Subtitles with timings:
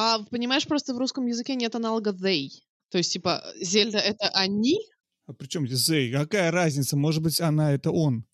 [0.00, 2.50] А понимаешь, просто в русском языке нет аналога they.
[2.88, 4.78] То есть, типа, Зельда— это они?
[5.26, 6.12] А при чем здесь they?
[6.12, 6.96] Какая разница?
[6.96, 8.24] Может быть, она— это он?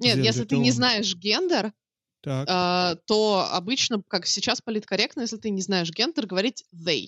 [0.00, 0.76] Нет, Зельда если ты не он.
[0.76, 1.72] знаешь гендер,
[2.22, 2.48] Так.
[2.50, 7.06] а, то обычно, как сейчас политкорректно, если ты не знаешь гендер, говорить they.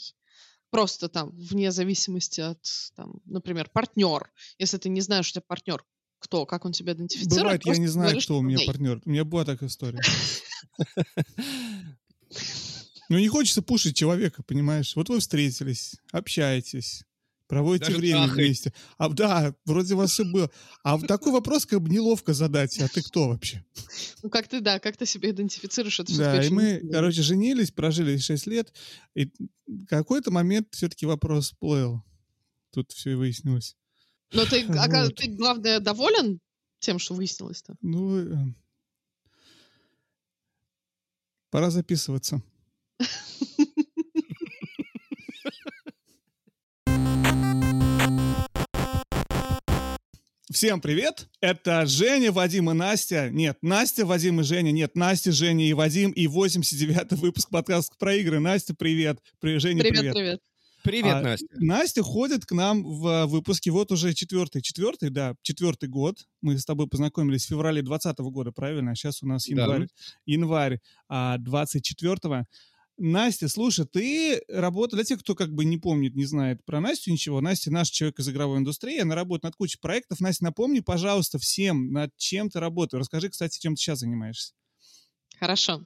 [0.70, 2.64] Просто там, вне зависимости от,
[2.94, 4.30] там, например, партнер.
[4.58, 5.84] Если ты не знаешь, у тебя партнер
[6.20, 7.42] кто, как он себя идентифицирует.
[7.42, 8.66] Бывает, я не знаю, говоришь, кто у меня they.
[8.66, 9.02] партнер.
[9.04, 10.00] У меня была такая история.
[13.10, 14.94] Ну, не хочется пушить человека, понимаешь?
[14.94, 17.02] Вот вы встретились, общаетесь,
[17.48, 18.62] проводите Даже время трахаетесь.
[18.62, 18.74] вместе.
[18.98, 20.48] А, да, вроде вас и было.
[20.84, 22.78] А в такой вопрос как бы неловко задать.
[22.78, 23.64] А ты кто вообще?
[24.22, 26.90] Ну, как ты, да, как ты себя идентифицируешь, это Да, и мы, интересно.
[26.92, 28.72] короче, женились, прожили 6 лет,
[29.16, 29.32] и
[29.66, 32.04] в какой-то момент все-таки вопрос всплыл.
[32.70, 33.76] Тут все и выяснилось.
[34.32, 35.16] Но ты, а Вот.
[35.16, 36.38] ты, главное, доволен
[36.78, 37.74] тем, что выяснилось-то?
[37.82, 38.36] Ну, э,
[41.50, 42.40] пора записываться.
[50.52, 51.28] Всем привет!
[51.40, 53.30] Это Женя, Вадим и Настя.
[53.30, 54.72] Нет, Настя, Вадим и Женя.
[54.72, 56.10] Нет, Настя, Женя и Вадим.
[56.10, 58.40] И 89-й выпуск подкаста про игры.
[58.40, 59.20] Настя, привет.
[59.38, 60.14] При- Женя, Привет, привет.
[60.14, 60.40] привет.
[60.82, 61.46] Привет, А, Настя.
[61.56, 66.16] Настя ходит к нам в выпуске вот уже четвертый, четвертый, да, четвертый год.
[66.40, 68.90] Мы с тобой познакомились в феврале 2020 года, правильно?
[68.92, 69.52] А сейчас у нас Да.
[69.62, 69.88] январь,
[70.26, 72.46] январь а, 24
[73.02, 77.12] Настя, слушай, ты работаешь, для тех, кто как бы не помнит, не знает про Настю
[77.12, 80.20] ничего, Настя наш человек из игровой индустрии, она работает над кучей проектов.
[80.20, 83.00] Настя, напомни, пожалуйста, всем, над чем ты работаешь.
[83.00, 84.52] Расскажи, кстати, чем ты сейчас занимаешься.
[85.38, 85.82] Хорошо.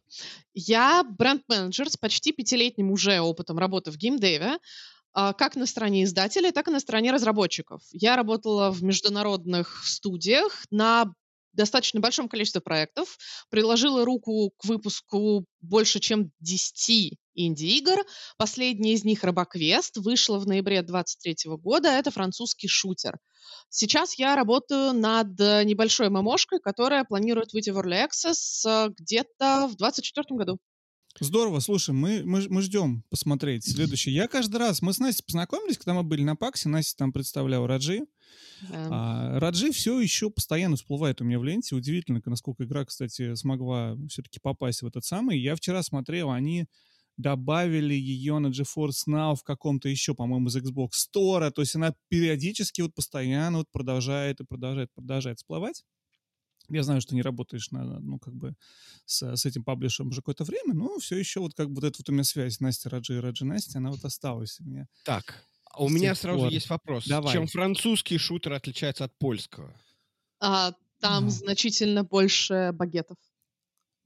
[0.54, 4.58] Я бренд-менеджер с почти пятилетним уже опытом работы в геймдеве,
[5.12, 7.82] а, как на стороне издателей, так и на стороне разработчиков.
[7.92, 11.14] Я работала в международных студиях на
[11.54, 13.16] достаточно большом количестве проектов,
[13.50, 18.04] приложила руку к выпуску больше, чем 10 инди-игр.
[18.36, 21.88] Последний из них «Робоквест» вышла в ноябре 2023 года.
[21.88, 23.18] Это французский шутер.
[23.68, 29.66] Сейчас я работаю над э, небольшой мамошкой, которая планирует выйти в Early Access э, где-то
[29.68, 30.58] в 2024 году.
[31.20, 34.10] Здорово, слушай, мы, мы, мы ждем посмотреть следующий.
[34.10, 37.68] Я каждый раз, мы с Настей познакомились, когда мы были на Паксе, Настя там представляла
[37.68, 37.98] Раджи.
[37.98, 38.06] Эм,
[38.72, 41.76] А, Раджи все еще постоянно всплывает у меня в ленте.
[41.76, 45.38] Удивительно, насколько игра, кстати, смогла все-таки попасть в этот самый.
[45.38, 46.66] Я вчера смотрел, они
[47.16, 51.50] добавили ее на GeForce Now в каком-то еще, по-моему, из Xbox Store.
[51.52, 55.84] То есть она периодически вот постоянно вот продолжает и продолжает, продолжает всплывать.
[56.70, 58.54] Я знаю, что не работаешь на, ну, как бы
[59.04, 61.98] с, с этим паблишером уже какое-то время, но все еще вот как бы вот эта
[61.98, 64.86] вот у меня связь Настя Раджи и Раджи Настя, она вот осталась у меня.
[65.04, 66.52] Так, а у меня сразу пор.
[66.52, 67.06] есть вопрос.
[67.06, 67.32] Давай.
[67.32, 69.74] Чем французский шутер отличается от польского?
[70.40, 71.30] а, там А.
[71.30, 73.16] значительно больше багетов.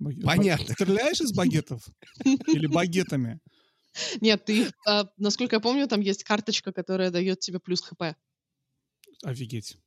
[0.01, 0.67] Багет- Понятно.
[0.67, 1.87] ба- Стреляешь из багетов?
[2.25, 3.41] Или багетами?
[4.21, 8.03] Нет, ты, а, насколько я помню, там есть карточка, которая дает тебе плюс хп.
[9.25, 9.79] Офигеть.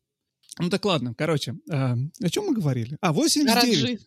[0.60, 2.98] Ну так ладно, короче, а, о чем мы говорили?
[3.02, 3.82] А, 89.
[3.82, 4.00] Раджи.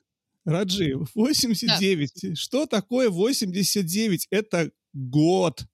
[0.45, 2.39] Раджи, 89.
[2.39, 4.27] Что такое 89?
[4.31, 5.67] Это год.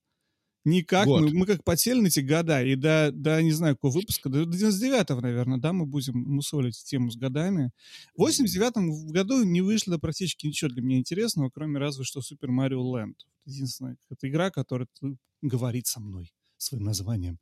[0.65, 1.23] Никак, Год.
[1.23, 4.43] Мы, мы как подсели на эти года, и до, до, не знаю, какого выпуска, до
[4.43, 7.71] 99-го, наверное, да, мы будем мусолить тему с годами.
[8.15, 12.83] В 89-м году не вышло практически ничего для меня интересного, кроме разве что Super Mario
[12.83, 13.15] Land.
[13.47, 17.39] Единственная это игра, которая т- говорит со мной своим названием.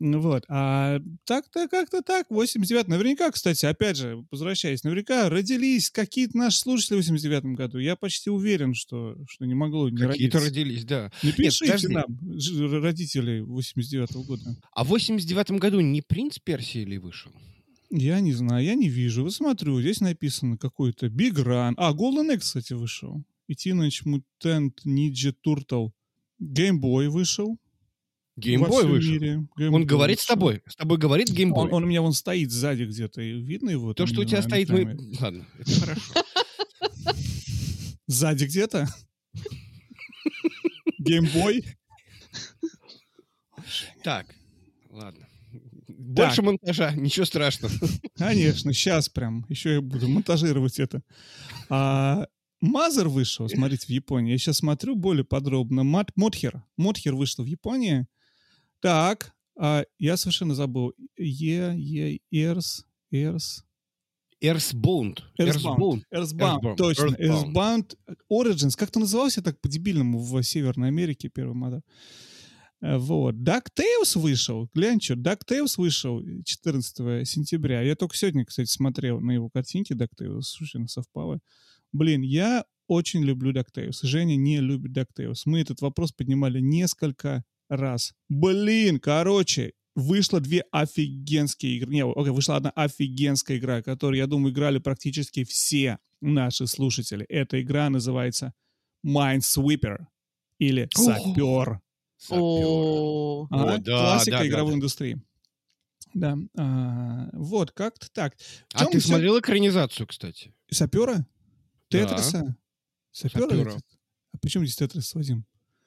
[0.00, 0.44] Ну Вот.
[0.48, 6.96] А так-то как-то так, 89 Наверняка, кстати, опять же, возвращаясь, наверняка родились какие-то наши слушатели
[6.96, 7.78] в 89 году.
[7.78, 11.12] Я почти уверен, что, что не могло не Какие-то родились, да.
[11.22, 11.94] Напишите подожди.
[11.94, 14.56] нам, родители 89 года.
[14.72, 17.32] А в 89 году не принц Персии ли вышел?
[17.90, 19.22] Я не знаю, я не вижу.
[19.22, 21.74] Вот смотрю, здесь написано какой-то Big Run.
[21.76, 23.22] А, Golden Axe, кстати, вышел.
[23.46, 25.90] И Teenage Mutant Ninja Turtle.
[26.42, 27.56] Game Boy вышел.
[28.36, 29.12] Геймбой вышел.
[29.12, 29.46] мире.
[29.58, 30.34] Game Он говорит с вышел.
[30.34, 30.62] тобой.
[30.66, 31.64] С тобой говорит геймбой.
[31.68, 33.20] Он, он у меня вон стоит сзади где-то.
[33.22, 33.94] Видно его?
[33.94, 34.68] То, что у тебя стоит...
[34.70, 34.96] Мы...
[35.20, 36.12] Ладно, это хорошо.
[38.06, 38.88] Сзади где-то?
[40.98, 41.64] Геймбой?
[44.02, 44.26] Так,
[44.90, 45.26] ладно.
[45.88, 46.44] Больше Так.
[46.44, 47.72] монтажа, ничего страшного.
[48.16, 49.46] Конечно, сейчас прям.
[49.48, 51.02] Еще я буду монтажировать это.
[51.70, 52.26] А,
[52.60, 54.32] Мазер вышел, смотрите, в Японии.
[54.32, 55.82] Я сейчас смотрю более подробно.
[55.82, 56.62] Мат, Модхер.
[56.76, 58.06] Модхер вышел в Японии.
[58.84, 60.92] Так, а, я совершенно забыл.
[61.16, 63.64] Е, Е, Эрс, Эрс.
[64.42, 65.20] Earthbound.
[65.40, 66.76] Earthbound, Earthbound.
[66.76, 67.16] точно.
[67.16, 67.96] Earthbound
[68.30, 68.76] Origins.
[68.76, 71.80] Как-то назывался так по-дебильному в Северной Америке первый мода.
[72.82, 73.36] Э, Вот.
[73.36, 74.68] DuckTales вышел.
[74.74, 77.80] Глянь, что, DuckTales вышел 14 сентября.
[77.80, 80.42] Я только сегодня, кстати, смотрел на его картинки DuckTales.
[80.42, 81.40] Слушай, совпало.
[81.90, 84.00] Блин, я очень люблю DuckTales.
[84.02, 85.40] Женя не любит DuckTales.
[85.46, 88.14] Мы этот вопрос поднимали несколько раз.
[88.28, 91.92] Блин, короче, вышло две офигенские игры.
[91.92, 97.24] Не, окей, вышла одна офигенская игра, которую, я думаю, играли практически все наши слушатели.
[97.26, 98.52] Эта игра называется
[99.06, 100.06] Minesweeper
[100.58, 101.80] или Сапер.
[102.30, 104.76] О, Ага, О, да, классика да, игровой да.
[104.76, 105.20] индустрии.
[106.14, 108.36] Да, а, вот, как-то так.
[108.72, 110.54] А ты всё- смотрел экранизацию, кстати?
[110.70, 111.26] Сапера?
[111.90, 112.06] Да.
[112.06, 112.56] Тетриса?
[113.10, 113.76] Сапера?
[114.32, 115.44] А почему здесь Тетрис, Вадим?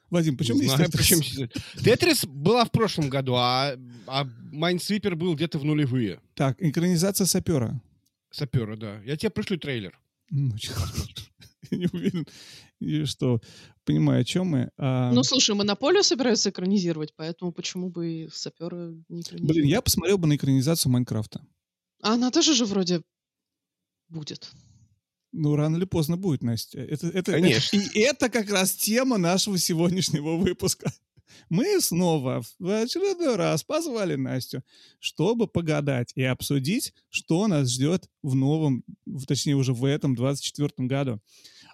[0.10, 1.50] Вадим, почему Не знаю, здесь-
[1.84, 3.76] Тетрис была в прошлом году, а,
[4.08, 6.20] а Майнсвипер был где-то в нулевые.
[6.34, 7.82] Так, экранизация сапера.
[8.32, 9.02] Сапера, да.
[9.04, 10.00] Я тебе пришлю трейлер.
[10.30, 10.74] Ну, чё-
[11.72, 12.26] Я не уверен,
[12.80, 13.42] и что
[13.84, 14.70] понимаю, о чем мы.
[14.78, 19.42] А, Ну, слушай, Монополию собираются экранизировать, поэтому почему бы и сапера не экранизировать?
[19.56, 21.42] Блин, я посмотрел бы на экранизацию Майнкрафта.
[22.02, 23.02] А она тоже же вроде
[24.10, 24.52] будет.
[25.32, 26.80] Ну, рано или поздно будет, Настя.
[26.80, 27.78] Это, это, Конечно.
[27.78, 30.92] И это как раз тема нашего сегодняшнего выпуска.
[31.50, 34.64] Мы снова в очередной раз позвали Настю,
[35.00, 40.70] чтобы погадать и обсудить, что нас ждет в новом, в- точнее уже в этом 24
[40.88, 41.22] году.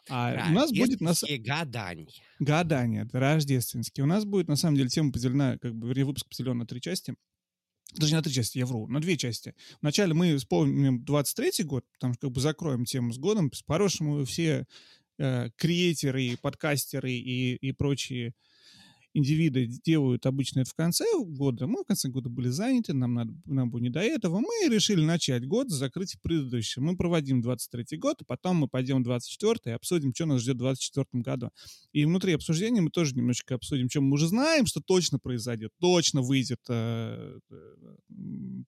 [0.10, 1.24] А у нас будет на, с-
[2.40, 3.04] гадание.
[3.04, 4.04] это рождественские.
[4.04, 6.82] У нас будет, на самом деле, тема поделена, как бы, вернее, выпуск поделен на три
[6.82, 7.16] части.
[7.96, 9.54] Даже не на три части, я вру, на две части.
[9.82, 13.52] Вначале мы вспомним 23-й год, потому что как бы закроем тему с годом.
[13.66, 14.66] По-хорошему все
[15.18, 18.34] э, креаторы, подкастеры и, и прочие
[19.14, 21.68] индивиды делают обычно это в конце года.
[21.68, 24.40] Мы в конце года были заняты, нам, надо, нам было не до этого.
[24.40, 26.84] Мы решили начать год с закрытия предыдущего.
[26.84, 30.56] Мы проводим 23 год, а потом мы пойдем в 24 и обсудим, что нас ждет
[30.56, 31.52] в 24 году.
[31.92, 35.72] И внутри обсуждения мы тоже немножечко обсудим, чем мы уже знаем, что точно произойдет.
[35.80, 37.56] Точно выйдет э, э,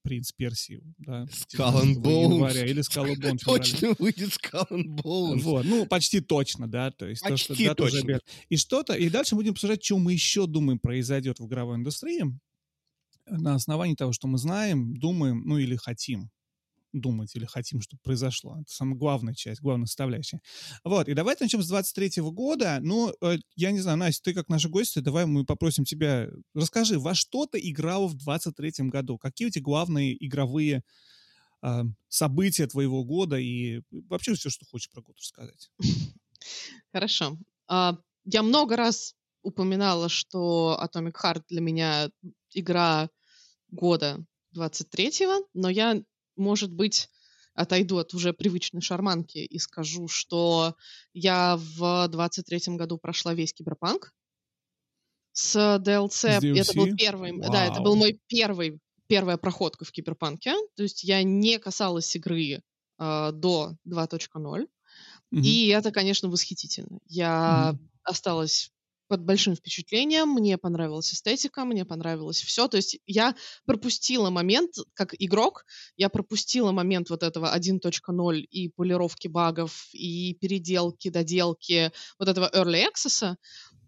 [0.03, 0.81] «Принц Персии».
[0.97, 2.33] Да, Skull and 19 Bones.
[2.33, 3.37] января, Или феврале.
[3.43, 4.31] Точно выйдет
[4.71, 5.39] Bones.
[5.39, 8.19] Вот, ну, почти точно, да, то есть то, что Почти уже точно.
[8.49, 12.25] И что-то, и дальше будем обсуждать, что мы еще думаем произойдет в игровой индустрии
[13.27, 16.29] на основании того, что мы знаем, думаем, ну, или хотим
[16.93, 18.57] думать, или хотим, чтобы произошло.
[18.61, 20.39] Это самая главная часть, главная составляющая.
[20.83, 22.79] Вот, и давайте начнем с 23 года.
[22.81, 26.97] Ну, э, я не знаю, Настя, ты как наша гостья, давай мы попросим тебя, расскажи,
[26.97, 29.17] во что ты играла в 23 году?
[29.17, 30.83] Какие у тебя главные игровые
[31.61, 35.71] а, события твоего года и вообще все, что хочешь про год рассказать?
[36.93, 37.37] Хорошо.
[37.67, 42.09] А, Я много раз упоминала, что Atomic Heart для меня
[42.53, 43.09] игра
[43.69, 46.01] года 23-го, но я,
[46.37, 47.09] может быть,
[47.55, 50.75] отойду от уже привычной шарманки и скажу, что
[51.13, 54.13] я в 23-м году прошла весь Киберпанк
[55.33, 56.27] с DLC.
[56.27, 56.95] С Это был DLC?
[56.95, 57.97] первый, да, это был Вау.
[57.97, 60.53] мой первый, первая проходка в Киберпанке.
[60.75, 62.61] То есть я не касалась игры
[62.97, 64.67] а, до 2.0.
[65.31, 65.57] Мгм.
[65.59, 66.99] И это, конечно, восхитительно.
[67.07, 67.89] Я Мгм.
[68.03, 68.71] осталась
[69.07, 72.67] под большим впечатлением, мне понравилась эстетика, мне понравилось все.
[72.67, 73.35] То есть я
[73.65, 75.65] пропустила момент, как игрок,
[75.97, 82.85] я пропустила момент вот этого 1.0 и полировки багов, и переделки, доделки вот этого Early
[82.87, 83.35] Access,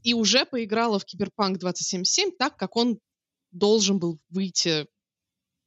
[0.04, 3.00] и уже поиграла в Киберпанк 2077 так, как он
[3.52, 4.88] должен был выйти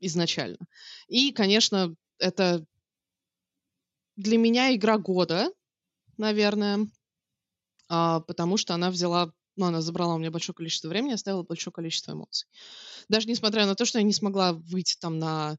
[0.00, 0.58] изначально.
[1.08, 2.64] И, конечно, это
[4.16, 5.50] для меня игра года,
[6.16, 6.86] наверное,
[7.88, 11.72] а, потому что она взяла, ну, она забрала у меня большое количество времени, оставила большое
[11.72, 12.48] количество эмоций.
[13.08, 15.58] Даже несмотря на то, что я не смогла выйти там на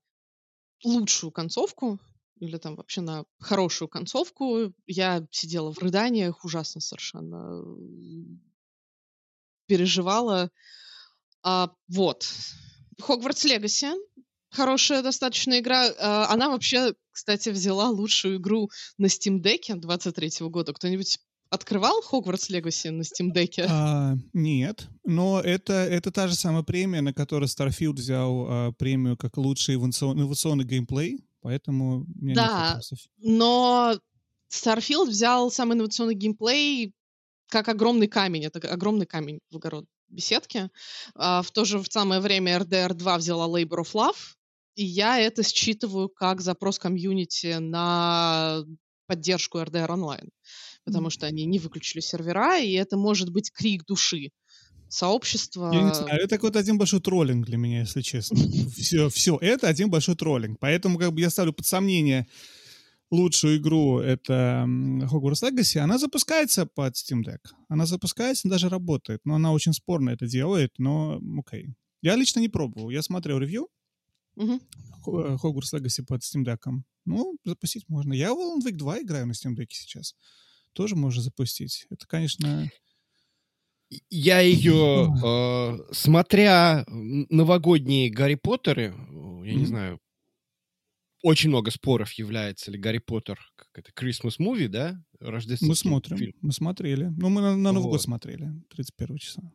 [0.84, 2.00] лучшую концовку,
[2.40, 7.64] или там вообще на хорошую концовку, я сидела в рыданиях, ужасно совершенно
[9.68, 10.50] переживала.
[11.44, 12.28] А, вот.
[13.00, 13.92] Хогвартс Легаси.
[14.50, 15.92] Хорошая достаточно игра.
[16.00, 20.74] А, Она вообще, кстати, взяла лучшую игру на Steam Deck 23 года.
[20.74, 21.20] Кто-нибудь
[21.52, 23.64] открывал Хогвартс Легаси на Steam Deck?
[23.70, 29.18] А, нет, но это, это та же самая премия, на которой Starfield взял а, премию
[29.18, 32.66] как лучший инновацион- инновационный геймплей, поэтому у меня нет Да.
[32.70, 33.00] вопросов.
[33.18, 34.00] Но
[34.52, 36.94] Starfield взял самый инновационный геймплей
[37.48, 38.46] как огромный камень.
[38.46, 40.70] Это огромный камень в огород беседки.
[41.16, 44.36] А, в то же самое время RDR 2 взяла Labor of Love,
[44.76, 48.64] и я это считываю как запрос комьюнити на
[49.06, 50.30] поддержку RDR онлайн,
[50.86, 54.32] потому что они не выключили сервера, и это может быть крик души
[54.90, 55.72] сообщества.
[55.74, 58.38] Я не знаю, это какой-то один большой троллинг для меня, если честно.
[58.76, 60.60] Все, все, это один большой троллинг.
[60.60, 62.28] Поэтому как бы я ставлю под сомнение
[63.10, 65.80] лучшую игру, это Hogwarts Legacy.
[65.80, 67.40] Она запускается под Steam Deck.
[67.70, 69.22] Она запускается, даже работает.
[69.26, 71.74] Но она очень спорно это делает, но окей.
[72.02, 72.90] Я лично не пробовал.
[72.90, 73.68] Я смотрел ревью.
[75.02, 76.60] Хо- Hogwarts Legacy под Steam Deck.
[77.06, 78.14] Ну, запустить можно.
[78.14, 80.16] Я в Alan Wake 2 играю на Steam Deck сейчас.
[80.74, 81.86] Тоже можно запустить.
[81.90, 82.70] Это, конечно...
[84.10, 88.96] Я ее, э, смотря новогодние Гарри Поттеры,
[89.44, 90.00] я не знаю,
[91.24, 95.04] очень много споров, является ли Гарри Поттер как это Christmas movie, да?
[95.20, 96.34] Рождественский Мы смотрим, фильм.
[96.42, 97.12] мы смотрели.
[97.18, 97.92] Ну, мы на, на Новый вот.
[97.92, 99.52] год смотрели, 31 числа.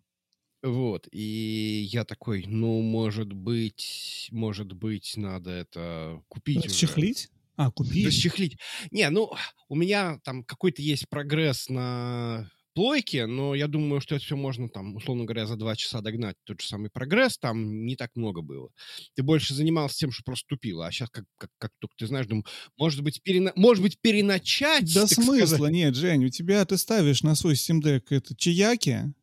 [0.63, 7.29] Вот, и я такой, ну, может быть, может быть, надо это купить Расчехлить?
[7.31, 7.36] Уже.
[7.57, 8.07] А, купить?
[8.07, 8.59] Расчехлить.
[8.91, 9.33] Не, ну,
[9.69, 14.69] у меня там какой-то есть прогресс на плойке, но я думаю, что это все можно
[14.69, 16.37] там, условно говоря, за два часа догнать.
[16.45, 18.69] Тот же самый прогресс, там не так много было.
[19.15, 22.27] Ты больше занимался тем, что просто тупила, а сейчас, как, как, как только ты знаешь,
[22.27, 22.45] думаю,
[22.77, 23.53] может быть, перена...
[23.57, 24.93] может быть переначать?
[24.95, 25.73] Да смысла сказать.
[25.73, 29.15] нет, Жень, у тебя ты ставишь на свой Steam Deck это чаяки,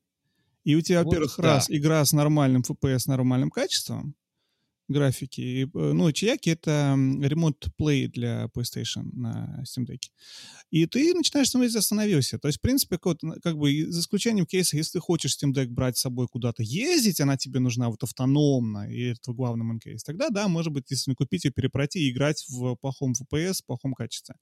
[0.64, 1.44] и у тебя, вот во-первых, да.
[1.44, 4.16] раз игра с нормальным FPS, нормальным качеством,
[4.88, 5.42] графики.
[5.42, 10.02] И, э, ну, Чияки— это ремонт Play для PlayStation на Steam Deck.
[10.72, 12.40] И ты начинаешь смотреть, остановился.
[12.40, 15.68] То есть, в принципе, как, как бы, за исключением кейса, если ты хочешь Steam Deck
[15.68, 20.30] брать с собой куда-то ездить, она тебе нужна вот автономно, и это главный манкейс, тогда,
[20.30, 24.36] да, может быть, если купить ее, перепройти и играть в плохом FPS, в плохом качестве.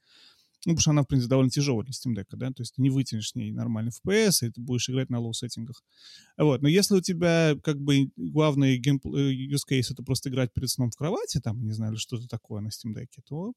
[0.66, 2.82] Ну, потому что она, в принципе, довольно тяжелая для Steam Deck, да, то есть ты
[2.82, 5.84] не вытянешь с ней нормальный FPS, и ты будешь играть на low setting ах.
[6.38, 10.54] Вот, но если у тебя, как бы, главный геймплей, э, use case— это просто играть
[10.54, 13.54] перед сном в кровати, там, не знаю, или что-то такое на Steam Deck, то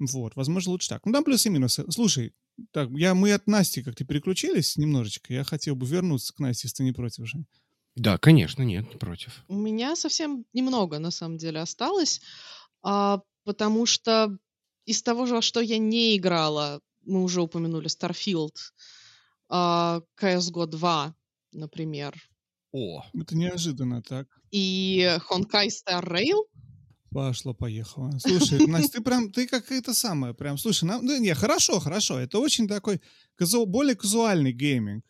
[0.00, 1.04] вот, возможно, лучше так.
[1.04, 1.84] Ну, там плюсы и минусы.
[1.90, 2.32] Слушай,
[2.72, 5.32] так, я, мы от Насти как-то переключились немножечко.
[5.32, 7.44] Я хотел бы вернуться к Насте, если ты не против же.
[7.96, 9.44] Да, конечно, нет, против.
[9.48, 12.20] У меня совсем немного, на самом деле, осталось,
[12.82, 14.38] а, потому что
[14.84, 18.56] из того же, что я не играла, мы уже упомянули Starfield,
[19.50, 21.14] uh, CSGO 2,
[21.52, 22.14] например.
[22.72, 23.02] О!
[23.14, 24.26] Это неожиданно так.
[24.50, 26.44] И Honkai Star Rail.
[27.12, 28.12] Пошло, поехало.
[28.18, 32.20] Слушай, Настя, ты прям, ты как это самое, прям, слушай, нам, ну, не, хорошо, хорошо,
[32.20, 33.00] это очень такой,
[33.34, 35.04] казу, более казуальный гейминг.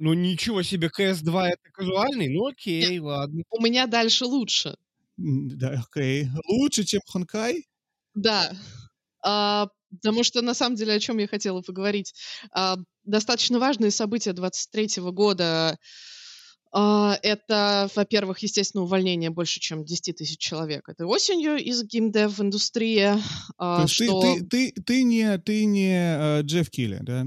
[0.00, 3.42] Ну, ничего себе, CS2 это казуальный, ну окей, Нет, ладно.
[3.50, 4.76] У меня дальше лучше.
[5.16, 6.28] Да, окей.
[6.46, 7.66] Лучше, чем Хонкай?
[8.14, 8.52] Да.
[9.28, 12.14] А, потому что, на самом деле, о чем я хотела поговорить.
[12.50, 15.78] А, достаточно важные события 23 года.
[16.72, 20.88] А, это, во-первых, естественно, увольнение больше, чем 10 тысяч человек.
[20.88, 23.16] Это осенью из геймдев-индустрии.
[23.82, 24.22] Есть что...
[24.22, 27.26] ты, ты, ты, ты не, ты не uh, Джефф Килли, да?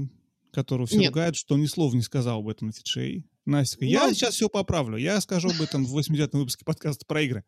[0.52, 1.10] Которого все Нет.
[1.10, 3.24] ругают, что он ни слова не сказал об этом на тиджей.
[3.44, 4.14] Настя, я Но...
[4.14, 4.96] сейчас все поправлю.
[4.96, 7.44] Я скажу об этом в 80-м выпуске подкаста про игры.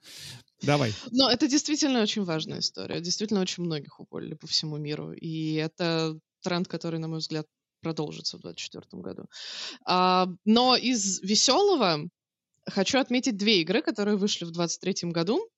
[0.62, 0.92] Давай.
[1.10, 3.00] Но это действительно очень важная история.
[3.00, 5.12] Действительно, очень многих уволили по всему миру.
[5.12, 7.46] И это тренд, который, на мой взгляд,
[7.80, 9.26] продолжится в 2024 году.
[9.86, 12.08] А, но из веселого
[12.66, 15.48] хочу отметить две игры, которые вышли в 2023 году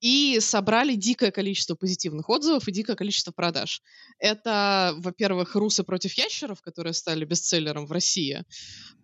[0.00, 3.82] и собрали дикое количество позитивных отзывов и дикое количество продаж.
[4.18, 8.44] Это, во-первых, «Русы против ящеров», которые стали бестселлером в России,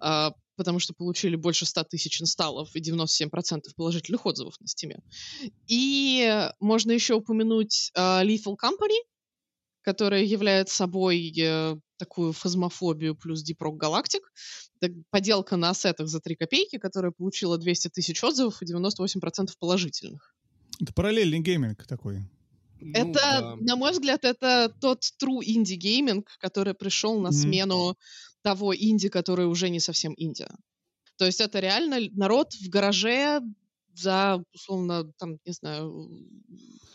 [0.00, 4.98] а, потому что получили больше 100 тысяч инсталлов и 97% положительных отзывов на Steam.
[5.66, 8.98] И можно еще упомянуть э, Lethal Company,
[9.82, 14.22] которая является собой э, такую фазмофобию плюс Galactic.
[14.80, 20.35] Это поделка на ассетах за 3 копейки, которая получила 200 тысяч отзывов и 98% положительных.
[20.80, 22.22] Это параллельный gaming такой.
[22.80, 23.56] Ну, это, да.
[23.56, 27.96] на мой взгляд, это тот true инди-gaming, который пришел на смену
[28.42, 30.46] того инди, который уже не совсем инди.
[31.16, 33.40] То есть это реально народ в гараже
[33.94, 36.10] за, условно, там, не знаю,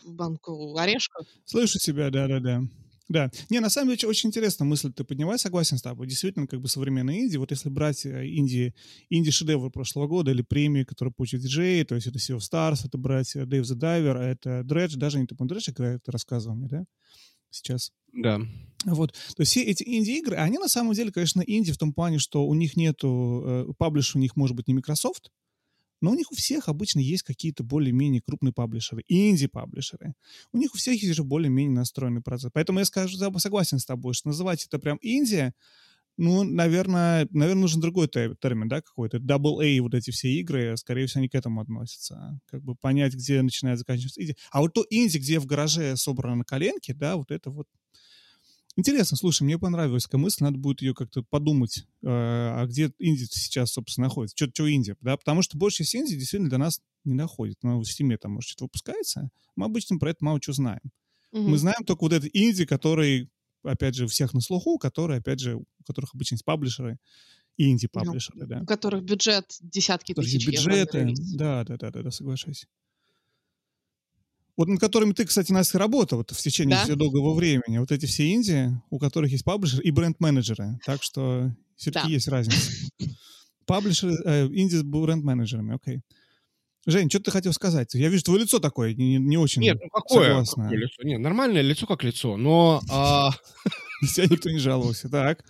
[0.04, 1.26] банку орешков.
[1.44, 2.62] Слышу тебя, да-да-да.
[3.08, 3.30] Да.
[3.50, 6.06] Не, на самом деле, очень интересная мысль ты подняла, согласен с тобой.
[6.06, 8.74] Действительно, как бы современные инди, вот если брать э, инди,
[9.10, 12.98] инди-шедевры прошлого года или премии, которые получил диджей, то есть это Sea of Stars, это
[12.98, 16.84] брать Dave the Diver, это Dredge, даже не ты, Dredge играет, ты рассказывал мне, да?
[17.50, 17.90] Сейчас.
[18.12, 18.40] Да.
[18.84, 19.12] Вот.
[19.12, 22.46] То есть все эти инди-игры, они на самом деле, конечно, инди в том плане, что
[22.46, 25.30] у них нету, э, паблиш у них может быть не Microsoft,
[26.02, 30.14] но у них у всех обычно есть какие-то более-менее крупные паблишеры, инди-паблишеры.
[30.52, 32.50] У них у всех есть же более-менее настроенный процесс.
[32.52, 35.54] Поэтому я скажу, согласен с тобой, что называть это прям Индия,
[36.18, 39.16] ну, наверное, наверное, нужен другой термин, да, какой-то.
[39.16, 42.38] Double A, вот эти все игры, скорее всего, они к этому относятся.
[42.50, 44.36] Как бы понять, где начинает заканчиваться инди.
[44.50, 47.66] А вот то инди, где в гараже собрано на коленке, да, вот это вот
[48.74, 53.26] Интересно, слушай, мне понравилась такая мысль, надо будет ее как-то подумать, э, а где Индия
[53.26, 56.80] сейчас, собственно, находится, что, что Индия, да, потому что большая часть Индии действительно для нас
[57.04, 57.58] не находит.
[57.62, 60.80] Но в Steam там, может, что-то выпускается, мы обычно про это мало что знаем.
[61.32, 61.42] Угу.
[61.42, 63.30] Мы знаем только вот этот Индии, который,
[63.62, 66.98] опять же, всех на слуху, который, опять же, у которых обычно есть паблишеры,
[67.58, 68.60] и инди-паблишеры, ну, да.
[68.62, 72.66] У которых бюджет десятки тысяч бюджеты, да, да, да, да, да, соглашайся.
[74.56, 76.84] Вот над которыми ты, кстати, Настя, работал вот, в течение Да.
[76.84, 77.78] всего долгого времени.
[77.78, 80.78] Вот эти все инди, у которых есть паблишер и бренд-менеджеры.
[80.84, 82.12] Так что все-таки Да.
[82.12, 82.70] есть разница.
[83.66, 86.00] Паблишеры, э, инди с бренд-менеджерами, окей.
[86.84, 87.94] Жень, что ты хотел сказать?
[87.94, 90.64] Я вижу твое лицо такое, не, не очень Нет, ну какое, согласное.
[90.64, 91.02] какое лицо?
[91.04, 92.80] Нет, нормальное лицо как лицо, но...
[92.90, 93.30] а,
[94.14, 95.08] тебя никто не жаловался.
[95.08, 95.44] Так.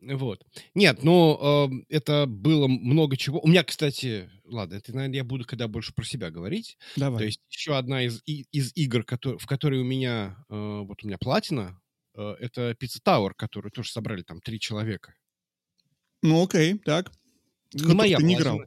[0.00, 0.44] Вот.
[0.74, 3.40] Нет, ну, это было много чего.
[3.40, 6.76] У меня, кстати, ладно, это, наверное, я буду когда больше про себя говорить.
[6.96, 7.18] Давай.
[7.18, 10.54] То есть еще одна из, и- из игр, кото- в которой у меня, э,
[10.86, 11.80] вот у меня платина,
[12.14, 15.14] э, это Pizza Tower, которую тоже собрали там три человека.
[16.22, 17.10] Ну, окей, так.
[17.72, 18.60] Не Которых моя ты не играл.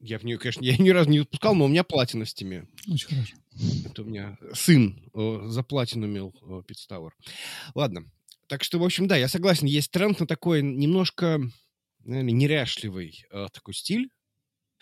[0.00, 2.68] Я в нее, конечно, я ни разу не выпускал, но у меня платина в стиме.
[2.88, 3.36] Очень хорошо.
[3.84, 7.10] Это у меня сын э, заплатинумил э, Pizza Tower.
[7.74, 8.08] Ладно.
[8.46, 11.40] Так что, в общем, да, я согласен, есть тренд на такой немножко,
[12.04, 14.08] наверное, неряшливый э, такой стиль.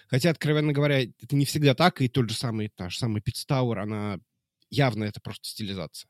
[0.08, 4.18] Хотя, откровенно говоря, это не всегда так, и тот же самый, самая Pizza Tower, она
[4.70, 6.08] явно это просто стилизация.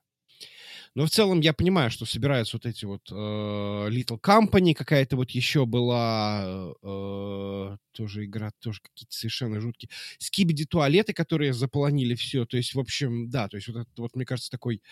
[0.94, 5.30] Но в целом я понимаю, что собираются вот эти вот э, Little Company, какая-то вот
[5.30, 9.90] еще была э, тоже игра, тоже какие-то совершенно жуткие.
[10.18, 12.46] Скибиди туалеты, которые заполонили все.
[12.46, 14.82] То есть, в общем, да, то есть вот это вот, мне кажется, такой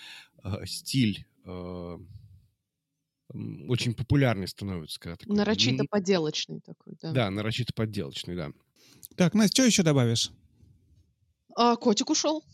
[0.45, 1.99] э, стиль э,
[3.69, 5.01] очень популярный становится.
[5.01, 7.13] Когда такой, Нарочито м, поделочный такой, да.
[7.15, 8.53] Да, нарочито подделочный, да.
[9.17, 10.33] Так, Настя, что еще добавишь?
[11.57, 12.45] А, котик ушел.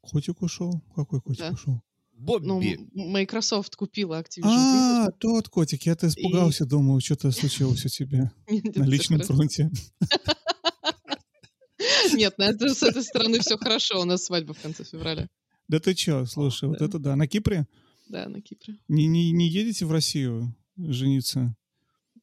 [0.00, 0.82] Котик ушел?
[0.94, 1.50] Какой котик Да.
[1.50, 1.82] ушел?
[2.14, 2.46] Бобби.
[2.46, 2.62] Ну,
[3.10, 5.82] Microsoft купила Activision А, тот котик.
[5.82, 8.32] Я-то испугался, думал, что-то случилось у тебя
[8.74, 9.70] на личном фронте.
[12.14, 14.00] Нет, с этой стороны все хорошо.
[14.00, 15.28] У нас свадьба в конце февраля.
[15.68, 17.16] Да ты чё, слушай, вот это да.
[17.16, 17.66] На Кипре?
[18.08, 18.78] Да, на Кипре.
[18.88, 21.54] Не, не, не едете в Россию жениться?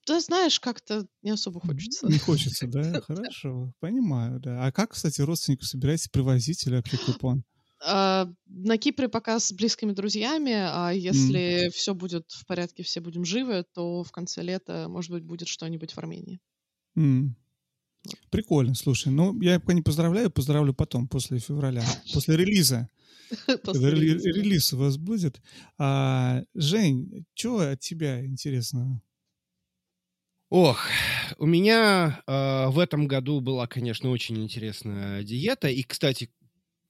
[0.05, 2.07] Да, знаешь, как-то не особо хочется.
[2.07, 3.01] Не хочется, да?
[3.01, 4.65] Хорошо, понимаю, да.
[4.65, 7.43] А как, кстати, родственников собираетесь привозить или вообще план?
[7.85, 13.25] А, на Кипре пока с близкими друзьями, а если все будет в порядке, все будем
[13.25, 16.39] живы, то в конце лета, может быть, будет что-нибудь в Армении.
[16.95, 17.35] М.
[18.29, 19.09] Прикольно, слушай.
[19.11, 22.89] Ну, я пока не поздравляю, поздравлю потом, после февраля, после релиза.
[23.63, 24.29] После релиза.
[24.29, 25.41] релиз у вас будет.
[25.79, 29.01] А, Жень, что от тебя интересного?
[30.53, 30.85] Ох,
[31.39, 35.67] у меня э, в этом году была, конечно, очень интересная диета.
[35.67, 36.29] И, кстати,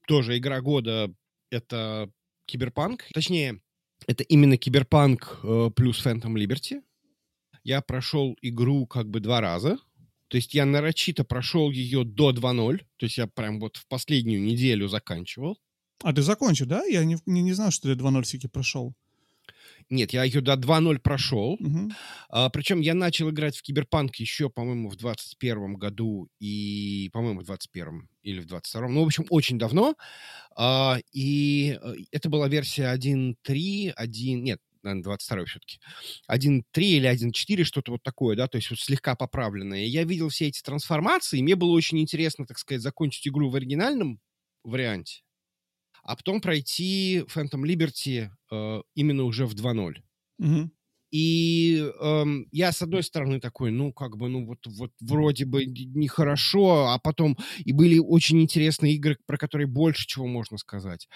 [0.06, 1.10] тоже игра года—
[1.50, 2.12] это
[2.46, 3.06] Киберпанк.
[3.14, 3.62] Точнее,
[4.06, 6.82] это именно Киберпанк э, плюс Phantom Liberty.
[7.64, 9.78] Я прошел игру как бы два раза.
[10.28, 12.80] То есть я нарочито прошел ее до 2.0.
[12.98, 15.58] То есть я прям вот в последнюю неделю заканчивал.
[16.04, 16.84] А ты закончил, да?
[16.84, 18.94] Я не, не, не знал, что ты 2.0 все-таки прошел.
[19.90, 21.58] Нет, я ее до 2.0 прошел.
[21.60, 21.92] Мгм.
[22.30, 27.44] А, причем я начал играть в Киберпанк еще, по-моему, в 21 году и, по-моему, в
[27.46, 29.96] 21 или в 22 Ну, в общем, очень давно.
[30.56, 34.44] А, и э, это была версия 1.3, 1...
[34.44, 35.80] Нет, наверное, 22 все-таки.
[36.28, 39.86] 1.3 или 1.4, что-то вот такое, да, то есть вот слегка поправленное.
[39.86, 43.56] Я видел все эти трансформации, и мне было очень интересно, так сказать, закончить игру в
[43.56, 44.20] оригинальном
[44.64, 45.23] варианте,
[46.04, 49.96] а потом пройти Phantom Liberty э, именно уже в 2.0.
[50.38, 50.72] Мгм.
[51.12, 55.64] И эм, я, с одной стороны, такой, ну, как бы, ну, вот, вот вроде бы
[55.66, 61.08] нехорошо, а потом и были очень интересные игры, про которые больше чего можно сказать.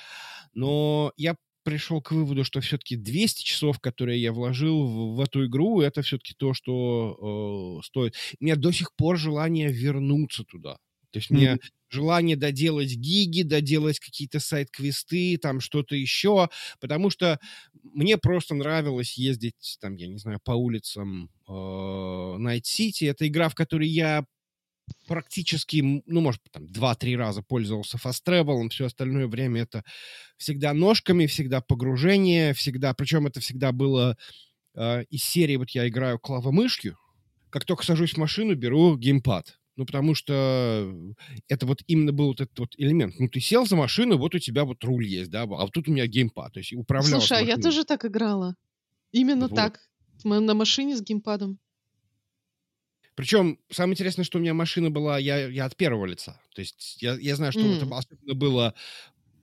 [0.54, 5.48] Но я пришел к выводу, что все-таки 200 часов, которые я вложил в, в эту
[5.48, 8.16] игру, это все-таки то, что э, стоит.
[8.40, 10.78] У меня до сих пор желание вернуться туда.
[11.18, 11.60] То есть мне Мгм.
[11.90, 16.50] желание доделать гиги, доделать какие-то сайт-квесты, там что-то еще,
[16.80, 17.40] потому что
[17.84, 23.10] мне просто нравилось ездить, там, я не знаю, по улицам э, Night City.
[23.10, 24.26] Это игра, в которой я
[25.08, 29.84] практически, ну, может, там, 2-3 раза пользовался фаст-тревелом, все остальное время это
[30.38, 34.18] всегда ножками, всегда погружение, всегда, причем это всегда было
[34.76, 36.98] э, из серии, вот я играю клавомышью,
[37.50, 39.60] как только сажусь в машину, беру геймпад.
[39.78, 40.92] Ну, потому что
[41.48, 43.20] это вот именно был вот этот вот элемент.
[43.20, 45.88] Ну, ты сел за машину, вот у тебя вот руль есть, да, а вот тут
[45.88, 48.56] у меня геймпад, то есть управлял Слушай, а я тоже так играла.
[49.12, 49.56] Именно Вот.
[49.56, 49.80] так.
[50.24, 51.60] На машине с геймпадом.
[53.16, 56.40] Причем самое интересное, что у меня машина была, я, я от первого лица.
[56.54, 57.74] То есть я, я знаю, что М.
[57.74, 58.76] это особенно было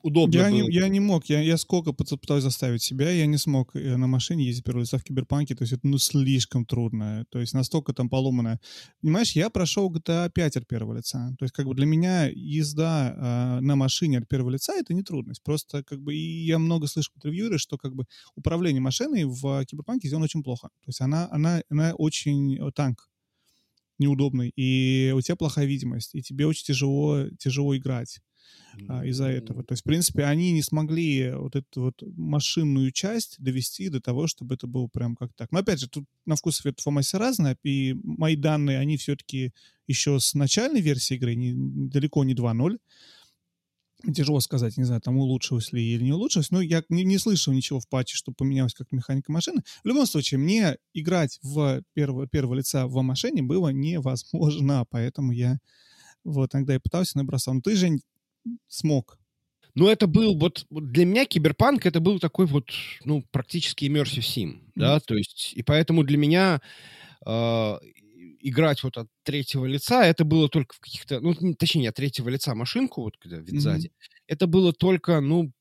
[0.04, 0.36] удобно.
[0.36, 0.68] Я было.
[0.68, 3.96] не, я не мог, я, я сколько пыт- пытался заставить себя, я не смог э,
[3.96, 7.54] на машине ездить первого лица в Киберпанке, то есть это ну слишком трудно, то есть
[7.54, 8.60] настолько там поломано.
[9.00, 13.58] Понимаешь, я прошел GTA 5 от первого лица, то есть как бы для меня езда
[13.58, 16.86] э, на машине от первого лица это не трудность, просто как бы и я много
[16.86, 18.04] слышу от ревьюеров, что как бы
[18.36, 23.08] управление машиной в Киберпанке сделано очень плохо, то есть она, она, она очень э, танк.
[23.98, 28.20] неудобный, и у тебя плохая видимость, и тебе очень тяжело, тяжело играть
[28.88, 29.62] а, из-за этого.
[29.64, 34.26] То есть, в принципе, они не смогли вот эту вот машинную часть довести до того,
[34.26, 35.52] чтобы это было прям как так.
[35.52, 39.52] Но, опять же, тут на вкус цвет фомасе разное, и мои данные, они все-таки
[39.86, 41.54] еще с начальной версии игры, не,
[41.88, 42.78] далеко не 2.0,
[44.12, 47.54] Тяжело сказать, не знаю, там улучшилось ли или не улучшилось, но я не, не слышал
[47.54, 49.62] ничего в патче, что поменялось как механика машины.
[49.82, 55.58] В любом случае, мне играть в первого, первого лица в машине было невозможно, поэтому я
[56.22, 57.54] вот иногда и пытался, но бросал.
[57.54, 58.02] Но ты, Жень,
[58.68, 59.18] смог.
[59.74, 62.70] Ну, это был вот для меня киберпанк это был такой вот,
[63.04, 64.72] ну, практически immersive sim, mm-hmm.
[64.76, 66.60] да, то есть, и поэтому для меня
[67.26, 67.78] э,
[68.40, 72.54] играть вот от третьего лица, это было только в каких-то, ну, точнее, от третьего лица
[72.54, 73.58] машинку, вот когда вид mm-hmm.
[73.58, 73.90] сзади,
[74.28, 75.52] это было только, ну,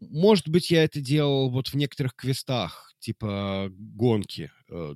[0.00, 4.94] может быть, я это делал вот в некоторых квестах, типа гонки, э,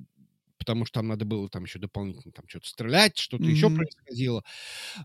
[0.67, 3.51] потому что там надо было там еще дополнительно там что-то стрелять, что-то mm-hmm.
[3.51, 4.43] еще происходило.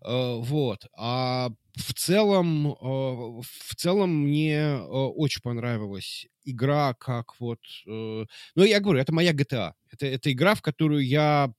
[0.04, 0.86] Э, вот.
[0.96, 7.60] А в целом, э, в целом мне э, очень понравилась игра, как вот...
[7.86, 9.74] Ну, я говорю, это моя GTA.
[9.92, 11.52] Это, это игра, в которую я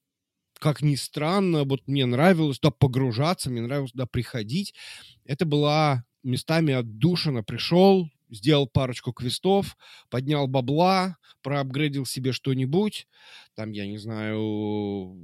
[0.59, 4.73] как ни странно, вот мне нравилось туда погружаться, мне нравилось туда приходить.
[5.23, 7.43] Это была местами отдушина.
[7.43, 9.77] Пришел, сделал парочку квестов,
[10.09, 13.07] поднял бабла, проапгрейдил себе что-нибудь,
[13.55, 15.15] там, я не знаю,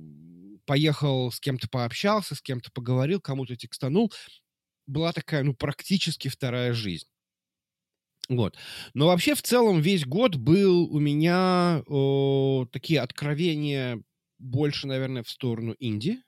[0.65, 4.13] поехал с кем-то пообщался, с кем-то поговорил, кому-то текстанул.
[4.85, 7.07] Была такая, ну, практически вторая жизнь.
[8.29, 8.55] Вот.
[8.93, 14.01] Но вообще в целом весь год был у меня о, такие откровения
[14.37, 16.21] больше, наверное, в сторону инди.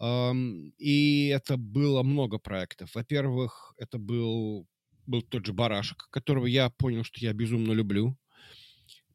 [0.00, 2.94] Um, и это было много проектов.
[2.94, 4.66] Во-первых, это был,
[5.06, 8.16] был тот же Барашек, которого я понял, что я безумно люблю.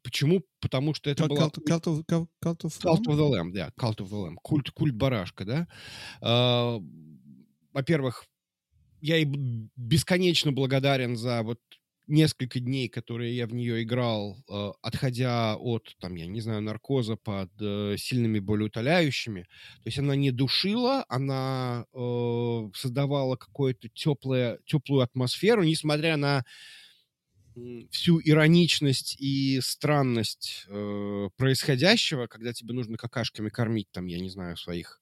[0.03, 0.43] Почему?
[0.61, 1.49] Потому что это было...
[1.49, 4.35] Cult, of, cult, cult, of cult of the Lamb, да, Cult of the Lamb.
[4.41, 5.67] Культ, культ Барашка, да.
[6.21, 6.81] Uh,
[7.73, 8.25] во-первых,
[9.01, 9.25] я и
[9.75, 11.59] бесконечно благодарен за вот
[12.07, 17.17] несколько дней, которые я в нее играл, э, отходя от, там, я не знаю, наркоза
[17.17, 19.43] под э, сильными болеутоляющими.
[19.43, 26.45] То есть она не душила, она э, создавала какую-то теплую атмосферу, несмотря на
[27.89, 30.67] всю ироничность и странность
[31.37, 35.01] происходящего, когда тебе нужно какашками кормить, там, я не знаю, своих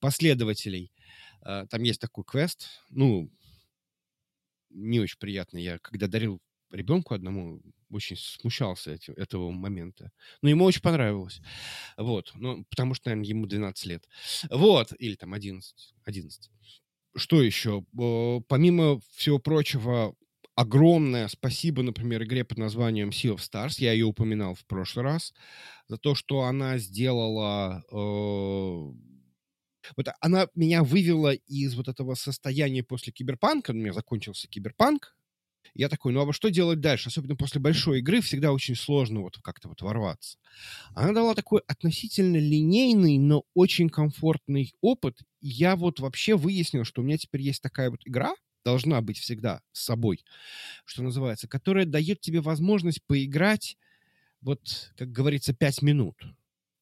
[0.00, 0.90] последователей.
[1.42, 3.30] Там есть такой квест, ну,
[4.70, 5.58] не очень приятно.
[5.58, 10.10] Я когда дарил ребенку одному, очень смущался этим, этого момента.
[10.42, 11.40] Но ему очень понравилось.
[11.96, 12.32] Вот.
[12.34, 14.08] Ну, потому что, наверное, ему 12 лет.
[14.50, 14.92] Вот.
[14.98, 15.94] Или там 11.
[16.04, 16.50] 11.
[17.16, 17.84] Что еще?
[18.48, 20.14] Помимо всего прочего,
[20.54, 23.76] огромное спасибо, например, игре под названием Sea of Stars.
[23.78, 25.32] Я ее упоминал в прошлый раз.
[25.86, 27.82] За то, что она сделала
[29.96, 35.16] вот она меня вывела из вот этого состояния после киберпанка, у меня закончился киберпанк,
[35.74, 37.08] я такой, ну а что делать дальше?
[37.08, 40.38] Особенно после большой игры всегда очень сложно вот как-то вот ворваться.
[40.94, 45.20] Она дала такой относительно линейный, но очень комфортный опыт.
[45.40, 49.62] я вот вообще выяснил, что у меня теперь есть такая вот игра, должна быть всегда
[49.72, 50.24] с собой,
[50.84, 53.76] что называется, которая дает тебе возможность поиграть
[54.40, 56.16] вот, как говорится, пять минут.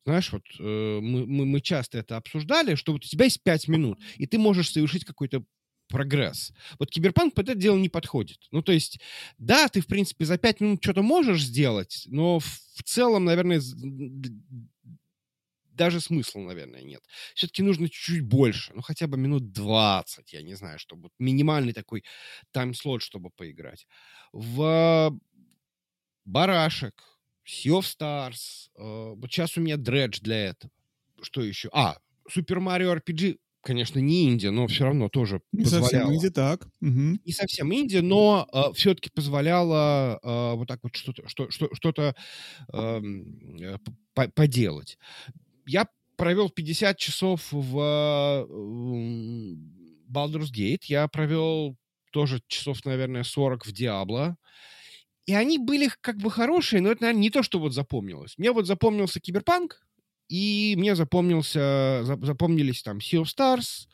[0.07, 3.67] Знаешь, вот э, мы, мы, мы часто это обсуждали, что вот у тебя есть пять
[3.67, 5.43] минут, и ты можешь совершить какой-то
[5.89, 6.53] прогресс.
[6.79, 8.39] Вот киберпанк под это дело не подходит.
[8.53, 9.01] Ну, то есть,
[9.39, 13.61] да, ты, в принципе, за пять минут что-то можешь сделать, но в целом, наверное,
[15.65, 17.03] даже смысла, наверное, нет.
[17.35, 22.05] Все-таки нужно чуть-чуть больше, ну, хотя бы минут 20, я не знаю, чтобы минимальный такой
[22.53, 23.89] тайм-слот, чтобы поиграть.
[24.33, 25.19] В
[26.25, 27.16] барашек,
[27.47, 28.69] Sea of Stars.
[28.77, 30.73] Э, вот сейчас у меня Dredge для этого.
[31.23, 31.69] Что еще?
[31.73, 31.97] А,
[32.29, 35.89] Super Mario RPG, конечно, не инди, но все равно тоже не позволяла.
[35.89, 36.67] совсем инди, так.
[36.81, 37.19] Угу.
[37.25, 42.15] Не совсем инди, но э, все-таки позволяла э, вот так вот что-то что, что, что
[42.73, 43.03] э,
[44.15, 44.99] по поделать.
[45.67, 48.47] Я провел 50 часов в э,
[50.11, 50.85] Baldur's Gate.
[50.85, 51.77] Я провел
[52.13, 54.35] тоже часов, наверное, 40 в Diablo.
[55.27, 58.39] И они были как бы хорошие, но это, наверное, не то, что вот запомнилось.
[58.39, 59.85] Мне вот запомнился Киберпанк,
[60.29, 63.89] и мне запомнился, запомнились там Sea of Stars,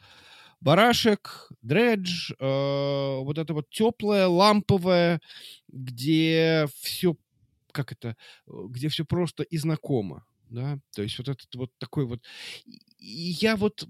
[0.61, 5.21] Барашек, Дредж, э, вот это вот теплое, ламповое,
[5.68, 7.16] где все,
[7.73, 8.16] как это,
[8.47, 12.21] где все просто и знакомо, да, то есть вот этот вот такой вот,
[12.66, 13.87] и я вот,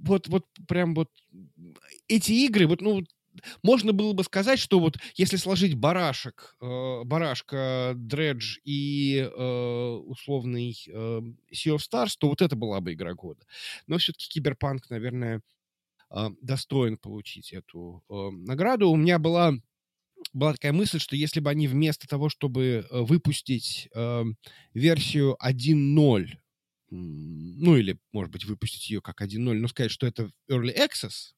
[0.00, 1.10] вот, вот прям вот
[2.08, 3.02] эти игры, вот, ну,
[3.62, 10.76] можно было бы сказать, что вот если сложить барашек, э, барашка, дредж и э, условный
[10.86, 10.92] э,
[11.52, 13.44] Sea of Stars, то вот это была бы игра года.
[13.86, 15.40] Но все-таки Киберпанк, наверное,
[16.10, 18.90] э, достоин получить эту э, награду.
[18.90, 19.54] У меня была
[20.32, 24.24] была такая мысль, что если бы они вместо того, чтобы э, выпустить э,
[24.72, 26.28] версию 1.0,
[26.90, 31.32] ну или, может быть, выпустить ее как 1.0, но сказать, что это Early Access,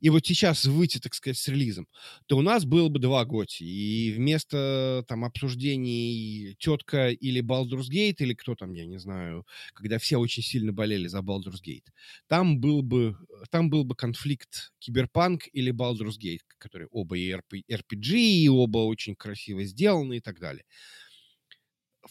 [0.00, 1.86] и вот сейчас выйти, так сказать, с релизом,
[2.26, 3.64] то у нас было бы два Готи.
[3.64, 9.98] И вместо там обсуждений тетка или Baldur's Gate, или кто там, я не знаю, когда
[9.98, 11.86] все очень сильно болели за Baldur's Gate,
[12.28, 13.16] там был бы,
[13.50, 19.16] там был бы конфликт Киберпанк или Baldur's Gate, которые оба и RPG, и оба очень
[19.16, 20.64] красиво сделаны и так далее.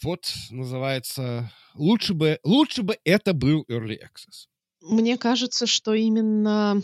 [0.02, 4.48] Вот, называется, лучше бы, лучше бы это был Early Access.
[4.82, 6.82] Мне кажется, что именно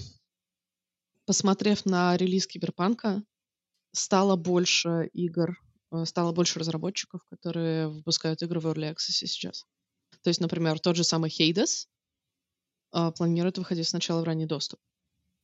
[1.26, 3.22] посмотрев на релиз Киберпанка,
[3.92, 5.58] стало больше игр,
[5.92, 9.64] э, стало больше разработчиков, которые выпускают игры в Early Access сейчас.
[10.22, 11.86] То есть, например, тот же самый Hades
[12.94, 14.80] э, планирует выходить сначала в ранний доступ.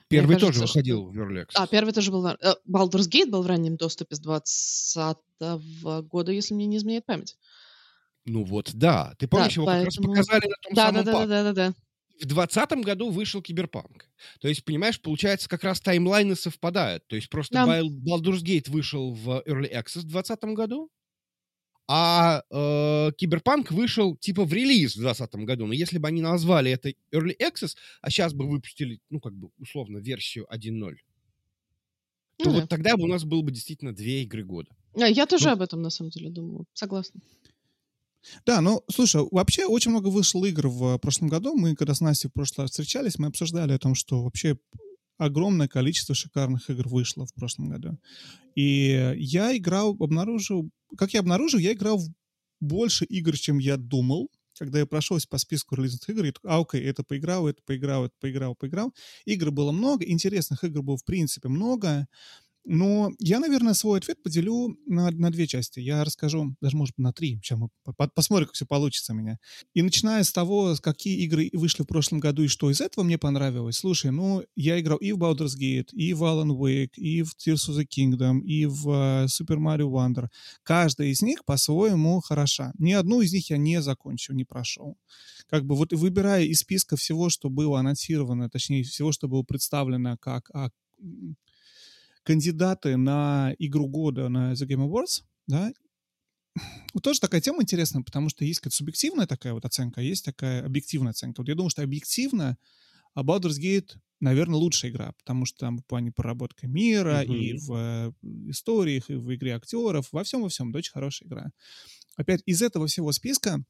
[0.08, 1.12] Первый кажется, тоже выходил что...
[1.12, 1.54] в Early Access.
[1.54, 2.26] А, первый тоже был...
[2.26, 2.36] Э,
[2.68, 7.36] Baldur's Gate был в раннем доступе с 2020 года, если мне не изменяет память.
[8.24, 9.14] Ну вот, да.
[9.18, 10.08] Ты помнишь, да, его поэтому...
[10.08, 11.74] как раз показали на том да, самом да, да, да, да, да
[12.20, 14.08] в 2020 году вышел Киберпанк.
[14.40, 17.06] То есть, понимаешь, получается, как раз таймлайны совпадают.
[17.06, 17.80] То есть просто да.
[17.80, 20.90] Baldur's Gate вышел в Early Access в 2020 году,
[21.90, 25.66] а э, Киберпанк вышел типа в релиз в 2020 году.
[25.66, 29.50] Но если бы они назвали это Early Access, а сейчас бы выпустили, ну, как бы,
[29.58, 30.96] условно, версию 1.0,
[32.38, 32.66] то ну, вот да.
[32.66, 34.70] тогда бы у нас было бы действительно две игры года.
[34.94, 36.64] А, я тоже ну, об этом, на самом деле, думала.
[36.74, 37.20] Согласна.
[38.44, 41.54] Да, ну, слушай, вообще очень много вышло игр в прошлом году.
[41.56, 44.58] Мы, когда с Настей в прошлый раз встречались, мы обсуждали о том, что вообще
[45.18, 47.98] огромное количество шикарных игр вышло в прошлом году.
[48.54, 50.70] И я играл, обнаружил...
[50.96, 52.08] Как я обнаружил, я играл в
[52.60, 54.30] больше игр, чем я думал.
[54.58, 58.06] Когда я прошелся по списку релизных игр, я такой, а, окей, это поиграл, это поиграл,
[58.06, 58.92] это поиграл, поиграл.
[59.24, 62.08] Игр было много, интересных игр было, в принципе, много.
[62.70, 65.80] Но я, наверное, свой ответ поделю на, на две части.
[65.80, 67.40] Я расскажу, даже, может быть, на три.
[67.42, 69.38] Сейчас мы по посмотрим, как все получится у меня.
[69.72, 73.16] И начиная с того, какие игры вышли в прошлом году и что из этого мне
[73.16, 73.76] понравилось.
[73.76, 77.70] Слушай, ну, я играл и в Baldur's Gate, и в Alan Wake, и в Tears
[77.70, 80.26] of the Kingdom, и в uh, Super Mario Wonder.
[80.62, 82.72] Каждая из них по-своему хороша.
[82.78, 84.98] Ни одну из них я не закончил, не прошел.
[85.48, 90.18] Как бы вот выбирая из списка всего, что было анонсировано, точнее, всего, что было представлено
[90.20, 90.68] как а,
[92.28, 95.72] кандидаты на игру года на The Game Awards, да,
[96.92, 100.26] вот тоже такая тема интересная, потому что есть какая-то субъективная такая вот оценка, а есть
[100.26, 101.40] такая объективная оценка.
[101.40, 102.58] Вот я думаю, что объективно
[103.16, 107.34] Baldur's Gate, наверное, лучшая игра, потому что там в плане проработка мира mm-hmm.
[107.34, 108.12] и в э,
[108.50, 111.50] историях, и в игре актеров, во всем, во всем, очень хорошая игра.
[112.16, 113.64] Опять, из этого всего списка,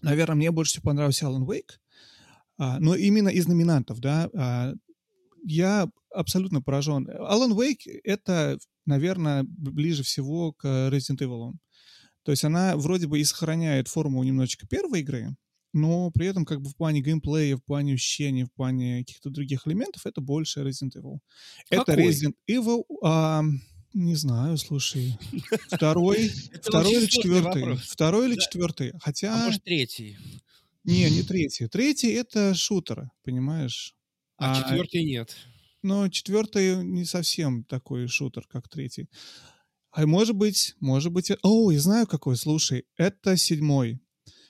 [0.00, 1.76] наверное, мне больше всего понравился Alan Wake,
[2.56, 4.72] а, но именно из номинантов, да, а,
[5.44, 7.08] я абсолютно поражен.
[7.08, 11.52] Alan Wake— это, наверное, ближе всего к Resident Evil.
[12.22, 15.34] То есть она вроде бы и сохраняет форму немножечко первой игры,
[15.72, 19.66] но при этом как бы в плане геймплея, в плане ощущений, в плане каких-то других
[19.66, 21.18] элементов это больше Resident Evil.
[21.70, 21.94] Какой?
[21.94, 22.82] Это Resident Evil...
[23.02, 23.42] А,
[23.92, 25.18] не знаю, слушай.
[25.68, 26.28] Второй,
[26.62, 27.76] второй или четвертый?
[27.76, 28.92] Второй или четвертый?
[29.00, 29.34] Хотя...
[29.34, 30.16] А может, третий?
[30.84, 31.66] Не, не третий.
[31.66, 33.94] Третий— это шутер, понимаешь?
[34.40, 35.36] А, а четвертый нет.
[35.82, 39.08] Но четвертый не совсем такой шутер, как третий.
[39.92, 41.30] А может быть, может быть...
[41.42, 44.00] О, я знаю какой, слушай, это седьмой.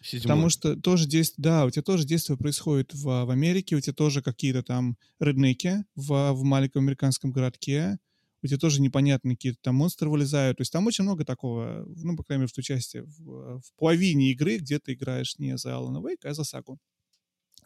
[0.01, 0.23] Седьмой.
[0.23, 3.93] Потому что тоже действие, да, у тебя тоже действие происходит в, в Америке, у тебя
[3.93, 7.99] тоже какие-то там реднеки в, в маленьком американском городке,
[8.43, 10.59] у тебя тоже непонятные какие-то там монстры вылезают.
[10.59, 13.75] То есть там очень много такого, ну, по крайней мере, в той части, в, в
[13.77, 16.79] половине игры, где ты играешь не за Алана Вейка, а за Сагу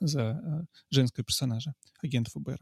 [0.01, 2.59] за э, женского персонажа, агента ФБР.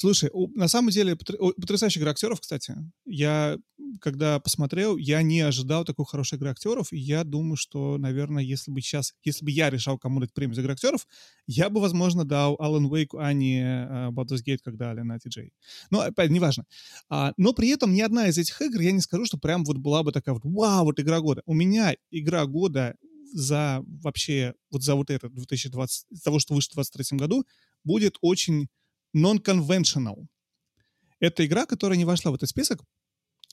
[0.00, 2.74] Слушай, на самом деле потрясающая игра актеров, кстати.
[3.04, 3.58] Я,
[4.00, 8.70] когда посмотрел, я не ожидал такой хорошей игры актеров, и я думаю, что, наверное, если
[8.70, 11.06] бы сейчас, если бы я решал, кому дать премию за игру актеров,
[11.46, 15.50] я бы, возможно, дал Alan Wake, а не uh, Baldur's Gate, как дали на TJ.
[15.90, 16.64] Но, опять, неважно.
[17.10, 19.76] А, но при этом ни одна из этих игр, я не скажу, что прям вот
[19.76, 21.42] была бы такая вот, вау, вот игра года.
[21.44, 22.96] У меня игра года
[23.32, 27.44] за вообще, вот за вот это 2020, того, что вышло в 2023 году,
[27.84, 28.68] будет очень
[29.16, 30.26] non-conventional.
[31.20, 32.82] Это игра, которая не вошла в этот список.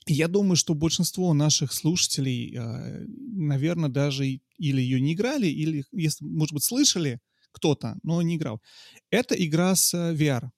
[0.06, 6.24] я думаю, что большинство наших слушателей, а, наверное, даже или ее не играли, или, если,
[6.24, 7.20] может быть, слышали
[7.52, 8.62] кто-то, но не играл.
[9.10, 10.50] Это игра с VR.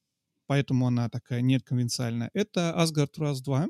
[0.46, 2.30] поэтому она такая неконвенциальная.
[2.34, 3.68] Это Asgard Wrath 2.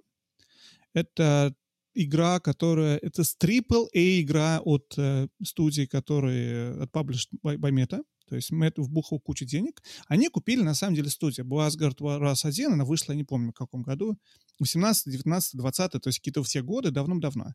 [0.94, 1.54] Это
[1.94, 2.96] игра, которая...
[2.98, 8.02] Это AAA игра от э, студии, которые от Published by.
[8.30, 9.82] То есть Мэтт вбухал кучу денег.
[10.06, 11.44] Они купили, на самом деле, студию.
[11.44, 14.16] Была Asgard Wrath 1, она вышла, не помню, в каком году.
[14.60, 17.54] 18, 19, 20, то есть какие-то все годы, давным-давно.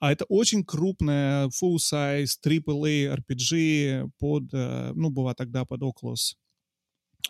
[0.00, 6.34] А это очень крупная full-size AAA RPG под, э, ну, была тогда под Oculus.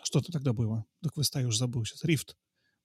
[0.01, 0.83] Что-то тогда было.
[1.03, 2.03] Так вы уже забыл сейчас.
[2.03, 2.33] Rift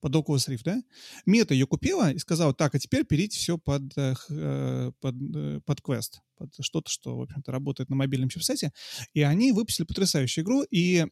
[0.03, 0.83] под Oculus Rift, да?
[1.25, 5.61] Мета ее купила и сказала, так, а теперь перейти все под, э, э, под, э,
[5.65, 8.73] под Quest, под что-то, что, в общем-то, работает на мобильном чипсете.
[9.13, 10.63] И они выпустили потрясающую игру.
[10.63, 11.05] И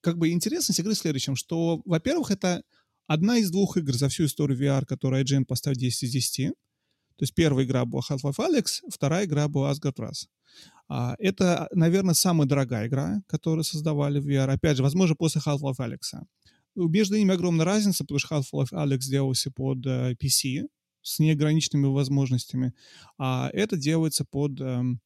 [0.00, 2.62] как бы интересность игры в следующем, что, во-первых, это
[3.06, 6.48] одна из двух игр за всю историю VR, которую IGN поставил 10 из 10.
[6.48, 10.28] То есть первая игра была Half-Life Alex, вторая игра была Asgard Wrath.
[10.88, 14.50] А, это, наверное, самая дорогая игра, которую создавали в VR.
[14.50, 16.22] Опять же, возможно, после Half-Life Alex.
[16.74, 20.66] Между ними огромная разница, потому что Half-Life Alex делался под э, PC
[21.02, 22.72] с неограниченными возможностями,
[23.18, 24.98] а это делается под um,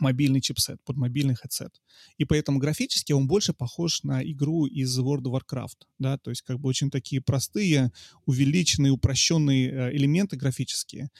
[0.00, 1.72] мобильный чипсет, под мобильный headset.
[2.18, 6.42] И поэтому графически он больше похож на игру из World of Warcraft, да, то есть
[6.42, 7.92] как бы очень такие простые,
[8.26, 11.10] увеличенные, упрощенные э, элементы графические.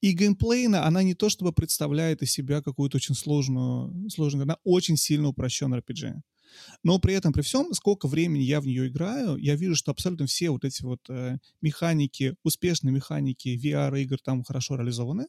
[0.00, 4.96] И геймплейно она не то чтобы представляет из себя какую-то очень сложную, сложную, она очень
[4.96, 6.20] сильно упрощенная RPG.
[6.82, 10.26] Но при этом, при всем, сколько времени я в нее играю, я вижу, что абсолютно
[10.26, 15.26] все вот эти вот э, механики, успешные механики VR-игр там хорошо реализованы.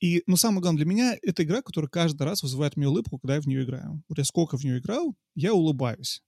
[0.00, 3.34] И, ну, самое главное для меня, это игра, которая каждый раз вызывает мне улыбку, когда
[3.34, 4.02] я в нее играю.
[4.08, 6.22] Вот я сколько в нее играл, я улыбаюсь.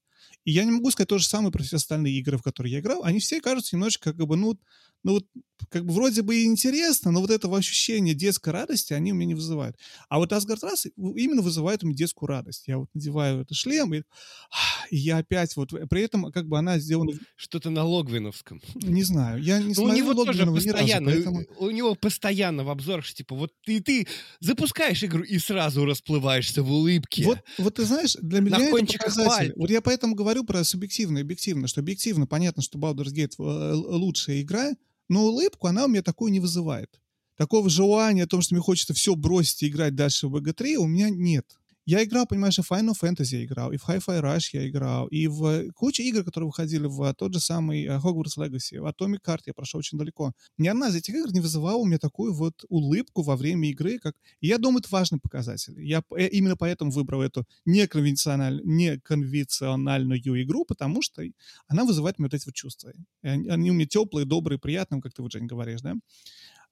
[0.44, 2.80] И я не могу сказать то же самое про все остальные игры, в которые я
[2.80, 3.02] играл.
[3.04, 4.58] Они все кажутся немножечко как бы, ну,
[5.04, 5.26] ну вот
[5.68, 9.28] как бы вроде бы и интересно, но вот этого ощущения детской радости они у меня
[9.28, 9.76] не вызывают.
[10.08, 12.68] А вот Асгард Расс именно вызывает у меня детскую радость.
[12.68, 14.02] Я вот надеваю этот шлем, и,
[14.90, 15.70] и я опять вот...
[15.88, 17.12] При этом как бы она сделана...
[17.36, 18.60] Что-то на Логвиновском.
[18.74, 19.42] Не знаю.
[19.42, 21.44] Я не ну, у него тоже постоянно, разу, поэтому...
[21.58, 24.06] у него постоянно в обзорах, типа, вот ты, ты
[24.40, 27.24] запускаешь игру и сразу расплываешься в улыбке.
[27.24, 29.52] Вот, вот ты знаешь, для меня на это показатель.
[29.56, 33.72] Вот я поэтому говорю про субъективно и объективно, что объективно понятно, что Baldur's Gate э,
[33.74, 34.72] лучшая игра,
[35.08, 37.00] но улыбку она у меня такую не вызывает.
[37.36, 40.86] Такого желания о том, что мне хочется все бросить и играть дальше в BG3, у
[40.86, 41.46] меня нет.
[41.84, 45.08] Я играл, понимаешь, и в Final Fantasy я играл, и в Hi-Fi Rush я играл,
[45.08, 49.20] и в кучу игр, которые выходили в тот же самый э, Hogwarts Legacy, в Atomic
[49.26, 50.32] Heart я прошел очень далеко.
[50.58, 53.98] Ни одна из этих игр не вызывала у меня такую вот улыбку во время игры,
[53.98, 54.14] как...
[54.40, 55.74] И я думаю, это важный показатель.
[55.82, 58.60] Я э, именно поэтому выбрал эту неконвенциональ...
[58.64, 61.22] неконвенциональную игру, потому что
[61.66, 62.92] она вызывает у меня вот эти вот чувства.
[63.22, 65.94] Они у меня теплые, добрые, приятные, как ты вот, Жень, говоришь, да?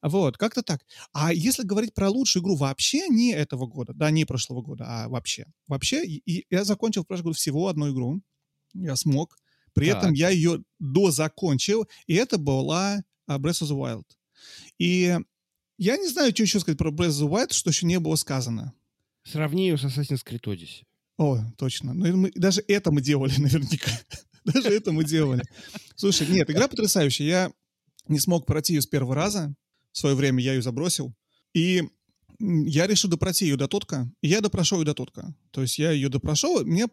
[0.03, 0.83] Вот, как-то так.
[1.13, 5.09] А если говорить про лучшую игру вообще не этого года, да, не прошлого года, а
[5.09, 5.47] вообще.
[5.67, 8.23] Вообще, и, я закончил в прошлом году всего одну игру.
[8.73, 9.37] Я смог.
[9.75, 9.99] При так.
[9.99, 14.05] этом я ее дозакончил, и это была uh, Breath of the Wild.
[14.79, 15.17] И
[15.79, 18.17] я не знаю, что еще сказать про Breath of the Wild, что еще не было
[18.17, 18.73] сказано.
[19.23, 20.85] Сравни ее с Assassin's Creed Odyssey.
[21.19, 21.93] О, точно.
[21.93, 23.91] Ну, мы, даже это мы делали наверняка.
[24.45, 25.43] даже это мы делали.
[25.95, 27.27] Слушай, нет, игра потрясающая.
[27.27, 27.53] Я
[28.09, 29.55] не смог пройти ее с первого раза
[29.93, 31.15] в свое время я ее забросил.
[31.55, 31.83] И
[32.39, 35.35] я решил допройти ее до тотка, и я допрошел ее до тотка.
[35.51, 36.87] То есть я ее допрошел, мне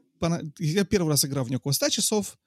[0.59, 2.37] я первый раз играл в нее около 100 часов,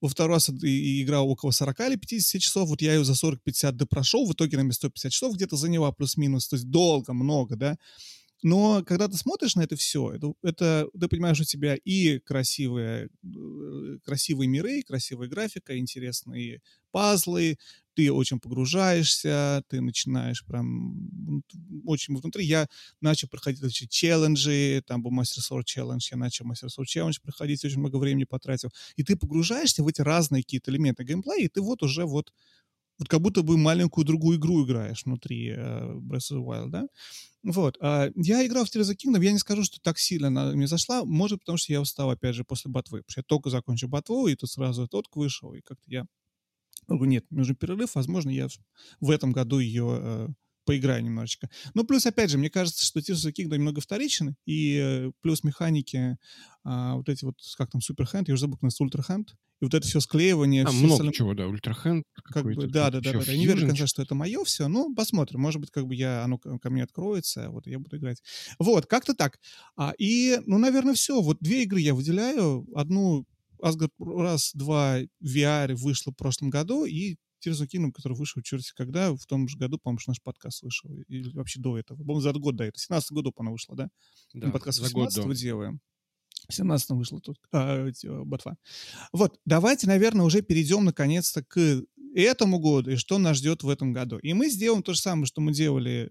[0.00, 4.26] во второй раз играл около 40 или 50 часов, вот я ее за 40-50 допрошел,
[4.26, 7.76] в итоге на мне 150 часов где-то заняла плюс-минус, то есть долго, много, да.
[8.42, 13.08] Но когда ты смотришь на это все, это, это ты понимаешь, у тебя и красивые,
[13.24, 17.58] э, красивые миры, красивая графика, интересные пазлы,
[17.98, 21.42] ты очень погружаешься, ты начинаешь прям
[21.84, 22.44] очень внутри.
[22.44, 22.68] Я
[23.00, 27.96] начал проходить эти челленджи, там был Sword Challenge, я начал Sword Challenge проходить, очень много
[27.96, 28.70] времени потратил.
[28.94, 32.32] И ты погружаешься в эти разные какие-то элементы геймплея, и ты вот уже вот
[33.00, 36.86] вот как будто бы маленькую другую игру играешь внутри uh, Breath of the Wild, да?
[37.44, 37.78] Вот.
[37.80, 40.66] Uh, я играл в Tears of Kingdom, я не скажу, что так сильно она мне
[40.66, 43.88] зашла, может, потому что я устал, опять же, после ботвы, потому что я только закончил
[43.88, 46.06] ботву, и тут сразу тот вышел, и как-то я
[46.88, 48.48] нет, нужен перерыв, возможно, я
[49.00, 50.28] в этом году ее э,
[50.64, 51.48] поиграю немножечко.
[51.72, 55.42] Ну, плюс, опять же, мне кажется, что Tears of Kingdom немного вторичен, и э, плюс
[55.42, 56.18] механики,
[56.62, 59.86] а, вот эти вот, как там, суперхенд, я уже забыл, как ультрахенд, и вот это
[59.86, 60.64] все склеивание.
[60.64, 61.12] А, все много остальное...
[61.14, 62.04] чего, да, ультрахенд.
[62.22, 64.94] Как бы, да, да, да, да, Я не верю, конечно, что это мое все, но
[64.94, 65.40] посмотрим.
[65.40, 68.22] Может быть, как бы я, оно ко мне откроется, вот, я буду играть.
[68.58, 69.40] Вот, как-то так.
[69.76, 71.20] А, и, ну, наверное, все.
[71.20, 72.66] Вот две игры я выделяю.
[72.74, 73.26] Одну
[73.60, 78.72] Asgard раз, два VR вышло в прошлом году, и Tears of Kingdom, который вышел черти
[78.76, 81.98] когда, в том же году, по-моему, наш подкаст вышел, или вообще до этого.
[81.98, 82.78] По-моему, за год до этого.
[82.78, 83.88] 17 году, по-моему, вышло, да?
[84.34, 85.32] Да, подкаст за год до.
[85.34, 85.80] делаем.
[86.48, 87.90] В 17 вышла тут а,
[88.24, 88.56] ботва.
[89.12, 91.82] Вот, давайте, наверное, уже перейдем наконец-то к
[92.14, 94.18] этому году и что нас ждет в этом году.
[94.18, 96.10] И мы сделаем то же самое, что мы делали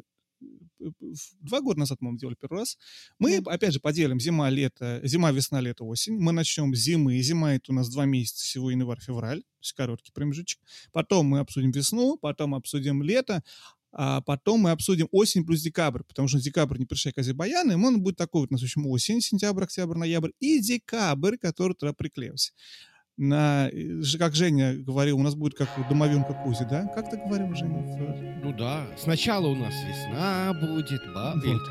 [1.42, 2.78] два года назад, мы делали первый раз.
[3.20, 3.50] Мы, mm.
[3.52, 6.18] опять же, поделим зима, лето, зима, весна, лето, осень.
[6.18, 7.20] Мы начнем с зимы.
[7.22, 9.42] Зима это у нас два месяца, всего январь, февраль.
[9.42, 10.60] То есть короткий промежуток.
[10.92, 13.44] Потом мы обсудим весну, потом обсудим лето,
[13.92, 18.02] а потом мы обсудим осень плюс декабрь, потому что декабрь не пришей Казибаян, и он
[18.02, 22.54] будет такой вот, на случай осень, сентябрь, октябрь, ноябрь, и декабрь, который туда приклеился.
[23.18, 23.72] На,
[24.20, 26.86] как Женя говорил, у нас будет как домовенка Кузи, да?
[26.94, 28.40] Как ты говорил, Женя?
[28.44, 31.34] Ну да, сначала у нас весна будет, ба...
[31.44, 31.62] Вот.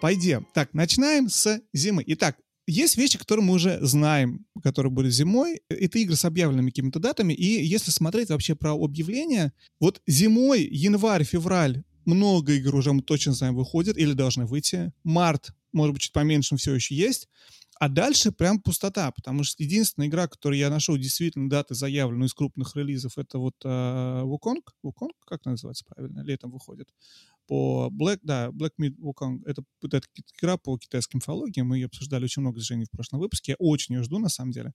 [0.00, 0.46] Пойдем.
[0.54, 2.04] Так, начинаем с зимы.
[2.06, 2.36] Итак,
[2.68, 5.60] есть вещи, которые мы уже знаем, которые были зимой.
[5.68, 7.32] Это игры с объявленными какими-то датами.
[7.32, 13.32] И если смотреть вообще про объявления, вот зимой, январь, февраль, много игр уже мы точно
[13.32, 14.92] знаем выходит или должны выйти.
[15.02, 17.28] Март, может быть, чуть поменьше, но все еще есть.
[17.82, 22.32] А дальше прям пустота, потому что единственная игра, которую я нашел действительно даты заявленную из
[22.32, 24.60] крупных релизов, это вот uh, Wukong.
[24.84, 26.20] Wukong, как называется правильно?
[26.20, 26.94] Летом выходит.
[27.48, 29.40] По Black, да, Black Myth Wukong.
[29.46, 30.00] Это, это
[30.38, 31.62] игра по китайской мифологии.
[31.62, 33.50] Мы ее обсуждали очень много с Женей в прошлом выпуске.
[33.50, 34.74] Я очень ее жду, на самом деле.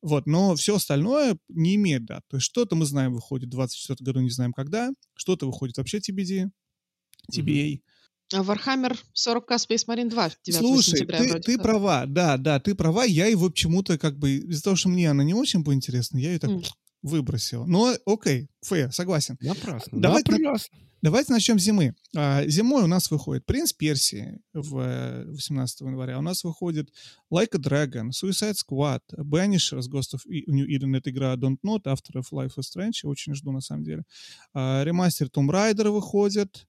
[0.00, 2.26] Вот, но все остальное не имеет дат.
[2.28, 4.90] То есть что-то мы знаем выходит в 24 году, не знаем когда.
[5.16, 6.48] Что-то выходит вообще TBD,
[7.30, 7.44] TBA.
[7.44, 7.82] Mm-hmm.
[8.32, 11.18] Warhammer 40k Space Marine 2 9 Слушай, сентября.
[11.18, 13.04] Ты, ты права, да, да, ты права.
[13.04, 16.32] Я его почему-то как бы из-за того, что мне она не очень была интересна, я
[16.32, 16.64] ее так mm.
[17.02, 17.66] выбросил.
[17.66, 19.38] Но окей, фэ, согласен.
[19.40, 20.00] Напрасно.
[20.00, 20.78] Давайте, Напрасно.
[21.00, 21.94] Давайте начнем с зимы.
[22.16, 26.18] А, зимой у нас выходит «Принц Персии» в 18 января.
[26.18, 26.92] У нас выходит
[27.32, 32.18] «Like a Dragon», «Suicide Squad», «Banishers», «Ghost of New Eden»— это игра «Don't Not», автор
[32.18, 33.04] of «Life is Strange».
[33.04, 34.02] Очень жду, на самом деле.
[34.52, 36.66] А, ремастер «Tomb Raider» выходит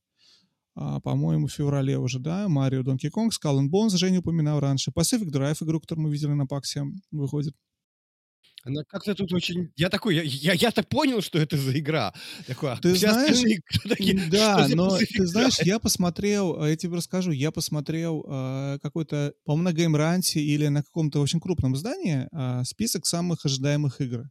[1.04, 5.30] по-моему, в феврале уже, да, Марио, Донки Конг, Skull and Bones, Женя упоминал раньше, Pacific
[5.32, 7.56] Drive, игру, которую мы видели на Паксе, выходит.
[8.64, 9.72] Она как-то тут очень...
[9.78, 12.14] Я такой, я, я, я-то понял, что это за игра.
[12.46, 13.42] Такой, ты знаешь,
[13.88, 19.70] такие, да, но ты знаешь, я посмотрел, я тебе расскажу, я посмотрел э, какой-то, по-моему,
[19.70, 24.26] на GameRant или на каком-то очень крупном издании э, список самых ожидаемых игр.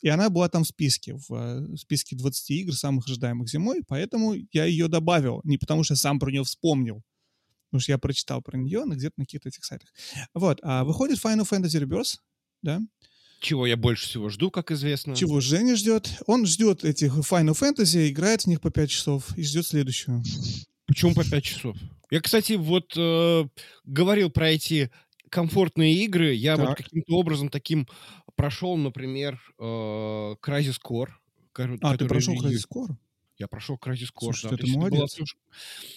[0.00, 4.34] И она была там в списке, в, э, списке 20 игр, самых ожидаемых зимой, поэтому
[4.52, 5.40] я ее добавил.
[5.44, 7.02] Не потому что сам про нее вспомнил,
[7.68, 9.92] потому что я прочитал про нее на где-то на каких-то этих сайтах.
[10.34, 12.16] Вот, а выходит Final Fantasy Rebirth,
[12.62, 12.80] да?
[13.40, 15.16] Чего я больше всего жду, как известно.
[15.16, 16.10] Чего Женя ждет?
[16.26, 20.22] Он ждет этих Final Fantasy, играет в них по 5 часов и ждет следующую.
[20.86, 21.76] Почему по 5 часов?
[22.10, 23.48] Я, кстати, вот э,
[23.84, 24.90] говорил про эти
[25.30, 26.34] комфортные игры.
[26.34, 26.68] Я так.
[26.68, 27.86] вот каким-то образом таким
[28.34, 31.10] прошел, например, э, Crysis Core.
[31.80, 32.96] А, ты прошел Crysis Core?
[33.38, 34.32] Я прошел Crysis Core.
[34.34, 34.56] Слушай, да.
[34.58, 35.18] ты молодец.
[35.18, 35.26] Было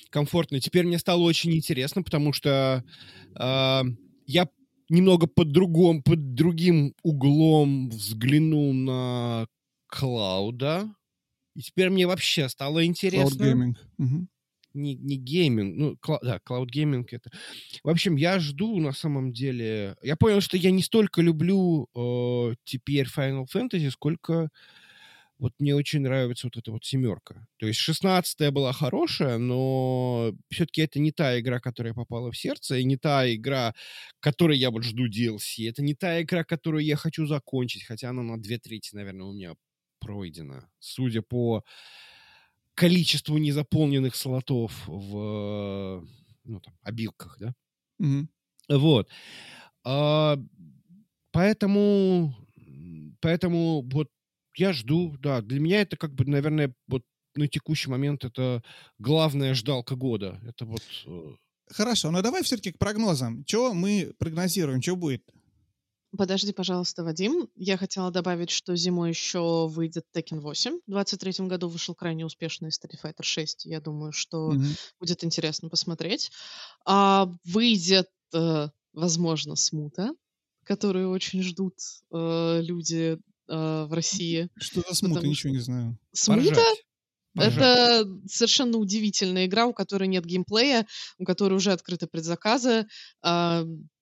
[0.10, 0.60] комфортно.
[0.60, 2.84] Теперь мне стало очень интересно, потому что
[3.36, 3.82] э,
[4.28, 4.50] я
[4.90, 9.48] немного под другом, под другим углом взглянул на
[9.88, 10.94] Клауда.
[11.56, 13.44] И теперь мне вообще стало интересно.
[13.44, 13.76] Cloud Gaming.
[13.98, 14.28] Угу
[14.74, 17.30] не, не gaming, ну, кла- да, cloud gaming это.
[17.84, 19.96] В общем, я жду на самом деле.
[20.04, 24.50] Я понял, что я не столько люблю э, теперь Final Fantasy, сколько
[25.40, 27.46] вот мне очень нравится вот эта вот семерка.
[27.58, 32.78] То есть шестнадцатая была хорошая, но все-таки это не та игра, которая попала в сердце,
[32.78, 33.74] и не та игра,
[34.20, 35.68] которой я вот жду DLC.
[35.68, 39.34] Это не та игра, которую я хочу закончить, хотя она на две трети, наверное, у
[39.34, 39.56] меня
[40.00, 40.70] пройдена.
[40.80, 41.64] Судя по
[42.76, 46.06] количеству незаполненных слотов в
[46.44, 47.54] ну, там, обилках, да?
[48.02, 48.28] Mm-hmm.
[48.70, 49.10] Вот.
[49.84, 50.38] А,
[51.32, 52.36] поэтому,
[53.22, 54.10] поэтому вот
[54.56, 57.04] я жду, да, для меня это как бы, наверное, вот
[57.36, 58.64] на текущий момент это
[59.00, 60.40] главная ждалка года.
[60.46, 60.84] Это вот...
[61.06, 61.36] Э,
[61.72, 63.44] Хорошо, но давай все-таки к прогнозам.
[63.48, 65.24] Что мы прогнозируем, что будет?
[66.16, 67.50] Подожди, пожалуйста, Вадим.
[67.56, 70.80] Я хотела добавить, что зимой еще выйдет Tekken 8.
[70.86, 73.66] В 23 году вышел крайне успешный Street Fighter 6.
[73.66, 74.78] Я думаю, что mm-hmm.
[75.00, 76.32] будет интересно посмотреть.
[76.86, 80.14] А, выйдет, э, возможно, Смута,
[80.64, 81.76] которую очень ждут
[82.12, 84.50] э, люди э, в России.
[84.58, 85.26] Что за Смута?
[85.26, 85.98] Ничего не знаю.
[86.12, 86.62] Смута?
[87.36, 90.86] Это совершенно удивительная игра, у которой нет геймплея,
[91.18, 92.86] у которой уже открыты предзаказы.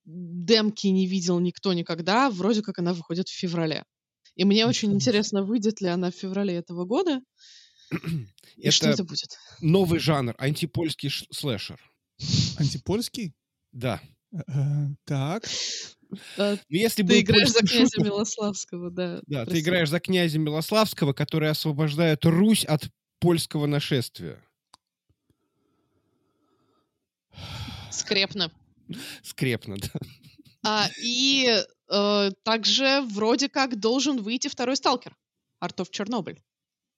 [0.06, 3.84] Демки не видел никто никогда, вроде как она выходит в феврале.
[4.36, 7.22] И мне очень интересно, выйдет ли она в феврале этого года,
[8.56, 9.38] и это что это будет.
[9.60, 11.80] новый жанр, антипольский слэшер.
[12.58, 13.34] Антипольский?
[13.72, 14.02] Да.
[15.06, 15.48] Так.
[16.38, 19.22] Ну, если ты играешь за князя Милославского, да.
[19.28, 22.90] Да, ты играешь за князя Милославского, который освобождает Русь от
[23.20, 24.44] польского нашествия.
[27.92, 28.52] Скрепно.
[29.24, 30.00] Скрепно, да.
[30.64, 35.16] А, и э, также вроде как должен выйти второй сталкер.
[35.64, 36.38] Art of Chernobyl.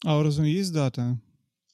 [0.05, 1.19] А у разве есть дата?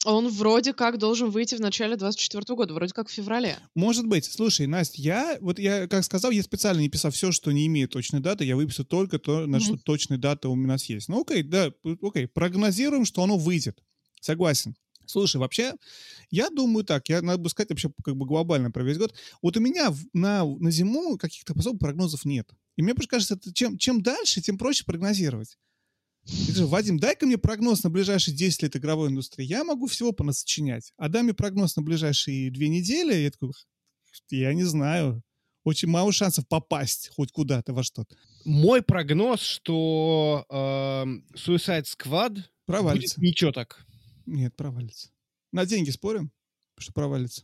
[0.06, 3.58] Он вроде как должен выйти в начале 24 года, вроде как в феврале.
[3.76, 4.24] Может быть.
[4.24, 7.92] Слушай, Настя, я, вот я, как сказал, я специально не писал все, что не имеет
[7.92, 9.60] точной даты, я выписал только то, на mm-hmm.
[9.60, 11.10] что точная дата у нас есть.
[11.10, 13.84] Ну, окей, да, окей, прогнозируем, что оно выйдет.
[14.22, 14.76] Согласен.
[15.10, 15.74] Слушай, вообще,
[16.30, 19.16] я думаю так, я, надо бы сказать вообще как бы глобально про весь год.
[19.42, 22.48] Вот у меня на, на зиму каких-то особых прогнозов нет.
[22.76, 25.58] И мне кажется, это чем, чем дальше, тем проще прогнозировать.
[26.26, 29.48] Я говорю, Вадим, дай-ка мне прогноз на ближайшие 10 лет игровой индустрии.
[29.48, 30.94] Я могу всего понасочинять.
[30.96, 33.16] А дай мне прогноз на ближайшие две недели.
[33.16, 33.50] Я такой,
[34.30, 35.24] я не знаю.
[35.64, 38.16] Очень мало шансов попасть хоть куда-то во что-то.
[38.46, 40.54] Мой прогноз, что э,
[41.36, 43.20] Suicide Squad провалится.
[43.20, 43.88] Будет ничего так.
[44.30, 45.10] Нет, провалится.
[45.52, 46.32] На деньги спорим,
[46.78, 47.44] что провалится?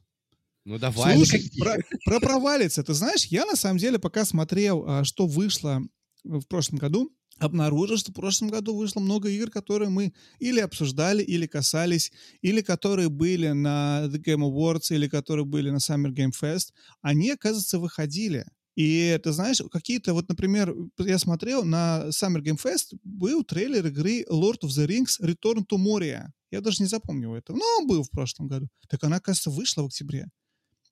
[0.65, 1.15] Ну давай.
[1.15, 2.83] Слушай, про, про провалится.
[2.83, 5.81] Ты знаешь, я на самом деле пока смотрел, а, что вышло
[6.23, 11.21] в прошлом году, обнаружил, что в прошлом году вышло много игр, которые мы или обсуждали,
[11.21, 12.11] или касались,
[12.41, 16.69] или которые были на The Game Awards, или которые были на Summer Game Fest.
[17.01, 18.45] Они, оказывается, выходили.
[18.75, 24.25] И ты знаешь, какие-то, вот, например, я смотрел на Summer Game Fest, был трейлер игры
[24.29, 26.27] Lord of the Rings Return to Moria.
[26.55, 27.57] Я даже не запомнил этого.
[27.57, 28.67] Но он был в прошлом году.
[28.89, 30.27] Так она, кажется, вышла в октябре.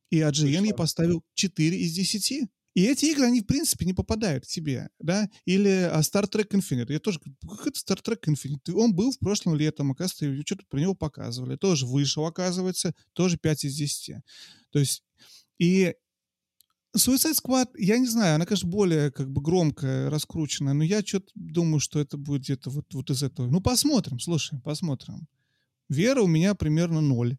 [0.09, 2.49] И IGN ей поставил 4 из 10.
[2.76, 5.30] И эти игры, они, в принципе, не попадают к тебе, да?
[5.45, 6.91] Или а, Star Trek Infinite.
[6.91, 8.74] Я тоже как это Star Trek Infinite?
[8.74, 11.55] Он был в прошлом летом, оказывается, что-то про него показывали.
[11.55, 14.16] Тоже вышел, оказывается, тоже 5 из 10.
[14.72, 15.03] То есть,
[15.59, 15.93] и
[16.95, 21.32] Suicide Squad, я не знаю, она, конечно, более как бы громкая, раскрученная, но я что-то
[21.34, 23.47] думаю, что это будет где-то вот, вот из этого.
[23.47, 25.28] Ну, посмотрим, слушай, посмотрим.
[25.94, 27.38] Вера у меня примерно ноль.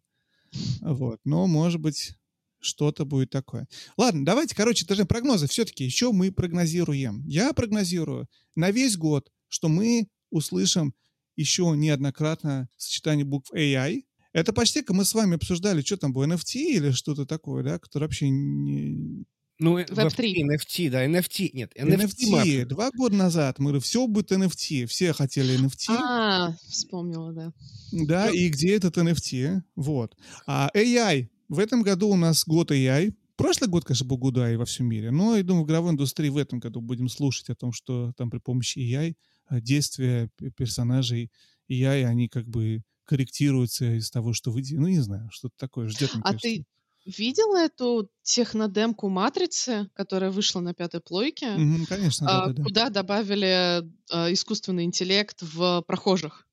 [0.81, 2.15] Вот, но, может быть,
[2.59, 3.67] что-то будет такое.
[3.97, 5.47] Ладно, давайте, короче, даже прогнозы.
[5.47, 7.23] Все-таки еще мы прогнозируем.
[7.27, 10.93] Я прогнозирую на весь год, что мы услышим
[11.35, 14.03] еще неоднократно сочетание букв AI.
[14.33, 17.79] Это почти как мы с вами обсуждали, что там было, NFT или что-то такое, да,
[17.79, 19.25] которое вообще не...
[19.57, 20.41] Ну, Web3.
[20.41, 21.71] NFT, да, NFT, нет.
[21.77, 25.95] NFT, NFT два года назад мы все будет NFT, все хотели NFT.
[25.97, 27.53] А, вспомнила, да.
[27.91, 30.17] Да, и где этот NFT, вот.
[30.45, 33.13] А AI в этом году у нас год AI.
[33.37, 35.11] Прошлый год, конечно, был год AI во всем мире.
[35.11, 38.29] Но, я думаю, в игровой индустрии в этом году будем слушать о том, что там
[38.29, 39.15] при помощи AI
[39.47, 41.31] а, действия персонажей
[41.69, 44.63] AI, они как бы корректируются из того, что вы.
[44.71, 46.11] Ну, не знаю, что-то такое ждет.
[46.23, 46.65] А ты
[47.05, 51.47] видел эту технодемку «Матрицы», которая вышла на пятой плойке?
[51.47, 52.63] Mm-hmm, конечно, да, а, да, да.
[52.63, 56.47] Куда добавили а, искусственный интеллект в прохожих.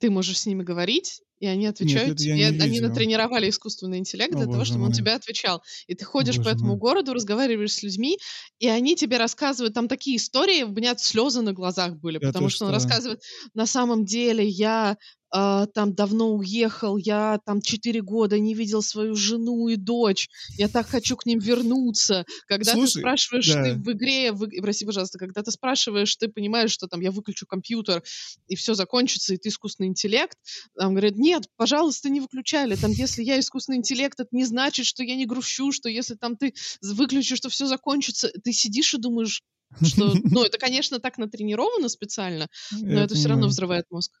[0.00, 2.46] Ты можешь с ними говорить, и они отвечают Нет, тебе.
[2.64, 4.88] Они натренировали искусственный интеллект О, для того, чтобы мой.
[4.88, 5.62] он тебе отвечал.
[5.86, 6.78] И ты ходишь боже по этому мой.
[6.78, 8.18] городу, разговариваешь с людьми,
[8.58, 12.48] и они тебе рассказывают там такие истории, у меня слезы на глазах были, Я потому
[12.48, 13.22] что, что он рассказывает,
[13.54, 14.96] на самом деле я
[15.30, 20.68] а, там давно уехал, я там четыре года не видел свою жену и дочь, я
[20.68, 22.24] так хочу к ним вернуться.
[22.46, 23.62] Когда Слушай, ты спрашиваешь, да.
[23.64, 27.46] ты в игре, в, прости, пожалуйста, когда ты спрашиваешь, ты понимаешь, что там я выключу
[27.46, 28.02] компьютер,
[28.46, 30.38] и все закончится, и ты искусственный интеллект,
[30.78, 35.02] там говорят, нет, пожалуйста, не выключали, там, если я искусственный интеллект, это не значит, что
[35.02, 39.42] я не грущу, что если там ты выключишь, что все закончится, ты сидишь и думаешь,
[39.82, 44.12] что, ну, это, конечно, так натренировано специально, но я это все равно взрывает мозг.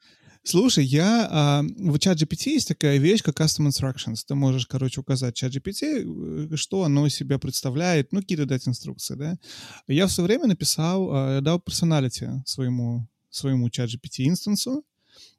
[0.42, 4.18] Слушай, я а, в ChatGPT есть такая вещь, как Custom Instructions.
[4.24, 9.16] Ты можешь, короче, указать ChatGPT, э, что оно из себя представляет, ну, какие-то дать инструкции,
[9.16, 9.38] да.
[9.88, 14.84] Я в свое время написал, а, дал персоналити своему, своему ChatGPT инстансу,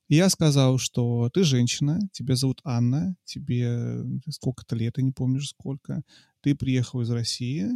[0.09, 5.41] и я сказал, что ты женщина, тебя зовут Анна, тебе сколько-то лет, я не помню
[5.41, 6.01] сколько,
[6.41, 7.69] ты приехал из России,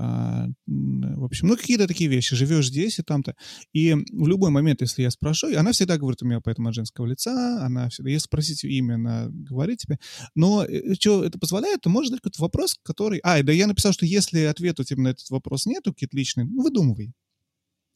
[0.00, 2.34] в общем, ну, какие-то такие вещи.
[2.34, 3.34] Живешь здесь и там-то.
[3.72, 7.06] И в любой момент, если я спрошу, она всегда говорит у меня поэтому от женского
[7.06, 9.98] лица, она всегда, если спросить имя, она говорит тебе.
[10.34, 13.20] Но э, что это позволяет, то может дать какой-то вопрос, который...
[13.22, 16.46] А, да я написал, что если ответа у тебя на этот вопрос нету, какие-то личные,
[16.46, 17.12] ну, выдумывай.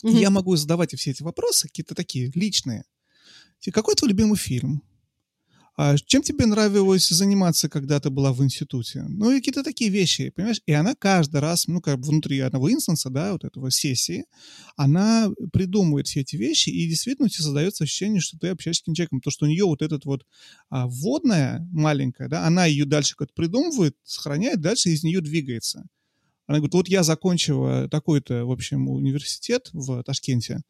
[0.05, 0.20] Mm-hmm.
[0.20, 2.84] Я могу задавать все эти вопросы, какие-то такие личные.
[3.72, 4.82] Какой твой любимый фильм?
[5.76, 9.04] А чем тебе нравилось заниматься, когда ты была в институте?
[9.08, 10.60] Ну, и какие-то такие вещи, понимаешь?
[10.66, 14.24] И она каждый раз, ну, как внутри одного инстанса, да, вот этого сессии,
[14.76, 18.94] она придумывает все эти вещи, и действительно у тебя создается ощущение, что ты общаешься с
[18.94, 19.20] человеком.
[19.20, 20.24] То, что у нее вот этот вот
[20.70, 25.84] а, вводная маленькая, да, она ее дальше как-то придумывает, сохраняет, дальше из нее двигается.
[26.46, 30.60] Она говорит, вот я закончила такой-то, в общем, университет в Ташкенте,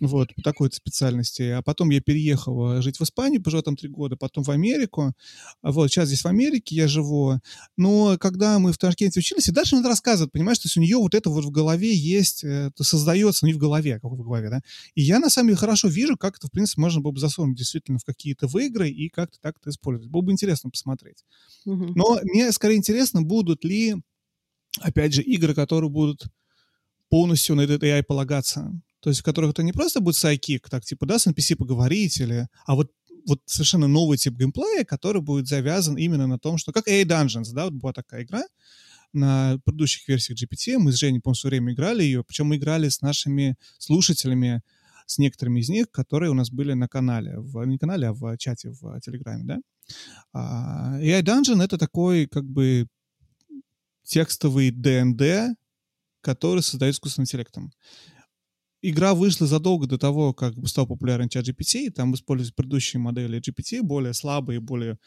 [0.00, 1.42] вот, по такой специальности.
[1.42, 5.12] А потом я переехал жить в Испанию, пожил там три года, потом в Америку.
[5.62, 7.38] Вот, сейчас здесь в Америке я живу.
[7.76, 10.96] Но когда мы в Ташкенте учились, и дальше она рассказывает, понимаешь, то есть у нее
[10.96, 14.22] вот это вот в голове есть, это создается, ну не в голове, а как в
[14.22, 14.60] голове, да.
[14.94, 17.56] И я, на самом деле, хорошо вижу, как это, в принципе, можно было бы засунуть
[17.56, 20.10] действительно в какие-то в игры и как-то так это использовать.
[20.10, 21.24] Было бы интересно посмотреть.
[21.64, 21.92] Мгм.
[21.94, 23.96] Но мне скорее интересно, будут ли,
[24.80, 26.24] опять же, игры, которые будут
[27.08, 28.72] полностью на этот AI полагаться.
[29.00, 32.20] То есть в которых это не просто будет сайкик, так типа, да, с NPC поговорить,
[32.20, 32.90] или, а вот
[33.26, 37.52] вот совершенно новый тип геймплея, который будет завязан именно на том, что как AI Dungeons,
[37.52, 38.42] да, вот была такая игра
[39.12, 42.56] на предыдущих версиях GPT, мы с Женей, по-моему, в свое время играли ее, причем мы
[42.56, 44.62] играли с нашими слушателями,
[45.06, 48.36] с некоторыми из них, которые у нас были на канале, в, не канале, а в
[48.36, 49.58] чате в Телеграме, да.
[50.32, 52.86] А, AI Dungeon— это такой, как бы,
[54.04, 55.54] текстовый D&D,
[56.20, 57.72] который создает искусственным интеллектом.
[58.82, 63.40] Игра вышла задолго до того, как стал популярен чат GPT, и там используют предыдущие модели
[63.40, 64.98] GPT, более слабые, более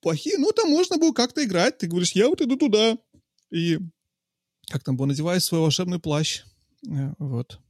[0.00, 1.78] плохие, но там можно было как-то играть.
[1.78, 2.98] Ты говоришь, я вот иду туда.
[3.50, 3.78] И
[4.70, 6.42] как там было, надеваешь свой волшебный плащ.
[6.86, 7.60] Э, Вот.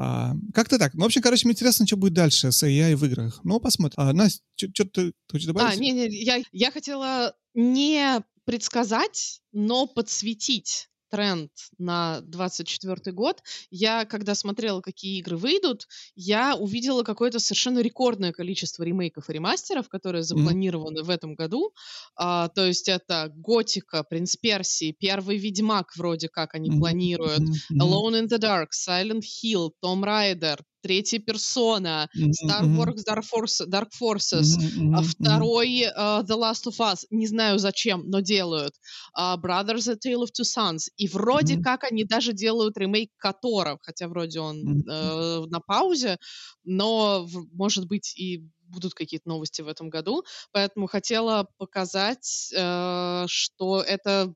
[0.00, 0.94] А, как-то так.
[0.94, 3.40] Ну, в общем, короче, мне интересно, что будет дальше с AI в играх.
[3.42, 4.00] Ну, посмотрим.
[4.00, 4.42] А, Настя,
[4.72, 5.80] что ты хочешь А, добавить?
[5.80, 13.42] не, не, я, я хотела не предсказать, но подсветить тренд на 24 год.
[13.70, 19.88] Я, когда смотрела, какие игры выйдут, я увидела какое-то совершенно рекордное количество ремейков и ремастеров,
[19.88, 21.72] которые запланированы в этом году.
[22.16, 27.82] А, то есть это Готика, Принц Персии, Первый Ведьмак вроде как они Мгм, планируют, мгм,
[27.82, 33.88] Alone in the Dark, Silent Hill, Tomb Raider, Третья персона, Star Wars Dark, Force, Dark
[34.00, 34.56] Forces,
[34.94, 38.74] а второй э, The Last of Us, не знаю зачем, но делают.
[39.12, 40.88] А, Brothers: A Tale of Two Sons.
[40.96, 46.18] И вроде как они даже делают ремейк Котора, хотя вроде он э, на паузе,
[46.64, 50.24] но может быть и будут какие-то новости в этом году.
[50.52, 54.34] Поэтому хотела показать, э, что это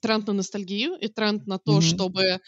[0.00, 2.40] тренд на ностальгию и тренд на то, чтобы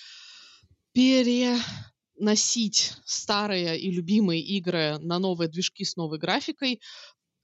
[2.17, 6.81] переносить старые и любимые игры на новые движки с новой графикой,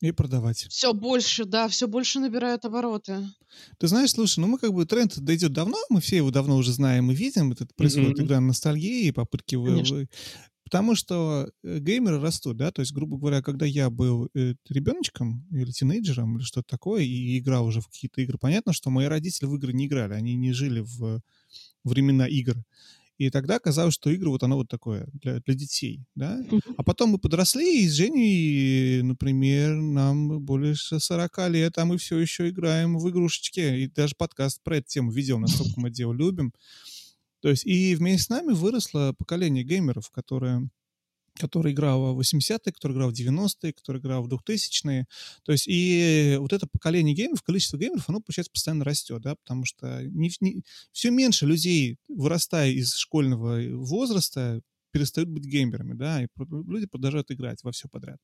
[0.01, 0.67] И продавать.
[0.71, 3.29] все больше, да, все больше набирают обороты.
[3.79, 6.73] Ты знаешь, слушай, ну мы как бы тренд дойдет давно, мы все его давно уже
[6.73, 7.53] знаем и видим.
[7.53, 8.27] Это происходит Мгм.
[8.27, 9.97] игра ностальгии и попытки Конечно.
[9.99, 10.09] вы-
[10.65, 15.45] Потому что э, геймеры растут, да, то есть, грубо говоря, когда я был э, ребеночком
[15.51, 19.47] или тинейджером или что-то такое, и играл уже в какие-то игры, понятно, что мои родители
[19.47, 21.23] в игры не играли, они не жили в
[21.83, 22.55] времена игр.
[23.21, 26.43] И тогда казалось, что игры вот оно вот такое для, для детей, да.
[26.79, 32.19] А потом мы подросли, и с Женей, например, нам больше 40 лет, а мы все
[32.19, 33.61] еще играем в игрушечки.
[33.61, 36.55] И даже подкаст про эту тему видел, насколько мы дело любим.
[37.43, 40.71] То есть и вместе с нами выросло поколение геймеров, которое
[41.41, 45.07] который играл в 80-е, который играл в 90-е, который играл в 2000-е.
[45.45, 49.65] То есть и вот это поколение геймеров, количество геймеров, оно, получается, постоянно растет, да, потому
[49.65, 50.63] что не, не,
[50.93, 54.61] все меньше людей, вырастая из школьного возраста,
[54.93, 56.27] перестают быть геймерами, да, и
[56.69, 58.19] люди продолжают играть во все подряд.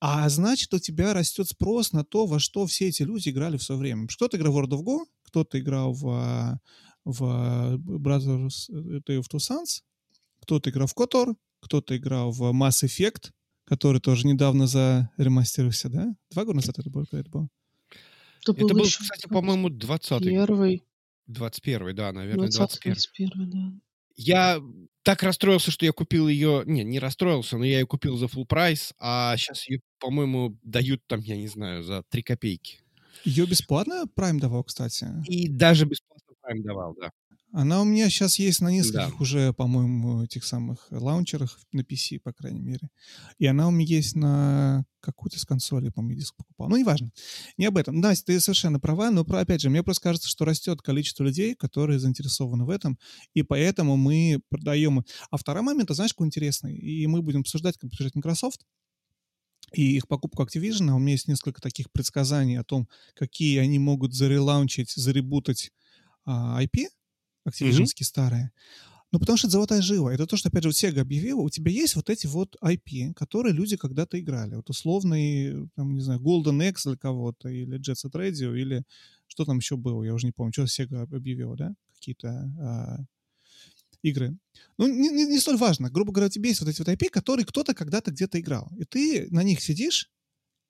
[0.00, 3.62] А значит, у тебя растет спрос на то, во что все эти люди играли в
[3.62, 4.06] свое время.
[4.06, 6.58] Кто-то играл в World of Go, кто-то играл в, а,
[7.04, 9.82] в а, Brothers Tale of Two Sons,
[10.42, 11.34] кто-то играл в Котор,
[11.64, 13.30] кто-то играл в Mass Effect,
[13.64, 16.14] который тоже недавно заремастерился, да?
[16.30, 17.48] Два года назад это было, это было?
[18.42, 20.28] Это, Это был, еще кстати, по-моему, 20-й.
[20.28, 20.82] первый,
[21.26, 23.80] 21 да, наверное, 20 21 21 да.
[24.16, 24.60] Я
[25.02, 26.62] так расстроился, что я купил ее...
[26.66, 31.02] Не, не расстроился, но я ее купил за full прайс, а сейчас ее, по-моему, дают
[31.06, 32.80] там, я не знаю, за 3 копейки.
[33.24, 35.06] Ее бесплатно Prime давал, кстати.
[35.26, 37.10] И даже бесплатно Prime давал, да.
[37.56, 39.16] Она у меня сейчас есть на нескольких Да.
[39.20, 42.88] уже, по-моему, этих самых лаунчерах, на PC, по крайней мере.
[43.38, 46.68] И она у меня есть на какую-то с консоли, по-моему, диск покупал.
[46.68, 47.12] Ну, неважно.
[47.56, 48.00] Не об этом.
[48.00, 51.54] Настя, ты совершенно права, но, про- опять же, мне просто кажется, что растет количество людей,
[51.54, 52.98] которые заинтересованы в этом,
[53.34, 55.04] и поэтому мы продаем...
[55.30, 56.76] А второй момент, ты знаешь, какой интересный?
[56.76, 58.66] И мы будем обсуждать, как обсуждать Microsoft,
[59.72, 60.90] и их покупку Activision.
[60.90, 65.70] А У меня есть несколько таких предсказаний о том, какие они могут зарелаунчить, заребутать
[66.24, 66.86] а, IP,
[67.46, 68.52] Activision-ские старые.
[69.12, 70.12] Ну, потому что это золотая жила.
[70.12, 71.40] Это то, что, опять же, вот Sega объявила.
[71.40, 74.56] У тебя есть вот эти вот IP, которые люди когда-то играли.
[74.56, 78.82] Вот условный, там, не знаю, Golden X для кого-то, или Jet Set Radio, или
[79.28, 81.74] что там еще было, я уже не помню, что Sega объявила, да?
[81.94, 82.28] Какие-то
[82.60, 83.04] а,
[84.02, 84.36] игры.
[84.78, 85.90] Ну, не, не- не столь важно.
[85.90, 88.70] Грубо говоря, у тебя есть вот эти вот IP, которые кто-то когда-то где-то играл.
[88.76, 90.10] И ты на них сидишь,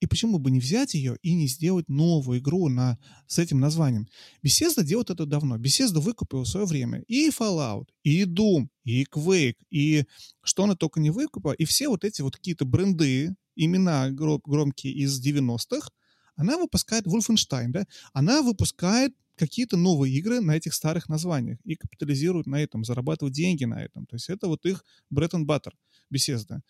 [0.01, 4.09] И почему бы не взять ее и не сделать новую игру на, с этим названием?
[4.45, 5.57] Bethesda делает это давно.
[5.57, 10.05] Bethesda выкупила в свое время и Fallout, и Doom, и Quake, и
[10.43, 11.53] что она только не выкупила.
[11.53, 15.89] И все вот эти вот какие-то бренды, имена громкие из 90-х,
[16.37, 22.47] она выпускает Wolfenstein, да, она выпускает какие-то новые игры на этих старых названиях и капитализируют
[22.47, 24.07] на этом, зарабатывают деньги на этом.
[24.07, 25.73] То есть это вот их bread and butter,
[26.13, 26.61] Bethesda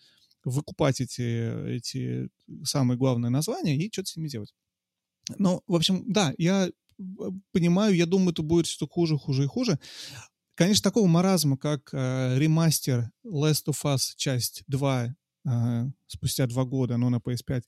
[0.45, 2.29] выкупать эти, эти
[2.63, 4.53] самые главные названия и что-то с ними делать.
[5.37, 6.69] Ну, в общем, да, я
[7.51, 9.79] понимаю, я думаю, это будет все хуже, хуже и хуже.
[10.55, 15.15] Конечно, такого маразма, как э, ремастер Last of Us часть 2
[15.45, 17.63] э, спустя два года, но на PS5,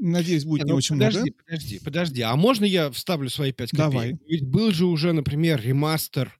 [0.00, 1.32] надеюсь, будет не, не ну, очень подожди, много.
[1.44, 3.90] Подожди, подожди, а можно я вставлю свои пять копеек?
[3.90, 4.18] Давай.
[4.26, 6.38] Ведь был же уже, например, ремастер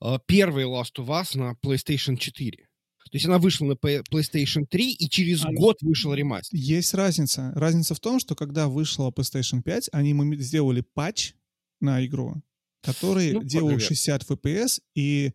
[0.00, 2.67] э, первый Last of Us на PlayStation 4.
[3.10, 6.58] То есть она вышла на PlayStation 3, и через а, год вышел ремастер.
[6.58, 7.52] Есть разница.
[7.54, 11.34] Разница в том, что когда вышла PlayStation 5, они сделали патч
[11.80, 12.42] на игру,
[12.82, 13.84] который ну, делал привет.
[13.84, 15.32] 60 FPS, и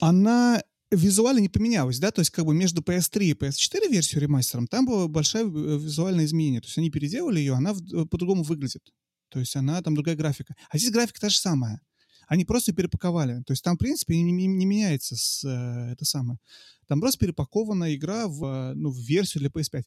[0.00, 4.66] она визуально не поменялась, да, то есть как бы между PS3 и PS4 версию ремастером
[4.66, 7.74] там было большое э, визуальное изменение, то есть они переделали ее, она
[8.10, 8.82] по-другому выглядит,
[9.28, 11.82] то есть она там другая графика, а здесь графика та же самая,
[12.28, 13.42] они просто перепаковали.
[13.46, 16.38] То есть там, в принципе, не, не меняется с, э, это самое.
[16.86, 19.82] Там просто перепакована игра в, ну, в версию для PS5.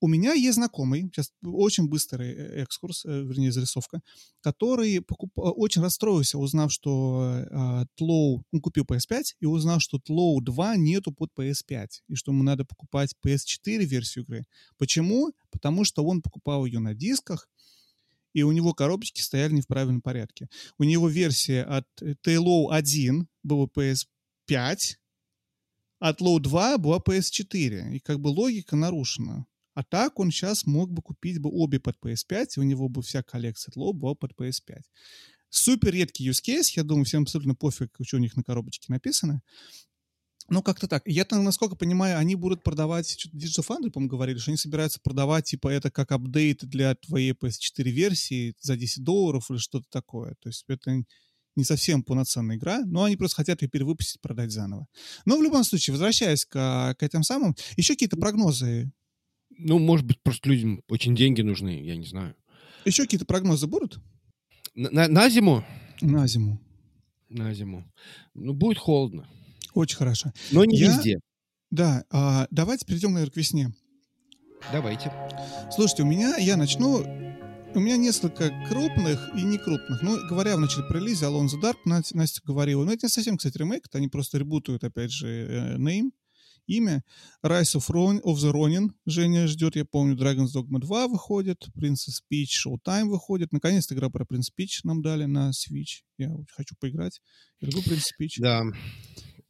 [0.00, 4.00] У меня есть знакомый, сейчас очень быстрый э, экскурс, э, вернее, зарисовка,
[4.40, 5.30] который покуп...
[5.36, 11.12] очень расстроился, узнав, что э, Тлоу, он купил PS5 и узнал, что Тлоу 2 нету
[11.12, 14.44] под PS5, и что ему надо покупать PS4 версию игры.
[14.76, 15.32] Почему?
[15.52, 17.48] Потому что он покупал ее на дисках,
[18.32, 20.48] и у него коробочки стояли не в правильном порядке.
[20.78, 24.96] У него версия от Taillow 1 была PS5,
[26.02, 27.94] от Low 2 была PS4.
[27.94, 29.46] И как бы логика нарушена.
[29.74, 33.02] А так он сейчас мог бы купить бы обе под PS5, и у него бы
[33.02, 34.80] вся коллекция Low была под PS5.
[35.48, 39.42] Супер редкий use case, я думаю, всем абсолютно пофиг, что у них на коробочке написано.
[40.52, 41.02] Ну, как-то так.
[41.06, 45.46] Я, насколько понимаю, они будут продавать, что-то Digital Foundry, по-моему, говорили, что они собираются продавать,
[45.46, 50.34] типа, это как апдейт для твоей PS4 версии за 10 долларов или что-то такое.
[50.42, 51.04] То есть это
[51.56, 54.88] не совсем полноценная игра, но они просто хотят ее перевыпустить, продать заново.
[55.24, 58.92] Но в любом случае, возвращаясь к, к этим самым, еще какие-то прогнозы?
[59.56, 62.36] Ну, может быть, просто людям очень деньги нужны, я не знаю.
[62.84, 64.00] Еще какие-то прогнозы будут?
[64.74, 65.64] На, на, на зиму?
[66.02, 66.60] На зиму.
[67.30, 67.90] На зиму.
[68.34, 69.26] Ну, будет холодно.
[69.74, 70.32] Очень хорошо.
[70.50, 70.88] Но не Я...
[70.88, 71.18] везде.
[71.70, 73.72] Да, а, давайте перейдем, наверное, к весне.
[74.70, 75.12] Давайте.
[75.74, 76.98] Слушайте, у меня, я начну,
[77.74, 80.02] у меня несколько крупных и не крупных.
[80.02, 83.38] Ну, говоря в начале про релизе Alone the Dark, Настя говорила, ну, это не совсем,
[83.38, 86.10] кстати, ремейк, это они просто ребутают, опять же, э, name,
[86.66, 87.02] имя.
[87.44, 92.20] Rise of, Ron, of the Ronin Женя ждет, я помню, Dragon's Dogma 2 выходит, Princess
[92.30, 93.52] Peach Showtime выходит.
[93.52, 96.02] Наконец-то игра про Princess Peach нам дали на Switch.
[96.18, 97.20] Я хочу поиграть.
[97.60, 98.34] Я люблю Princess Peach.
[98.38, 98.62] Да.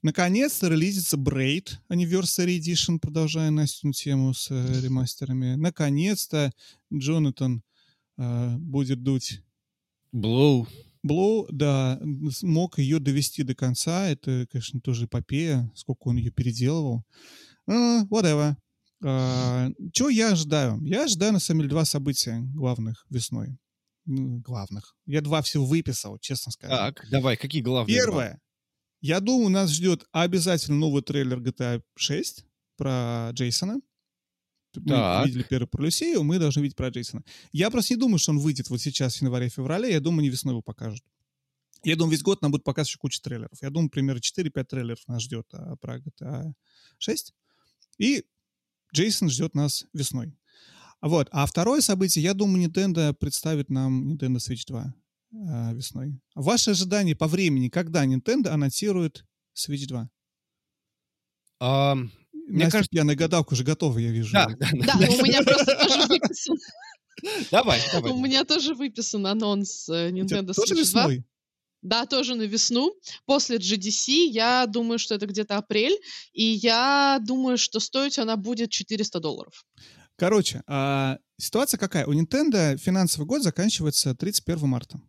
[0.03, 5.55] Наконец-то релизится Braid Anniversary Edition, продолжая Настину тему с э, ремастерами.
[5.55, 6.53] Наконец-то
[6.93, 7.63] Джонатан
[8.19, 9.41] э, будет дуть...
[10.13, 10.67] Blow.
[11.07, 12.01] Blow, да,
[12.31, 14.09] смог ее довести до конца.
[14.09, 17.05] Это, конечно, тоже эпопея, сколько он ее переделывал.
[17.69, 18.57] Uh, whatever.
[19.03, 20.81] Uh, чего я ожидаю?
[20.83, 23.57] Я ожидаю, на самом деле, два события главных весной.
[24.05, 24.95] Ну, главных.
[25.07, 26.77] Я два всего выписал, честно сказать.
[26.77, 27.97] Так, давай, какие главные?
[27.97, 28.31] Первое.
[28.31, 28.41] Два?
[29.03, 32.45] Я думаю, нас ждет обязательно новый трейлер GTA 6
[32.77, 33.81] про Джейсона.
[34.77, 35.27] Мы так.
[35.27, 37.25] видели первый про Люсею, мы должны видеть про Джейсона.
[37.51, 39.91] Я просто не думаю, что он выйдет вот сейчас, в январе-феврале.
[39.91, 41.05] Я думаю, не весной его покажут.
[41.83, 43.61] Я думаю, весь год нам будет показывать еще куча трейлеров.
[43.61, 46.53] Я думаю, примерно 4-5 трейлеров нас ждет а, про GTA
[46.99, 47.35] 6.
[47.99, 48.25] И
[48.95, 50.39] Джейсон ждет нас весной.
[51.01, 51.29] Вот.
[51.33, 54.95] А второе событие, я думаю, Nintendo представит нам Nintendo Switch 2
[55.33, 56.21] э, весной.
[56.35, 59.25] Ваши ожидания по времени, когда Nintendo анонсирует
[59.57, 60.09] Switch 2?
[61.63, 64.33] Um, мне Настя, кажется, пьяная гадалка уже готова, я вижу.
[64.33, 66.57] Да, да, да у меня просто тоже выписан.
[67.51, 68.13] Давай, давай.
[68.13, 70.55] У меня тоже выписан анонс э, Nintendo Switch 2.
[70.55, 71.25] Тоже весной?
[71.83, 72.95] Да, тоже на весну.
[73.27, 75.99] После GDC, я думаю, что это где-то апрель,
[76.33, 79.65] и я думаю, что стоить она будет 400 долларов.
[80.17, 82.07] Короче, а, ситуация какая?
[82.07, 85.01] У Nintendo финансовый год заканчивается 31 марта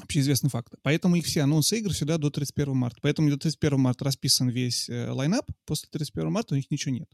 [0.00, 0.74] общеизвестный факт.
[0.82, 2.98] Поэтому их все анонсы игр всегда до 31 марта.
[3.02, 7.08] Поэтому до 31 марта расписан весь э, лайнап, после 31 марта у них ничего нет.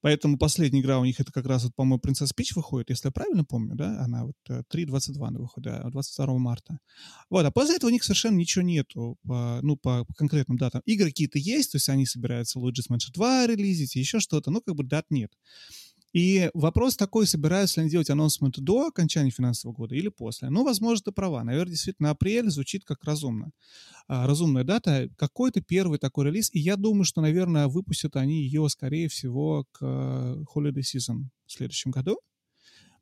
[0.00, 3.12] Поэтому последняя игра у них это как раз, вот, по-моему, Princess Peach выходит, если я
[3.12, 6.78] правильно помню, да, она вот 3.22 э, она выходит, да, 22 марта.
[7.30, 10.82] Вот, а после этого у них совершенно ничего нету, по, ну, по, по конкретным датам.
[10.84, 14.76] Игры какие-то есть, то есть они собираются Luigi's Mansion 2 релизить, еще что-то, но как
[14.76, 15.32] бы дат нет.
[16.12, 20.48] И вопрос такой, собираются ли они делать анонсмент до окончания финансового года или после.
[20.48, 21.44] Ну, возможно, ты права.
[21.44, 23.50] Наверное, действительно, апрель звучит как разумно.
[24.06, 25.10] А, разумная дата.
[25.16, 26.50] Какой-то первый такой релиз.
[26.54, 31.52] И я думаю, что, наверное, выпустят они ее, скорее всего, к э, Holiday Season в
[31.52, 32.18] следующем году.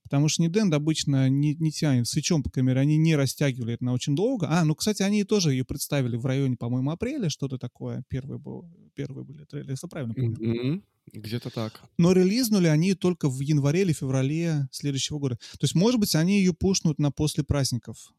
[0.02, 3.92] Потому что Nintendo обычно не, не тянет свечом по камере, они не растягивали это на
[3.92, 4.46] очень долго.
[4.48, 8.04] А, ну, кстати, они тоже ее представили в районе, по-моему, апреля, что-то такое.
[8.08, 10.36] Первые, был, первые были трейлеры, если правильно помню.
[10.36, 10.82] Mm-hmm.
[11.12, 11.80] Где-то так.
[11.98, 15.36] Но релизнули они только в январе или феврале следующего года.
[15.52, 18.12] То есть, может быть, они ее пушнут на после праздников.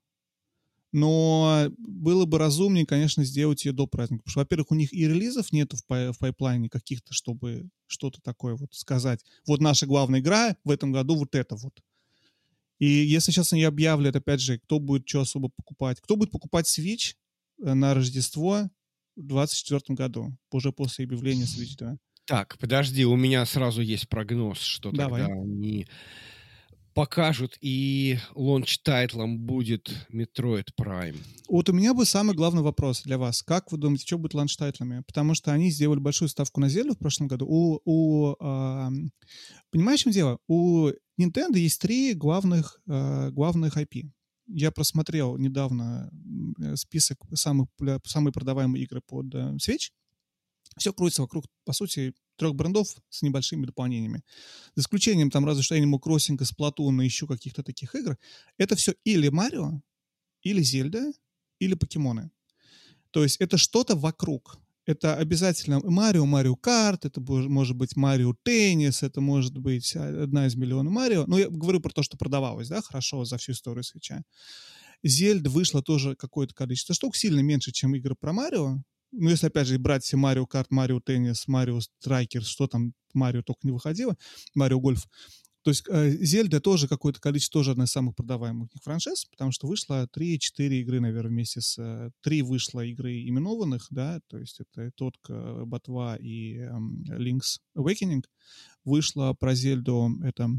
[0.94, 4.24] Но было бы разумнее, конечно, сделать ее до праздника.
[4.24, 8.22] Потому что, во-первых, у них и релизов нет в, пай- в пайплайне каких-то, чтобы что-то
[8.22, 9.24] такое вот сказать.
[9.46, 11.74] Вот наша главная игра в этом году вот это вот.
[12.80, 16.00] И если сейчас они объявят, опять же, кто будет что особо покупать.
[16.00, 17.16] Кто будет покупать Switch
[17.62, 18.70] э, на Рождество
[19.16, 21.98] в 2024 году, уже после объявления Switch 2?
[22.28, 25.22] Так, подожди, у меня сразу есть прогноз, что Давай.
[25.22, 25.88] тогда они
[26.94, 31.16] покажут, и launch title ом будет Metroid Prime.
[31.48, 33.44] Вот у меня бы самый главный вопрос для вас.
[33.44, 35.04] Как вы думаете, что будет launch title ами?
[35.08, 37.46] Потому что они сделали большую ставку на Зельду в прошлом году.
[37.48, 38.90] У, у, а,
[39.72, 40.40] понимаешь, в чем дело?
[40.48, 40.90] У
[41.22, 44.10] Nintendo есть три главных, а, главных IP.
[44.48, 47.70] Я просмотрел недавно м, список самых,
[48.06, 49.92] самые продаваемые игры под э, Switch.
[50.78, 54.24] Все крутится вокруг, по сути, трех брендов с небольшими дополнениями.
[54.76, 58.18] За исключением там разве что Animal Crossing, Splatoon и еще каких-то таких игр.
[58.58, 59.82] Это все или Марио,
[60.42, 61.12] или Зельда,
[61.60, 62.32] или покемоны.
[63.12, 64.60] То есть это что-то вокруг.
[64.86, 70.48] Это обязательно Марио, Марио Карт, это может быть Марио Теннис, это может быть а, одна
[70.48, 71.26] из миллионов Марио.
[71.28, 74.24] Ну, я говорю про то, что продавалось, да, хорошо за всю историю свеча.
[75.04, 78.78] Зельда вышла тоже какое-то количество штук, сильно меньше, чем игры про Марио.
[79.12, 83.42] Ну, если, опять же, брать все Марио Карт, Марио Теннис, Марио Страйкер, что там Марио
[83.42, 84.16] только не выходило,
[84.54, 85.08] Марио Гольф.
[85.64, 89.52] То есть э, Зельда тоже какое-то количество, тоже одна из самых продаваемых их франшиз, потому
[89.52, 90.38] что вышло 3-4
[90.80, 91.78] игры, наверное, вместе с...
[91.78, 98.24] э, Три вышло игры именованных, да, то есть это Тотка, Ботва и эм, Link's Awakening.
[98.86, 100.50] Вышло про Зельду это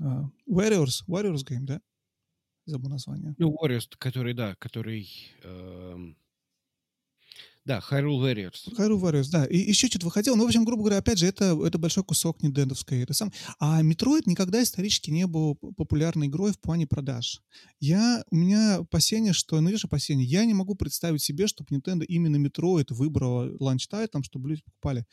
[0.00, 0.04] э,
[0.48, 1.80] Warriors, Warriors Game, да?
[2.64, 3.36] Забыл название.
[3.38, 5.08] Ну, Warriors, который, да, который...
[5.44, 6.16] эм,
[7.68, 8.66] Да, Hyrule Warriors.
[8.78, 9.44] Hyrule Warriors, да.
[9.44, 10.36] И еще что-то выходило.
[10.36, 13.02] Ну, в общем, грубо говоря, опять же, это, это большой кусок нидендовской.
[13.02, 13.30] Это сам...
[13.58, 17.42] А Metroid никогда исторически не был популярной игрой в плане продаж.
[17.78, 22.06] Я, у меня опасение, что, ну, видишь, опасение, я не могу представить себе, чтобы Nintendo
[22.06, 25.04] именно Metroid выбрала ланч там, чтобы люди покупали.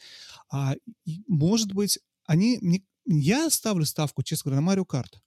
[0.50, 2.58] А, и, может быть, они...
[2.62, 5.20] не- Я ставлю ставку, честно говоря, на Mario Kart.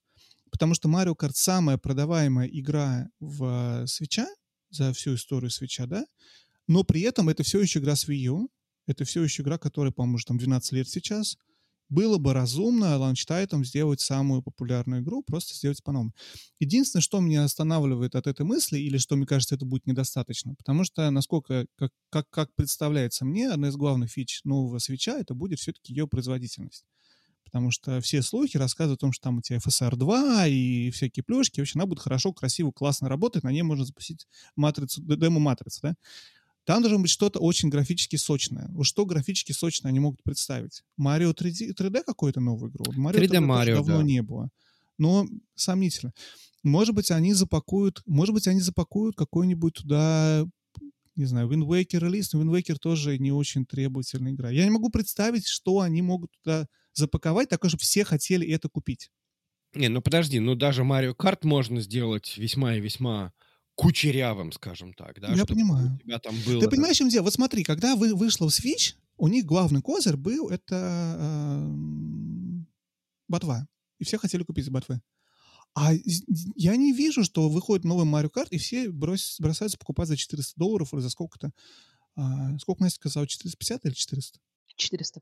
[0.49, 4.27] Потому что Mario Kart самая продаваемая игра в свеча
[4.71, 6.07] за всю историю свеча, да?
[6.69, 8.49] Но при этом это все еще игра с Wii U.
[8.85, 11.35] Это все еще игра, которая, по-моему, уже там 12 лет сейчас.
[11.89, 16.13] Было бы разумно ланчтайтом сделать самую популярную игру, просто сделать по-новому.
[16.59, 20.83] Единственное, что меня останавливает от этой мысли, или что, мне кажется, это будет недостаточно, потому
[20.83, 25.57] что, насколько, как, как, как представляется мне, одна из главных фич нового свеча, это будет
[25.57, 26.85] все-таки ее производительность.
[27.45, 31.23] Потому что все слухи рассказывают о том, что там у тебя FSR 2 и всякие
[31.23, 31.59] плюшки.
[31.59, 33.41] Вообще она будет хорошо, красиво, классно работать.
[33.41, 35.95] На ней можно запустить матрицу, демо-матрицу, да?
[36.65, 38.67] Там должно быть что-то очень графически сочное.
[38.71, 40.83] Вот что графически сочное они могут представить?
[40.97, 42.85] Марио 3D, 3D какую-то новую игру?
[42.95, 44.03] Марио 3D 3D тоже Марио, давно да.
[44.03, 44.49] не было.
[44.97, 46.13] Но сомнительно.
[46.63, 50.45] Может быть, они запакуют, может быть, они запакуют какой-нибудь туда,
[51.15, 54.49] не знаю, Wind Waker релиз, но Wind Waker тоже не очень требовательная игра.
[54.49, 59.09] Я не могу представить, что они могут туда запаковать, такое, чтобы все хотели это купить.
[59.73, 63.33] Не, ну подожди, ну даже Mario Kart можно сделать весьма и весьма
[63.79, 65.33] кучерявым, скажем так, да?
[65.33, 65.97] Я понимаю.
[66.01, 66.59] У тебя там было...
[66.61, 67.23] Ты понимаешь, в чем дело?
[67.23, 72.67] Вот смотри, когда вы, вышла в Switch, у них главный козырь был это эм,
[73.29, 73.67] ботва.
[73.97, 75.01] И все хотели купить ботвы.
[75.75, 75.93] А
[76.55, 80.59] я не вижу, что выходит новый Mario Kart, и все брось- бросаются покупать за 400
[80.59, 81.53] долларов или за сколько-то.
[82.17, 83.27] А, сколько Настя сказала?
[83.27, 84.39] 450 или 400?
[84.75, 85.21] 400.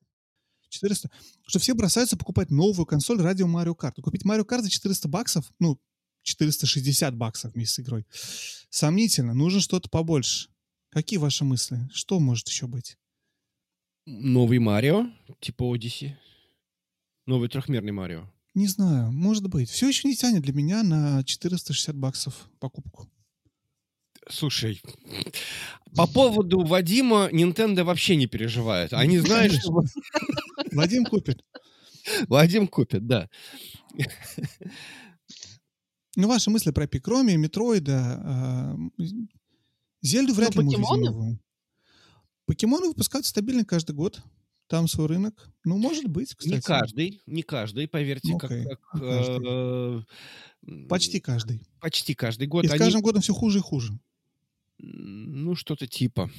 [0.70, 1.12] 400.
[1.46, 4.02] Что все бросаются покупать новую консоль ради Mario Kart.
[4.02, 5.80] Купить Mario Kart за 400 баксов, ну,
[6.28, 8.06] 460 баксов вместе с игрой.
[8.70, 9.34] Сомнительно.
[9.34, 10.50] Нужно что-то побольше.
[10.90, 11.90] Какие ваши мысли?
[11.94, 12.98] Что может еще быть?
[14.06, 15.08] Новый Марио,
[15.40, 16.16] типа Odyssey.
[17.26, 18.30] Новый трехмерный Марио.
[18.54, 19.70] Не знаю, может быть.
[19.70, 23.10] Все еще не тянет для меня на 460 баксов покупку.
[24.30, 24.82] Слушай,
[25.96, 28.92] по поводу Вадима Nintendo вообще не переживает.
[28.92, 29.82] Они знают, что
[30.72, 31.42] Вадим купит.
[32.28, 33.30] Вадим купит, да.
[36.18, 38.78] Ну, ваши мысли про Пикроми, Метроида, а,
[40.02, 41.06] Зельду вряд ли мы увидим покемоны?
[41.12, 41.40] новую.
[42.46, 44.22] Покемоны выпускают стабильно каждый год.
[44.68, 45.50] там свой рынок?
[45.64, 46.56] Ну, может быть, кстати.
[46.56, 49.46] Не каждый, не каждый, поверьте, Ну, как, как, каждый.
[49.48, 50.02] э,
[50.90, 51.62] Почти каждый.
[51.80, 52.66] почти каждый год.
[52.66, 53.98] И с они, каждым годом все хуже и хуже.
[54.80, 56.30] ну, что-то типа.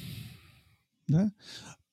[1.07, 1.31] Да?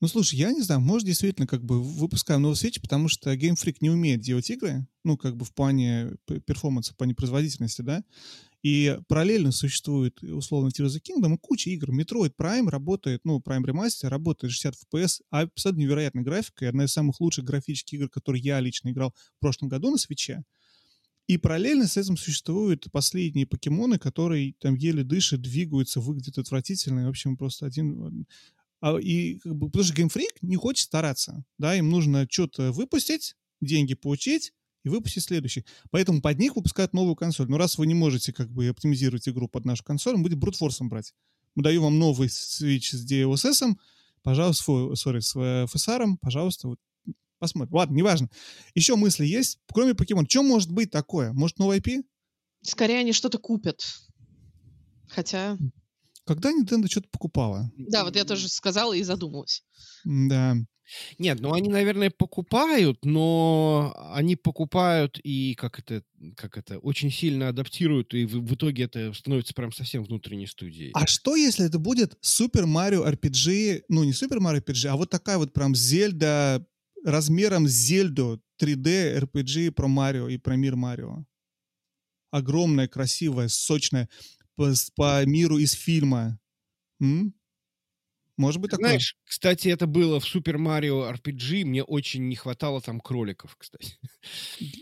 [0.02, 3.54] Ну, слушай, я не знаю, может, действительно, как бы выпускаем новый свечи, потому что Game
[3.54, 6.16] Freak не умеет делать игры, ну, как бы в плане
[6.46, 8.04] перформанса, в плане производительности, да,
[8.62, 11.90] и параллельно существует, условно, Tears of Kingdom и куча игр.
[11.90, 16.84] Metroid Prime работает, ну, Prime Remaster работает 60 FPS, а абсолютно невероятная графика, и одна
[16.84, 20.42] из самых лучших графических игр, которые я лично играл в прошлом году на свече.
[21.26, 27.00] И параллельно с этим существуют последние покемоны, которые там еле дышат, двигаются, выглядят отвратительно.
[27.00, 28.26] И, в общем, просто один...
[28.86, 31.44] А, и как бы, потому что Game Freak не хочет стараться.
[31.58, 34.52] Да, им нужно что-то выпустить, деньги получить
[34.84, 35.64] и выпустить следующий.
[35.90, 37.48] Поэтому под них выпускают новую консоль.
[37.48, 40.88] Но раз вы не можете как бы оптимизировать игру под нашу консоль, мы будем брутфорсом
[40.88, 41.14] брать.
[41.56, 43.74] Мы даем вам новый Switch с DLSS,
[44.22, 46.78] пожалуйста, sorry, с FSR, пожалуйста, вот
[47.40, 47.74] посмотрим.
[47.74, 48.30] Ладно, неважно.
[48.76, 49.58] Еще мысли есть?
[49.72, 51.32] Кроме покемон, что может быть такое?
[51.32, 52.04] Может, новый IP?
[52.62, 53.82] Скорее они что-то купят.
[55.08, 55.58] Хотя,
[56.26, 57.70] Когда Nintendo что-то покупала?
[57.76, 59.62] да, вот я тоже сказала и задумалась.
[60.04, 60.56] Да.
[61.18, 66.02] Нет, ну они, наверное, покупают, но они покупают и как это,
[66.36, 70.92] как это, очень сильно адаптируют, и в, в итоге это становится прям совсем внутренней студией.
[70.94, 75.10] А что, если это будет Super Mario RPG, ну, не Super Mario RPG, а вот
[75.10, 76.64] такая вот прям Зельда
[77.04, 81.24] размером с Зельду 3D RPG про Марио и про мир Марио?
[82.30, 84.08] Огромная, красивая, сочная,
[84.56, 86.40] по, по миру из фильма.
[87.00, 87.34] М?
[88.36, 88.88] Может быть такое?
[88.88, 93.96] Знаешь, кстати, это было в Super Mario RPG, мне очень не хватало там кроликов, кстати.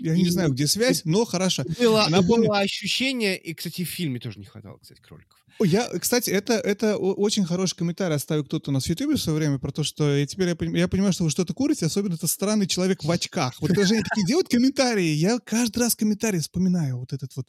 [0.01, 1.63] Я не и- знаю, где связь, но хорошо.
[1.79, 5.39] Было, Напомню- было ощущение, и, кстати, в фильме тоже не хватало, кстати, кроликов.
[5.63, 9.39] Я, кстати, это, это очень хороший комментарий оставил кто-то у нас в Ютубе в свое
[9.39, 12.15] время про то, что я теперь я, поним- я понимаю, что вы что-то курите, особенно
[12.15, 13.61] это странный человек в очках.
[13.61, 17.47] Вот когда же они такие делают комментарии, я каждый раз комментарий вспоминаю вот этот вот.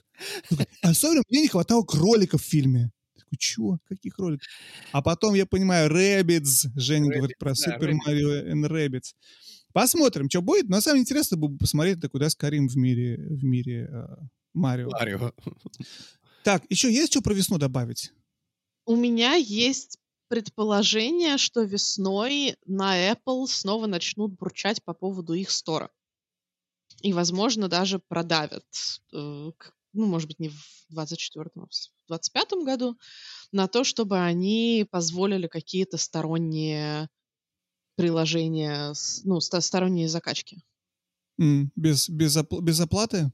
[0.84, 2.92] Особенно мне не хватало кроликов в фильме.
[3.26, 3.78] Такой, чё?
[3.88, 4.48] Каких кроликов?
[4.92, 9.14] А потом я понимаю, Rabbids, Женя говорит про Rabbids, да, Super Mario and Rabbids.
[9.74, 10.70] Посмотрим, что будет.
[10.70, 14.06] На самом деле интересно было бы посмотреть, да, Скарим в мире, в мире э,
[14.54, 14.90] Марио.
[14.90, 15.34] Марио.
[16.44, 18.14] Так, еще есть что про весну добавить?
[18.86, 19.98] У меня есть
[20.28, 25.90] предположение, что весной на Apple снова начнут бурчать по поводу их стора.
[27.02, 28.66] И, возможно, даже продавят,
[29.14, 29.52] э,
[29.96, 32.98] ну, может быть, не в 24-м, а в 25-м году,
[33.52, 37.10] на то, чтобы они позволили какие-то сторонние
[37.96, 38.94] приложения,
[39.24, 40.62] ну, сторонние закачки.
[41.40, 43.32] М, Без, без, опл- без оплаты?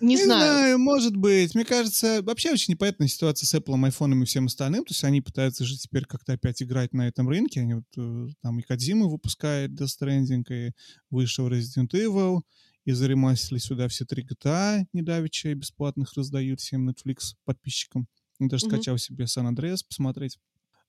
[0.00, 0.78] Не, знаю.
[0.78, 1.54] может быть.
[1.54, 4.84] Мне кажется, вообще очень непонятная ситуация с Apple, айфоном и всем остальным.
[4.84, 7.60] То есть они пытаются же теперь как-то опять играть на этом рынке.
[7.60, 10.72] Они вот, э, там и Кодзима выпускает Death Stranding, и
[11.10, 12.42] вышел Resident Evil,
[12.88, 18.08] и заремасили сюда все три GTA недавеча и бесплатных раздают всем Netflix подписчикам.
[18.40, 18.64] Я даже Мгм.
[18.64, 20.38] скачал себе San Andreas посмотреть.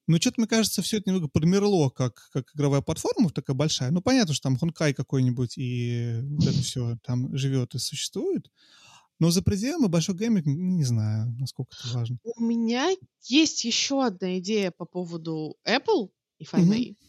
[0.07, 3.91] Но что-то, мне кажется, все это немного подмерло, как, как игровая платформа такая большая.
[3.91, 8.51] Ну, понятно, что там Хонкай какой-нибудь и вот это все там живет и существует.
[9.19, 12.19] Но за пределами большой гейминг, ну, не знаю, насколько это важно.
[12.23, 12.89] У меня
[13.23, 17.08] есть еще одна идея по поводу Apple, if I may, а,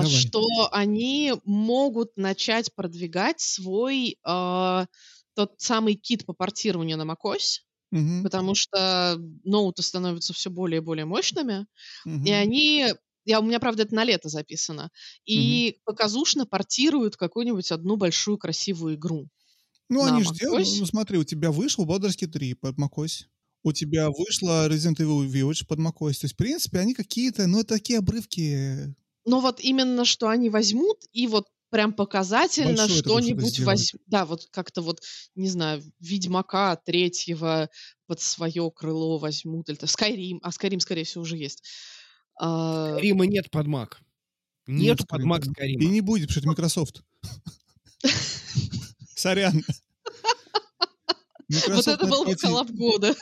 [0.00, 0.06] Давай.
[0.06, 4.86] что они могут начать продвигать свой а,
[5.34, 7.60] тот самый кит по портированию на macOS,
[7.90, 11.66] Мгм, потому что ноуты становятся все более и более мощными,
[12.04, 12.24] мгм.
[12.24, 12.86] и они,
[13.24, 14.90] я, у меня, правда, это на лето записано,
[15.24, 19.28] и показушно портируют какую-нибудь одну большую красивую игру.
[19.90, 23.24] Ну, они же делают, ну, смотри, у тебя вышел Baldur's Gate 3 под macOS.
[23.62, 26.20] У тебя вышла Resident Evil Village под macOS.
[26.20, 28.94] То есть, в принципе, они какие-то, ну, это такие обрывки.
[29.24, 34.02] Но вот именно, что они возьмут и вот прям показательно Большое что-нибудь возьмут.
[34.06, 35.00] Да, вот как-то вот,
[35.34, 37.68] не знаю, Ведьмака третьего
[38.06, 39.68] под свое крыло возьмут.
[39.68, 40.38] Или Скайрим.
[40.42, 41.64] А Скайрим, скорее всего, уже есть.
[42.40, 43.94] А, Рима нет под Mac.
[44.66, 45.46] Нет Нету под Mac да.
[45.46, 45.84] И Скайрима.
[45.90, 47.02] не будет, потому что это Microsoft.
[49.16, 49.64] Сорян.
[51.68, 53.14] Вот это был бы коллаб года.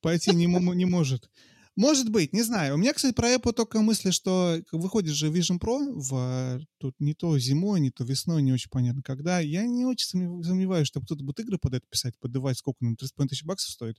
[0.00, 1.28] пойти не может.
[1.76, 2.74] Может быть, не знаю.
[2.74, 7.12] У меня, кстати, про Apple только мысли, что выходит же Vision Pro в, тут не
[7.12, 9.40] то зимой, не то весной, не очень понятно когда.
[9.40, 12.96] Я не очень сомнев- сомневаюсь, что кто-то будет игры под это писать, под сколько он,
[12.96, 13.98] 35 тысяч баксов стоит.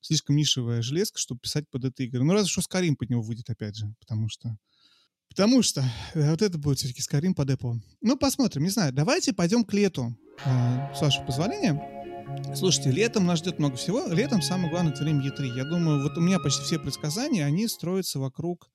[0.00, 2.24] Слишком нишевая железка, чтобы писать под это игры.
[2.24, 4.56] Ну, разве что Skyrim под него выйдет, опять же, потому что...
[5.28, 7.76] Потому что э, вот это будет все-таки Skyrim под Apple.
[8.00, 8.92] Ну, посмотрим, не знаю.
[8.92, 10.16] Давайте пойдем к лету.
[10.44, 11.99] Э, С вашего позволения.
[12.54, 14.06] Слушайте, летом нас ждет много всего.
[14.08, 15.56] Летом самое главное это время E3.
[15.56, 18.70] Я думаю, вот у меня почти все предсказания, они строятся вокруг...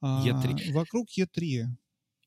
[0.00, 0.72] а, E3.
[0.72, 1.64] Вокруг E3.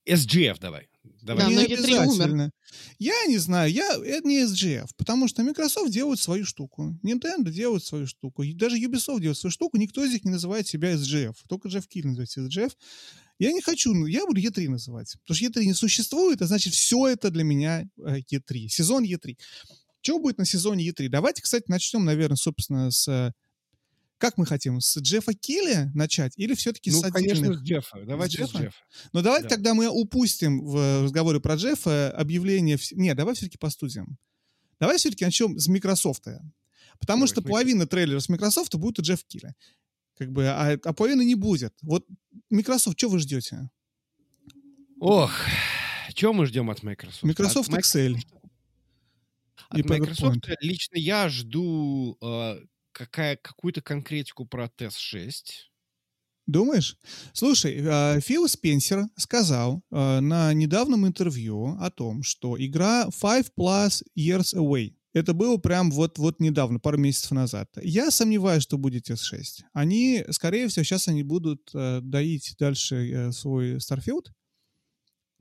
[0.07, 0.87] SGF давай.
[1.21, 1.43] Давай.
[1.43, 2.01] Да, не но E3 умер.
[2.01, 2.51] обязательно.
[2.99, 7.83] Я не знаю, я, это не SGF, потому что Microsoft делает свою штуку, Nintendo делает
[7.83, 11.35] свою штуку, и даже Ubisoft делает свою штуку, никто из них не называет себя SGF,
[11.47, 12.71] только Джефф Килл называется SGF.
[13.39, 16.73] Я не хочу, ну, я буду E3 называть, потому что E3 не существует, а значит
[16.73, 19.37] все это для меня э, E3, сезон E3.
[20.07, 21.09] Что будет на сезоне E3?
[21.09, 23.09] Давайте, кстати, начнем, наверное, собственно, с...
[23.09, 23.33] э,
[24.17, 27.59] Как мы хотим, с Джеффа Килли начать или все-таки Ну, с конечно, отдельных?
[27.59, 28.05] с Джеффа.
[28.05, 28.57] Давайте с Джеффа?
[28.57, 28.77] Джеффа.
[29.11, 29.55] Но давайте Да.
[29.55, 32.77] тогда мы упустим в разговоре про Джеффа объявление...
[32.77, 34.17] вс- Не, давай все-таки по студиям.
[34.79, 36.23] Давай все-таки начнем с Microsoft.
[36.23, 36.45] Потому
[37.01, 39.55] Давай, что с половина трейлеров с Microsoft будет у Джефф Килля.
[40.17, 41.73] Как бы, а, а половины не будет.
[41.81, 42.07] Вот
[42.49, 43.69] Microsoft, что вы ждете?
[45.01, 45.31] Ох,
[46.13, 47.23] чего мы ждем от Microsoft?
[47.23, 48.15] Microsoft От Excel.
[49.69, 50.55] От и Microsoft PowerPoint.
[50.61, 52.59] лично я жду э,
[52.91, 55.31] какая, какую-то конкретику про TES-6.
[56.47, 56.97] Думаешь?
[57.33, 64.01] Слушай, э, Фил Спенсер сказал э, на недавнем интервью о том, что игра Five Plus
[64.17, 64.93] Years Away.
[65.13, 67.69] Это было прям вот, вот недавно, пару месяцев назад.
[67.81, 69.63] Я сомневаюсь, что будет S6.
[69.73, 74.27] Они, скорее всего, сейчас они будут э, доить дальше э, свой Starfield,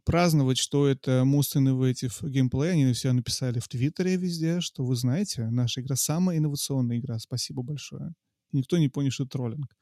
[0.07, 2.71] праздновать, что это Most Innovative Gameplay.
[2.71, 7.19] Они все написали в Твиттере везде, что вы знаете, наша игра самая инновационная игра.
[7.19, 8.15] Спасибо большое.
[8.53, 9.77] Никто не понял, что это троллинг.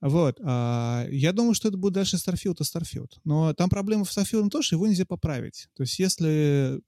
[0.00, 0.40] Вот.
[0.42, 3.10] а, я думаю, что это будет дальше Starfield и Starfield.
[3.24, 5.68] Но там проблема в Starfield то, что его нельзя поправить.
[5.74, 6.80] То есть если э,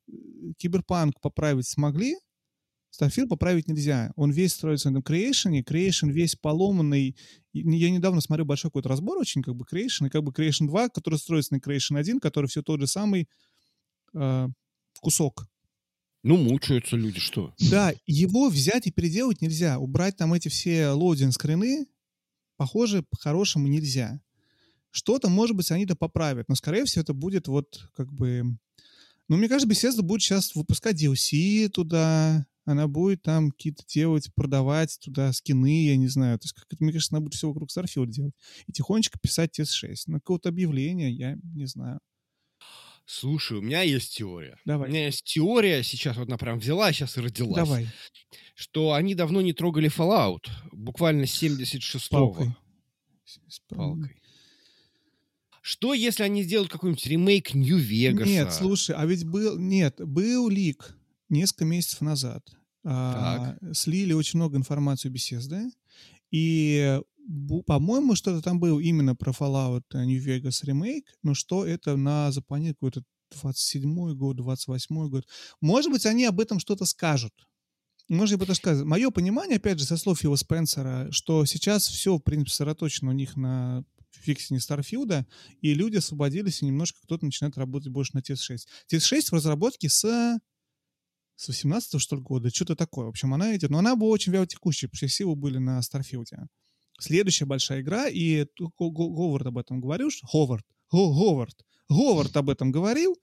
[0.57, 2.17] Киберпанк поправить смогли,
[2.95, 4.13] Starfield поправить нельзя.
[4.17, 7.17] Он весь строится на Creation, Creation весь поломанный.
[7.53, 10.67] И Я недавно смотрел большой какой-то разбор очень как бы Creation, и как бы Creation
[10.67, 13.29] 2, который строится на Creation 1, который все тот же самый
[14.15, 14.49] э,
[15.01, 15.49] кусок.
[16.23, 17.53] Ну, мучаются люди, что?
[17.71, 19.79] Да, его взять и переделать нельзя.
[19.79, 21.87] Убрать там эти все лоудинг-скрины,
[22.57, 24.21] похоже, по-хорошему нельзя.
[24.91, 28.57] Что-то, может быть, они-то поправят, но, скорее всего, это будет вот как бы...
[29.29, 34.99] Ну, мне кажется, Bethesda будет сейчас выпускать DLC туда, она будет там какие-то делать, продавать
[35.03, 36.39] туда скины, я не знаю.
[36.39, 38.35] То есть, как мне кажется, она будет все вокруг Starfield делать.
[38.67, 39.95] И тихонечко писать TS6.
[40.07, 42.01] На какое-то объявление, я не знаю.
[43.07, 44.57] Слушай, у меня есть теория.
[44.65, 44.89] Давай.
[44.89, 47.57] У меня есть теория, сейчас вот она прям взяла, сейчас и родилась.
[47.57, 47.89] Давай,
[48.55, 50.49] Что они давно не трогали Fallout.
[50.73, 52.09] Буквально с 76-го.
[52.11, 52.57] палкой.
[53.69, 54.23] Палкой.
[55.61, 58.29] Что, если они сделают какой-нибудь ремейк Нью-Вегаса?
[58.29, 59.59] Нет, слушай, а ведь был...
[59.59, 60.97] Нет, был лик
[61.35, 62.43] несколько месяцев назад.
[62.85, 65.71] А, слили очень много информации Bethesda.
[66.31, 67.01] И,
[67.67, 72.75] по-моему, что-то там было именно про Fallout New Vegas ремейк, но что это на запланирован
[72.75, 73.03] какой-то
[73.35, 75.27] 27-й год, 28-й год.
[75.61, 77.33] Может быть, они об этом что-то скажут.
[78.09, 78.87] Может быть, это скажут.
[78.87, 83.15] Мое понимание, опять же, со слов Фила Спенсера, что сейчас все, в принципе, сосредоточено у
[83.15, 85.27] них на фиксине Старфилда,
[85.61, 88.59] и люди освободились, и немножко кто-то начинает работать больше на TS6.
[88.93, 90.39] TS6 в разработке с
[91.37, 93.07] с 18 что ли, года, что-то такое.
[93.07, 93.71] В общем, она идет.
[93.71, 96.47] Но она была очень вялотекущей, потому что все силы были на Старфилде.
[96.99, 98.47] Следующая большая игра, и
[98.79, 100.27] Говард об этом говорил, что...
[100.27, 100.65] Ховард.
[100.91, 101.65] Го- Говард.
[101.89, 103.17] Говард об этом говорил,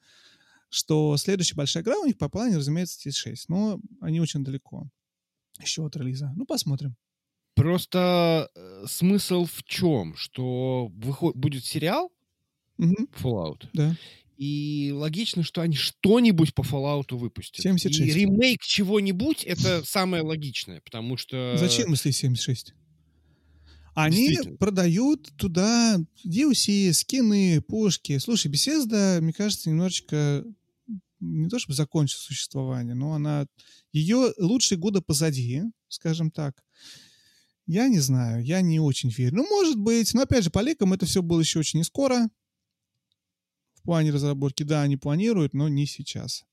[0.70, 3.36] что следующая большая игра у них по плану, разумеется, TS6.
[3.48, 4.90] Но они очень далеко
[5.60, 6.34] еще от релиза.
[6.36, 6.96] Ну, посмотрим.
[7.56, 10.16] Просто э, смысл в чем?
[10.16, 11.36] Что выход...
[11.36, 12.12] будет сериал
[12.78, 13.96] Мгм, Fallout, да.
[14.42, 17.62] И логично, что они что-нибудь по Fallout выпустят.
[17.62, 18.00] 76.
[18.00, 21.56] И ремейк чего-нибудь— это самое логичное, потому что...
[21.60, 22.74] Зачем, если 76?
[23.94, 28.18] Они продают туда DLC, скины, пушки.
[28.18, 30.44] Слушай, Bethesda, мне кажется, немножечко
[31.20, 33.46] не то чтобы закончила существование, но она...
[33.92, 36.64] Ее лучшие годы позади, скажем так.
[37.68, 39.36] Я не знаю, я не очень верю.
[39.36, 42.28] Ну, может быть, но опять же, по ликам это все было еще очень не скоро.
[43.82, 46.46] В плане разработки, да, они планируют, но не сейчас.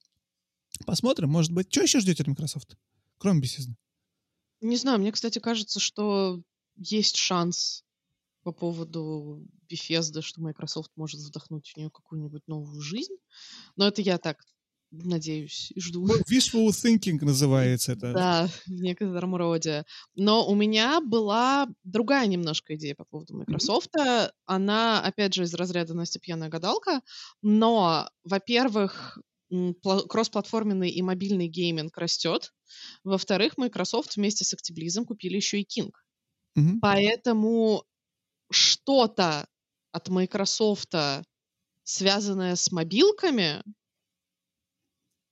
[0.86, 1.70] Посмотрим, может быть.
[1.70, 2.76] Что еще ждете от Microsoft?
[3.18, 3.74] Кроме Bethesda.
[4.60, 6.40] Не знаю, мне, кстати, кажется, что
[6.76, 7.84] есть шанс
[8.42, 13.14] по поводу Bethesda, что Microsoft может вдохнуть в нее какую-нибудь новую жизнь.
[13.76, 14.42] Но это я так
[14.90, 16.06] надеюсь и жду.
[16.30, 18.12] Wishful thinking называется это.
[18.12, 19.84] Да, в некотором роде.
[20.14, 23.90] Но у меня была другая немножко идея по поводу Microsoft.
[24.46, 27.02] Она, опять же, из разряда Настя пьяная гадалка.
[27.42, 29.18] Но, во-первых,
[29.82, 32.52] кроссплатформенный и мобильный гейминг растет.
[33.04, 35.90] Во-вторых, Microsoft вместе с Activision купили еще и King.
[36.54, 36.80] Мгм.
[36.80, 37.84] Поэтому
[38.50, 39.46] что-то
[39.92, 40.94] от Microsoft,
[41.82, 43.62] связанное с мобилками,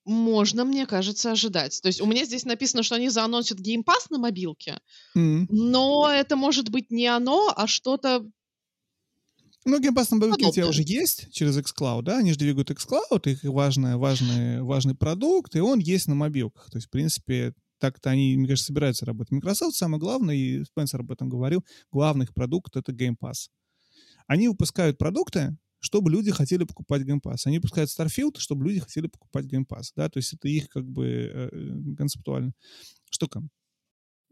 [0.06, 1.80] можно, мне кажется, ожидать.
[1.82, 4.78] То есть у меня здесь написано, что они заанонсят Pass на мобилке,
[5.14, 5.48] Мгм.
[5.50, 8.24] но это может быть не оно, а что-то
[9.64, 12.18] Ну, Pass на мобилке у тебя уже есть через xCloud, да?
[12.18, 16.70] Они же двигают xCloud, их важный, важный, важный продукт, и он есть на мобилках.
[16.70, 19.32] То есть, в принципе, так-то они, мне кажется, собираются работать.
[19.32, 23.48] Microsoft самое главное, и Спенсер об этом говорил, главный их продукт— это Game Pass.
[24.28, 27.42] Они выпускают продукты, чтобы люди хотели покупать Game Pass.
[27.44, 30.08] Они выпускают Starfield, чтобы люди хотели покупать Game Pass, да?
[30.08, 32.52] То есть это их как бы э, концептуально
[33.10, 33.42] штука.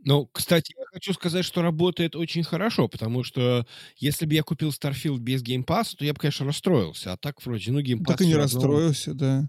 [0.07, 3.67] Ну, кстати, я хочу сказать, что работает очень хорошо, потому что
[3.97, 7.15] если бы я купил Starfield без Game Pass, то я бы, конечно, расстроился.
[7.15, 8.05] А так вроде, ну, Game Pass...
[8.09, 9.49] Так и не равно- расстроился, да.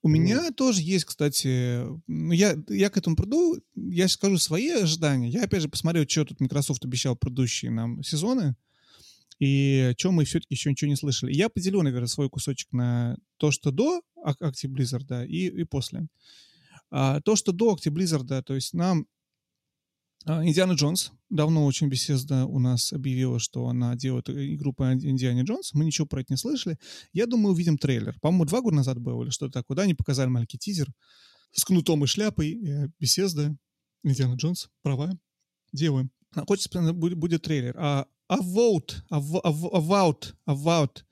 [0.00, 0.14] У Ну.
[0.14, 5.28] меня тоже есть, кстати, ну, я, я к этому приду, я сейчас скажу свои ожидания.
[5.28, 8.56] Я, опять же, посмотрел, что тут Microsoft обещал предыдущие нам сезоны,
[9.40, 11.32] и что мы все-таки еще ничего не слышали.
[11.32, 16.06] Я поделю, наверное, свой кусочек на то, что до Ac- Active Blizzard, и, и после.
[16.90, 19.06] А, то, что до Active Blizzard, то есть нам
[20.26, 21.12] а, Индиана Джонс.
[21.30, 25.72] Давно очень Bethesda у нас объявила, что она делает игру по Индиане Джонс.
[25.72, 26.78] Мы ничего про это не слышали.
[27.12, 28.18] Я думаю, увидим трейлер.
[28.20, 29.76] По-моему, два года назад было или что-то такое.
[29.76, 30.92] Да, они показали маленький тизер
[31.52, 32.60] с кнутом и шляпой.
[32.62, 33.54] э, Bethesda,
[34.02, 35.16] Индиана Джонс, права.
[35.72, 36.10] Делаем.
[36.46, 37.74] Хочется, будет, будет трейлер.
[37.78, 41.02] А Avowed, Av- Av- Avowed, Avowed,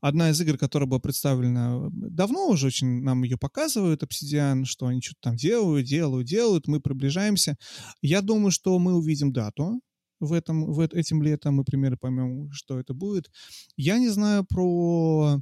[0.00, 5.00] одна из игр, которая была представлена давно уже, очень нам ее показывают, Obsidian, что они
[5.00, 7.56] что-то там делают, делают, делают, мы приближаемся.
[8.02, 9.80] Я думаю, что мы увидим дату
[10.20, 13.30] в этом, в эт- этим летом, мы примерно поймем, что это будет.
[13.76, 15.40] Я не знаю про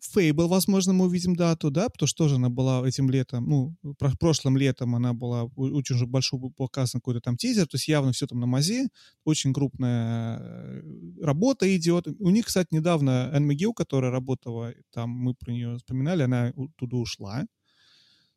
[0.00, 4.16] Fable, возможно, мы увидим дату, да, потому что тоже она была этим летом, ну, про-
[4.18, 8.26] прошлым летом она была очень же большой показан какой-то там тизер, то есть явно все
[8.26, 8.88] там на мазе,
[9.24, 10.82] очень крупная э,
[11.22, 12.06] работа идет.
[12.18, 16.96] У них, кстати, недавно Энн МcGill, которая работала, там мы про нее вспоминали, она туда
[16.96, 17.44] ушла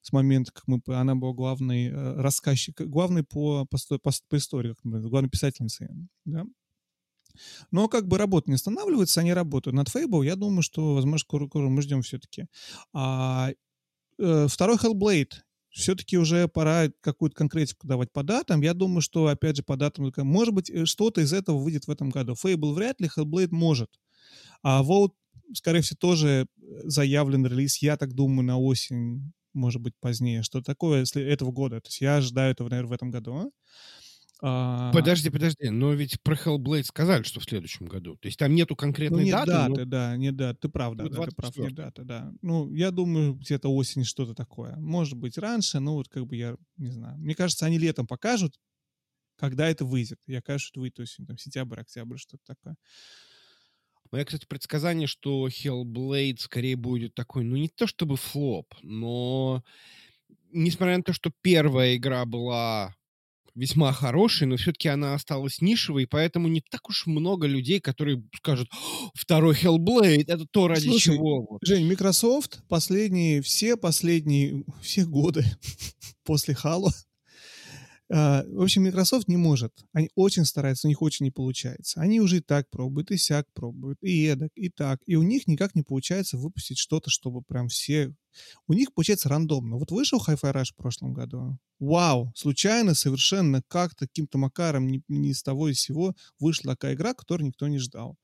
[0.01, 4.69] с момента, как мы, она была главный э, рассказчик, главный по, по, по, по истории,
[4.69, 5.87] как мы, главной писательницей,
[6.25, 6.45] да.
[7.71, 10.25] Но как бы работа не останавливается, они работают над Fable.
[10.25, 12.45] Я думаю, что, возможно, скоро, скоро мы ждем все-таки.
[12.93, 13.51] А,
[14.19, 15.31] э, второй Hellblade.
[15.69, 18.61] Все-таки уже пора какую-то конкретику давать по датам.
[18.61, 21.87] Я думаю, что, опять же, по датам, только- может быть, э, что-то из этого выйдет
[21.87, 22.33] в этом году.
[22.33, 23.89] Fable вряд ли, Hellblade может.
[24.61, 25.13] А Vote,
[25.53, 26.47] скорее всего, тоже
[26.83, 30.43] заявлен релиз, я так думаю, на осень, может быть, позднее.
[30.43, 31.81] Что такое, если этого года?
[31.81, 33.51] То есть я ожидаю этого, наверное, в этом году.
[34.43, 38.15] А, Подожди, подожди, но ведь про Hellblade сказали, что в следующем году.
[38.17, 40.59] То есть там нету Ну, конкретной не даты, даты, но да, не даты.
[40.61, 41.75] Ты прав, да, Ну, да, ты прав, не 24.
[41.75, 42.31] даты, да.
[42.41, 44.75] Ну, я думаю, где-то осень что-то такое.
[44.77, 47.17] Может быть, раньше, но вот как бы я не знаю.
[47.17, 48.59] Мне кажется, они летом покажут,
[49.37, 50.19] когда это выйдет.
[50.27, 52.75] Я кажется, что это выйдет осенью, там, сентябрь, октябрь, что-то такое.
[54.11, 59.63] Мое, кстати, предсказание, что Hellblade скорее будет такой, ну, не то чтобы флоп, но
[60.51, 62.95] несмотря на то, что первая игра была
[63.55, 68.69] весьма хорошей, но все-таки она осталась нишевой, поэтому не так уж много людей, которые скажут,
[68.71, 71.45] «О, второй Hellblade, это то, ради Слушай, чего.
[71.49, 71.59] вот».
[71.63, 75.45] Жень, Microsoft последние, все последние, все годы
[76.23, 76.89] после Halo,
[78.09, 79.85] в общем, Microsoft не может.
[79.93, 82.01] Они очень стараются, у них очень не получается.
[82.01, 84.99] Они уже и так пробуют, и сяк пробуют, и эдак, и так.
[85.05, 88.13] И у них никак не получается выпустить что-то, чтобы прям все...
[88.67, 89.77] У них получается рандомно.
[89.77, 91.57] Вот вышел Hi-Fi Rush в прошлом году.
[91.79, 92.31] Вау!
[92.35, 97.47] Случайно, совершенно как-то, каким-то макаром, ни, ни с того и сего вышла такая игра, которую
[97.47, 98.17] никто не ждал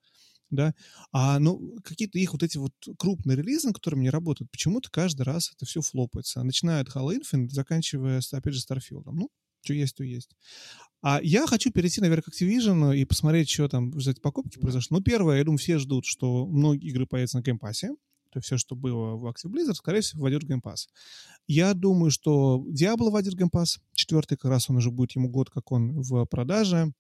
[0.49, 0.73] да,
[1.11, 5.21] а ну какие-то их вот эти вот крупные релизы, на которыми не работают, почему-то каждый
[5.21, 9.03] раз это все флопается, начиная от Halo Infinite, заканчивая, опять же, Starfield.
[9.11, 9.29] Ну,
[9.61, 10.35] что есть, то есть.
[11.01, 14.97] А я хочу перейти, наверное, к Activision и посмотреть, что там за эти покупки произошло.
[14.97, 17.87] Ну, первое, я думаю, все ждут, что многие игры появятся на Game Pass.
[18.31, 20.87] То есть все, что было в Active Blizzard, скорее всего, войдет в Game Pass.
[21.47, 23.79] Я думаю, что Diablo войдет в Game Pass.
[23.93, 26.93] Четвертый, как раз он уже будет ему год, как он в продаже.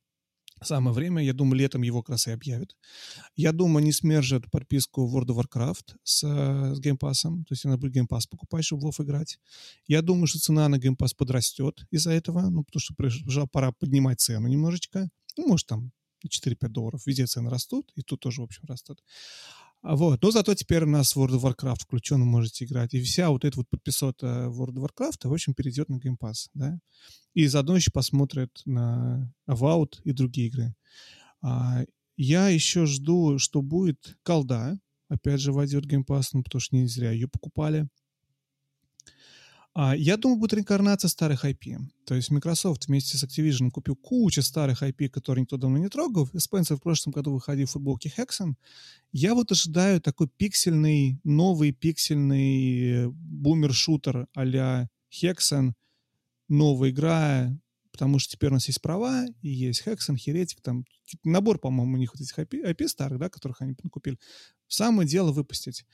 [0.61, 2.75] Самое время, я думаю, летом его как раз и объявят.
[3.35, 7.21] Я думаю, они смержат подписку World of Warcraft с, э, с Game Pass.
[7.21, 9.39] То есть надо будет Game Pass покупать, чтобы в WoW играть.
[9.87, 13.71] Я думаю, что цена на Game Pass подрастет из-за этого, ну, потому что пришла пора
[13.71, 15.09] поднимать цену немножечко.
[15.37, 15.91] Ну, может, там
[16.27, 17.01] 4-5 долларов.
[17.05, 19.01] Везде цены растут, и тут тоже, в общем, растут.
[19.81, 20.21] А Вот.
[20.21, 22.93] Но зато теперь у нас World of Warcraft включен, вы можете играть.
[22.93, 26.49] И вся вот эта вот подписота World of Warcraft, в общем, перейдет на Game Pass,
[26.53, 26.79] да.
[27.33, 30.75] И заодно еще посмотрят на Avowed и другие игры.
[31.41, 31.83] А,
[32.17, 34.77] я еще жду, что будет колда.
[35.07, 37.87] Опять же, войдет Game Pass, ну, потому что не зря ее покупали.
[39.81, 41.77] А, я думаю, будет реинкарнация старых IP.
[42.05, 46.27] То есть Microsoft вместе с Activision купил кучу старых IP, которые никто давно не трогал.
[46.37, 48.55] Спенсер в прошлом году выходил в футболке Hexen.
[49.13, 55.71] Я вот ожидаю такой пиксельный, новый пиксельный бумер-шутер а-ля Hexen.
[56.49, 57.57] Новая игра,
[57.93, 60.83] потому что теперь у нас есть права, и есть Hexen, Heretic, там
[61.23, 64.19] набор, по-моему, у них вот этих IP, IP старых, да, которых они купили.
[64.67, 65.85] Самое дело выпустить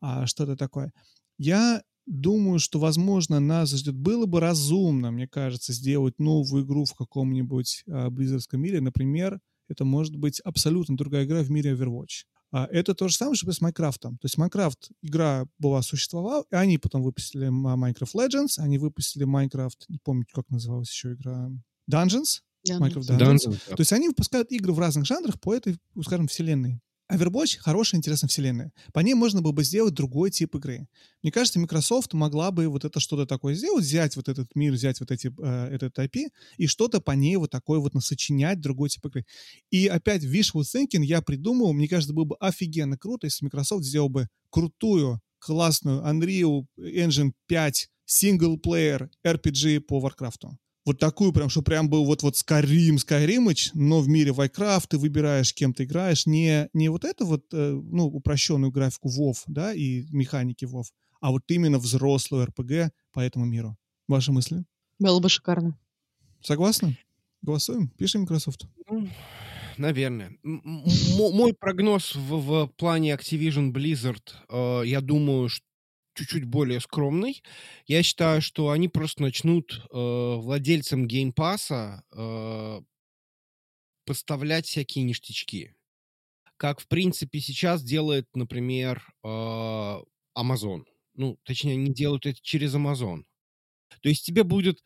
[0.00, 0.92] а, что-то такое.
[1.38, 6.94] Я думаю, что, возможно, нас ждет, было бы разумно, мне кажется, сделать новую игру в
[6.94, 8.80] каком-нибудь а, Blizzardском мире.
[8.80, 12.24] Например, это может быть абсолютно другая игра в мире Overwatch.
[12.52, 14.18] А это то же самое, что с Майнкрафтом.
[14.18, 19.78] То есть Майнкрафт, игра была, существовала, и они потом выпустили Minecraft Legends, они выпустили Minecraft,
[19.88, 21.50] не помню, как называлась еще игра,
[21.90, 23.18] Dungeons, Minecraft Dungeons.
[23.18, 26.80] Dungeons То есть они выпускают игры в разных жанрах по этой, скажем, вселенной.
[27.10, 28.72] Overwatch— хорошая, интересная вселенная.
[28.92, 30.86] По ней можно было бы сделать другой тип игры.
[31.22, 35.00] Мне кажется, Microsoft могла бы вот это что-то такое сделать, взять вот этот мир, взять
[35.00, 39.04] вот эти, э, этот IP и что-то по ней вот такое вот насочинять, другой тип
[39.06, 39.26] игры.
[39.70, 44.08] И опять wishful thinking я придумал, мне кажется, было бы офигенно круто, если Microsoft сделал
[44.08, 51.88] бы крутую, классную Unreal Engine 5 single-player RPG по Warcraft вот такую прям, что прям
[51.88, 56.68] был вот вот Skyrim, Skyrimыч, но в мире Warcraft ты выбираешь, кем ты играешь, не,
[56.72, 60.84] не вот эту вот, э, ну, упрощенную графику WoW, да, и механики WoW,
[61.20, 63.76] а вот именно взрослую RPG по этому миру.
[64.08, 64.64] Ваши мысли?
[64.98, 65.78] Было бы шикарно.
[66.42, 66.98] Согласны?
[67.42, 67.88] Голосуем?
[67.88, 68.66] Пишем Microsoft.
[68.88, 69.08] Ну,
[69.76, 70.36] наверное.
[70.42, 75.64] мой прогноз в, в плане Activision Blizzard, э, я думаю, что
[76.14, 77.42] чуть-чуть более скромный.
[77.86, 82.80] Я считаю, что они просто начнут э, владельцам геймпаса э,
[84.04, 85.74] поставлять всякие ништячки.
[86.56, 89.28] Как, в принципе, сейчас делает, например, э,
[90.36, 90.84] Amazon.
[91.14, 93.24] Ну, точнее, они делают это через Amazon.
[94.00, 94.82] То есть тебе будет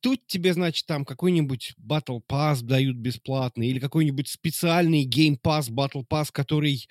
[0.00, 6.06] Тут тебе, значит, там какой-нибудь Battle Pass дают бесплатный или какой-нибудь специальный Game Pass, Battle
[6.08, 6.88] Pass, который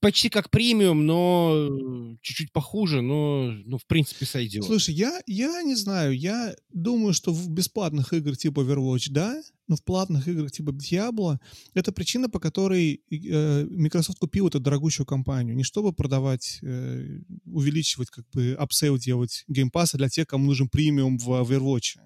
[0.00, 4.64] почти как премиум, но чуть-чуть похуже, но, ну, в принципе, сойдет.
[4.64, 9.76] Слушай, я, я не знаю, я думаю, что в бесплатных играх типа Overwatch, да, но
[9.76, 11.38] в платных играх типа Diablo
[11.74, 15.56] это причина, по которой э, Microsoft купил эту дорогущую компанию.
[15.56, 20.46] Не чтобы продавать, э, увеличивать, как бы, upsale делать Game Pass а для тех, кому
[20.46, 21.98] нужен премиум в Overwatch.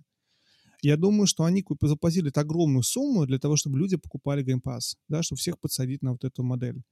[0.83, 5.23] Я думаю, что они заплатили огромную сумму для того, чтобы люди покупали Game Pass, да,
[5.23, 6.83] чтобы всех подсадить на вот эту модель.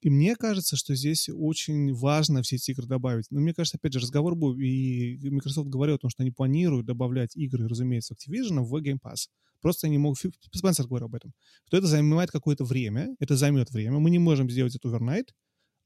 [0.00, 3.26] И мне кажется, что здесь очень важно все эти игры добавить.
[3.30, 6.86] Но мне кажется, опять же, разговор был, и Microsoft говорил о том, что они планируют
[6.86, 9.28] добавлять игры, разумеется, Activision в Game Pass.
[9.60, 10.18] Просто они могут...
[10.52, 11.32] Спенсер говорил об этом.
[11.66, 13.98] Что это занимает какое-то время, это займет время.
[13.98, 15.28] Мы не можем сделать это overnight,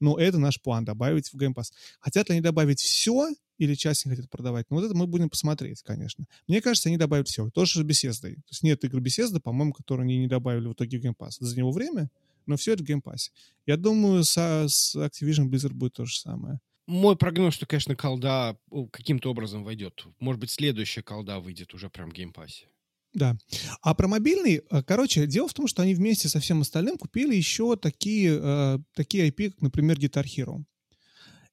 [0.01, 1.71] но это наш план, добавить в Game Pass.
[1.99, 4.65] Хотят ли они добавить все или часть не хотят продавать?
[4.69, 6.25] Ну, вот это мы будем посмотреть, конечно.
[6.47, 7.49] Мне кажется, они добавят все.
[7.51, 8.33] То же с Bethesda.
[8.33, 11.37] То есть нет игры Bethesda, по-моему, которые они не добавили в итоге в Game Pass.
[11.39, 12.09] За него время,
[12.45, 13.31] но все это в Pass.
[13.65, 16.59] Я думаю, со, с Activision Blizzard будет то же самое.
[16.87, 18.57] Мой прогноз, что, конечно, колда
[18.91, 20.05] каким-то образом войдет.
[20.19, 22.65] Может быть, следующая колда выйдет уже прям в Pass.
[23.13, 23.37] Да.
[23.81, 27.35] А про мобильный, э, короче, дело в том, что они вместе со всем остальным купили
[27.35, 30.63] еще такие, э, такие IP, как, например, Guitar Hero.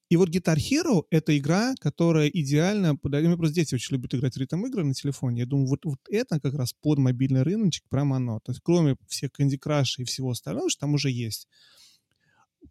[0.09, 2.95] И вот Guitar Hero— это игра, которая идеально...
[2.95, 2.99] У
[3.37, 5.41] просто дети очень любят играть в ритм-игры на телефоне.
[5.41, 8.41] Я думаю, вот, вот это как раз под мобильный рыночек прямо оно.
[8.41, 11.47] То есть кроме всех Candy Crush и всего остального, что там уже есть.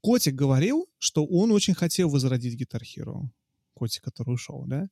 [0.02, 3.30] Котик говорил, что он очень хотел возродить Guitar Hero.
[3.74, 4.90] Котик, который ушел, да?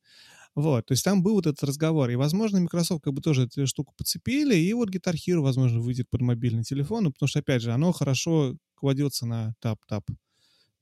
[0.53, 2.09] Вот, то есть там был вот этот разговор.
[2.11, 6.09] И, возможно, Microsoft как бы тоже эту штуку подцепили, и вот Guitar Hero, возможно, выйдет
[6.09, 10.05] под мобильный телефон, ну, потому что, опять же, оно хорошо кладется на тап-тап,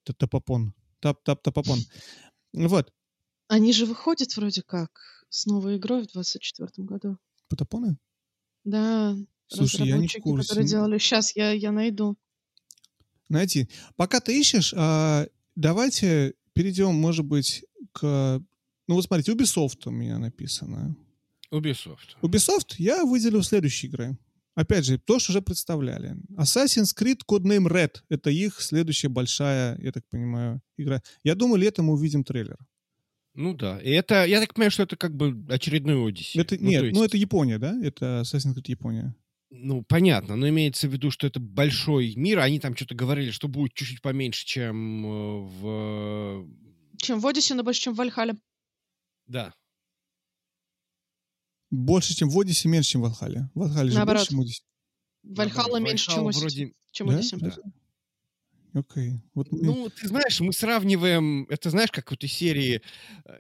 [0.04, 1.80] тапапон, тап-тап-тапапон.
[2.54, 2.92] Вот.
[3.48, 4.90] Они же выходят вроде как
[5.30, 7.18] с новой игрой в 24 году.
[7.50, 7.98] Потапоны?
[8.64, 9.16] Да.
[9.48, 10.48] Слушай, я не в курсе.
[10.48, 10.98] которые делали.
[10.98, 12.16] Сейчас я, я найду.
[13.30, 13.68] Найти.
[13.96, 18.42] Пока ты ищешь, а, давайте перейдем, может быть, к
[18.88, 20.96] ну вот смотрите, Ubisoft у меня написано.
[21.52, 22.18] Ubisoft.
[22.22, 24.18] Ubisoft я выделил следующие игры.
[24.56, 26.16] Опять же, то, что уже представляли.
[26.38, 28.02] Assassin's Creed Codename Red.
[28.10, 31.02] Это их следующая большая, я так понимаю, игра.
[31.24, 32.58] Я думаю, летом мы увидим трейлер.
[33.34, 33.80] Ну да.
[33.80, 36.40] И это, я так понимаю, что это как бы очередной Odyssey.
[36.40, 36.96] Это, ну, нет, есть...
[36.96, 37.76] ну это Япония, да?
[37.84, 39.16] Это Assassin's Creed Япония.
[39.50, 42.40] Ну, понятно, но имеется в виду, что это большой мир.
[42.40, 46.48] Они там что-то говорили, что будет чуть-чуть поменьше, чем э, в...
[46.98, 48.36] Чем в Odyssey, но больше, чем в Вальхале.
[49.28, 49.54] Да.
[51.74, 53.50] Больше, чем в Одиссе, меньше, чем в Вальхале.
[53.56, 54.20] В Вальхале же Наоборот.
[54.20, 54.64] больше, чем в Одиссе.
[55.24, 56.74] Вальхалла меньше, чем вроде...
[56.92, 57.16] чем да?
[57.16, 57.38] Одиссе.
[57.38, 57.52] Да.
[58.76, 59.22] Окей.
[59.34, 62.82] Вот ну, ты знаешь, мы сравниваем, это знаешь, как в этой серии
[63.26, 63.32] э,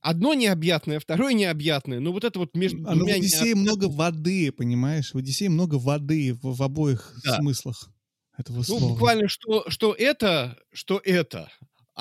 [0.00, 3.14] одно необъятное, второе необъятное, но вот это вот между а, двумя...
[3.14, 3.58] в Одиссее необ...
[3.58, 5.12] много воды, понимаешь?
[5.12, 7.38] В Одиссее много воды в, в обоих да.
[7.38, 7.90] смыслах
[8.36, 8.88] этого ну, слова.
[8.90, 11.50] буквально, что, что это, что это,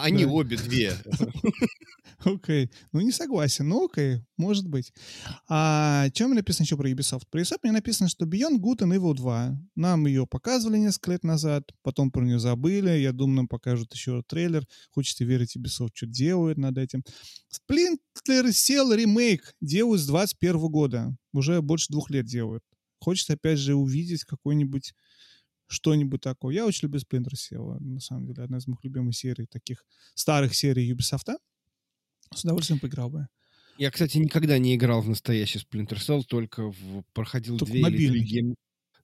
[0.01, 0.31] Они Да.
[0.31, 0.93] обе две.
[2.25, 2.69] Окей.
[2.91, 3.69] Ну, не согласен.
[3.69, 4.91] Ну, окей, может быть.
[5.47, 7.23] А мне написано еще про Ubisoft?
[7.29, 9.57] Про Ubisoft мне написано, что Beyond Good and Evil 2.
[9.75, 12.89] Нам ее показывали несколько лет назад, потом про нее забыли.
[12.89, 14.65] Я думаю, нам покажут еще трейлер.
[14.91, 17.03] Хочется верить, Ubisoft что делает над этим.
[17.53, 21.15] Splinter Cell ремейк делают с 21 года.
[21.33, 22.63] Уже больше двух лет делают.
[22.99, 24.93] Хочется, опять же, увидеть какой-нибудь
[25.69, 26.55] что-нибудь такое.
[26.55, 28.43] Я очень люблю Splinter Cell, на самом деле.
[28.43, 29.85] Одна из моих любимых серий, таких
[30.15, 31.37] старых серий Ubisoft.
[32.33, 33.27] С удовольствием поиграл бы.
[33.77, 37.03] Я, кстати, никогда не играл в настоящий Splinter Cell, только в...
[37.13, 38.25] проходил Только две или три мобильный.
[38.25, 38.55] гейм...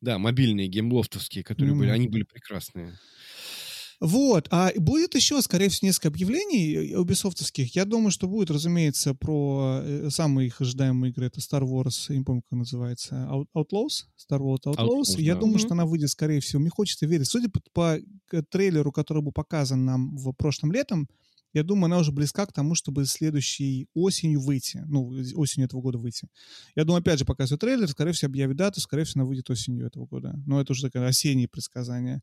[0.01, 1.95] Да, мобильные Gameloft овские, которые были, Мгм.
[1.95, 2.99] они были прекрасные.
[4.01, 7.75] Вот, а будет еще, скорее всего, несколько объявлений убисофтовских.
[7.75, 11.27] Я думаю, что будет, разумеется, про э, самые их ожидаемые игры.
[11.27, 14.05] Это Star Wars, я не помню, как называется, Out- Outlaws?
[14.17, 14.77] Star Wars Outlaws.
[14.77, 15.39] Outlaws, я да.
[15.39, 15.59] думаю, Мгм.
[15.59, 16.61] что она выйдет, скорее всего.
[16.61, 17.27] Мне хочется верить.
[17.27, 21.07] Судя по, по трейлеру, который был показан нам в прошлом летом,
[21.55, 24.83] я думаю, она уже близка к тому, чтобы следующей осенью выйти.
[24.87, 26.27] Ну, осенью этого года выйти.
[26.75, 29.87] Я думаю, опять же, показывают трейлер, скорее всего, объявит дату, скорее всего, она выйдет осенью
[29.87, 30.35] этого года.
[30.45, 32.21] Но это уже такое осеннее предсказание.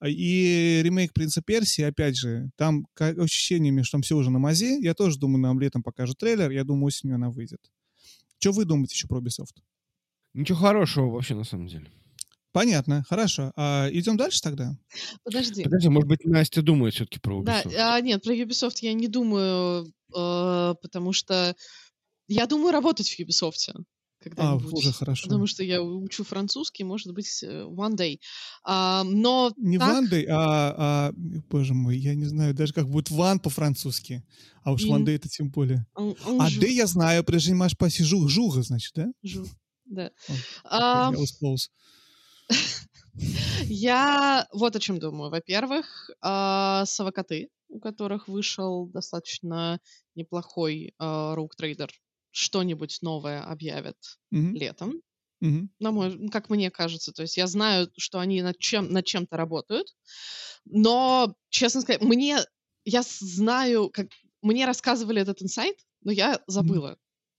[0.00, 4.80] А, И ремейк «Принца Персии», опять же, там ощущениями, что там все уже на мазе.
[4.80, 6.50] Я тоже думаю, нам летом покажут трейлер.
[6.50, 7.60] Я думаю, осенью она выйдет.
[8.40, 9.62] Что вы думаете еще про Ubisoft?
[10.34, 11.88] Ничего хорошего вообще, на самом деле.
[12.52, 13.52] Понятно, хорошо.
[13.56, 14.76] А, идем дальше тогда?
[15.24, 15.62] Подожди.
[15.62, 17.74] Подожди, может быть, Настя думает все-таки про Да, Ubisoft?
[17.78, 21.56] а, нет, про Ubisoft я не думаю, э, потому что
[22.28, 23.54] я думаю работать в Ubisoft
[24.36, 25.24] А, уже хорошо.
[25.28, 28.18] Потому что я учу французский, может быть, э, one day.
[28.64, 31.12] А, но Не так, Вандой, а, а,
[31.50, 34.22] боже мой, я не знаю даже, как будет Ван по-французски.
[34.62, 35.86] А уж Ван Дэй это тем более.
[35.94, 39.06] он- он А Дэй я знаю, прежде маш паси жуг, жуга, значит, да?
[39.24, 39.48] жу-
[39.86, 40.10] да.
[40.28, 40.32] О,
[40.64, 41.12] А,
[43.64, 45.30] Я вот о чем думаю.
[45.30, 49.80] Во-первых, а, совокоты, у которых вышел достаточно
[50.14, 51.90] неплохой Rogue Trader,
[52.30, 53.96] что-нибудь новое объявят
[54.30, 55.02] летом.
[55.40, 55.70] мгм.
[55.80, 57.12] на мой, как мне кажется.
[57.12, 59.88] То есть я знаю, что они над, чем, над чем-то работают,
[60.64, 62.38] но, честно сказать, мне,
[62.84, 64.06] я знаю, как,
[64.40, 66.96] мне рассказывали этот инсайт, но я забыла.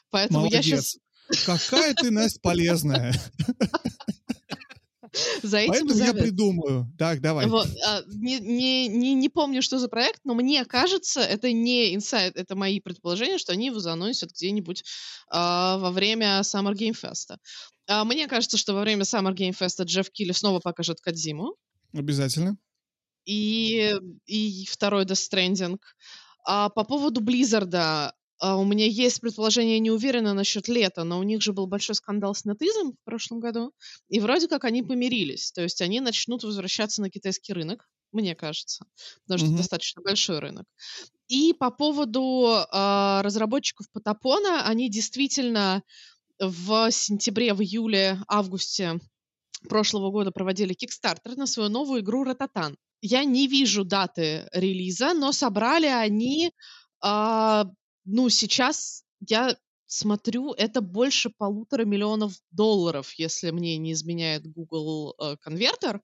[0.10, 1.00] Поэтому я сейчас Молодец.
[1.46, 3.14] Какая ты, Настя, полезная.
[5.44, 6.92] за этим Поэтому я завяз- придумаю.
[6.98, 7.48] Так, давай.
[7.48, 11.94] Вот, а, не, не, не, не помню, что за проект, но мне кажется, это не
[11.96, 14.84] инсайт, это мои предположения, что они его заносят где-нибудь
[15.30, 17.38] а, во время Summer Game Fest.
[17.88, 21.56] А, мне кажется, что во время Summer Game Fest Джефф Килли снова покажет Кадзиму.
[21.94, 22.58] Обязательно.
[23.26, 23.96] и,
[24.26, 25.78] и второй Death Stranding.
[26.46, 31.20] А по поводу Близзарда, а, у меня есть предположение, я не уверена насчет лета, но
[31.20, 33.74] у них же был большой скандал с NetEase в прошлом году,
[34.10, 38.86] и вроде как они помирились, то есть они начнут возвращаться на китайский рынок, мне кажется,
[39.24, 39.58] потому что Мгм.
[39.58, 40.66] достаточно большой рынок.
[41.28, 45.84] И по поводу а, разработчиков Потапона, они действительно
[46.40, 49.00] в сентябре, в июле, августе
[49.70, 52.78] прошлого года проводили Kickstarter на свою новую игру Рататан.
[53.02, 56.52] Я не вижу даты релиза, но собрали они,
[57.02, 57.66] а,
[58.06, 59.58] ну, сейчас я
[59.88, 66.02] смотрю, это больше полутора миллионов долларов, если мне не изменяет Google э, конвертер,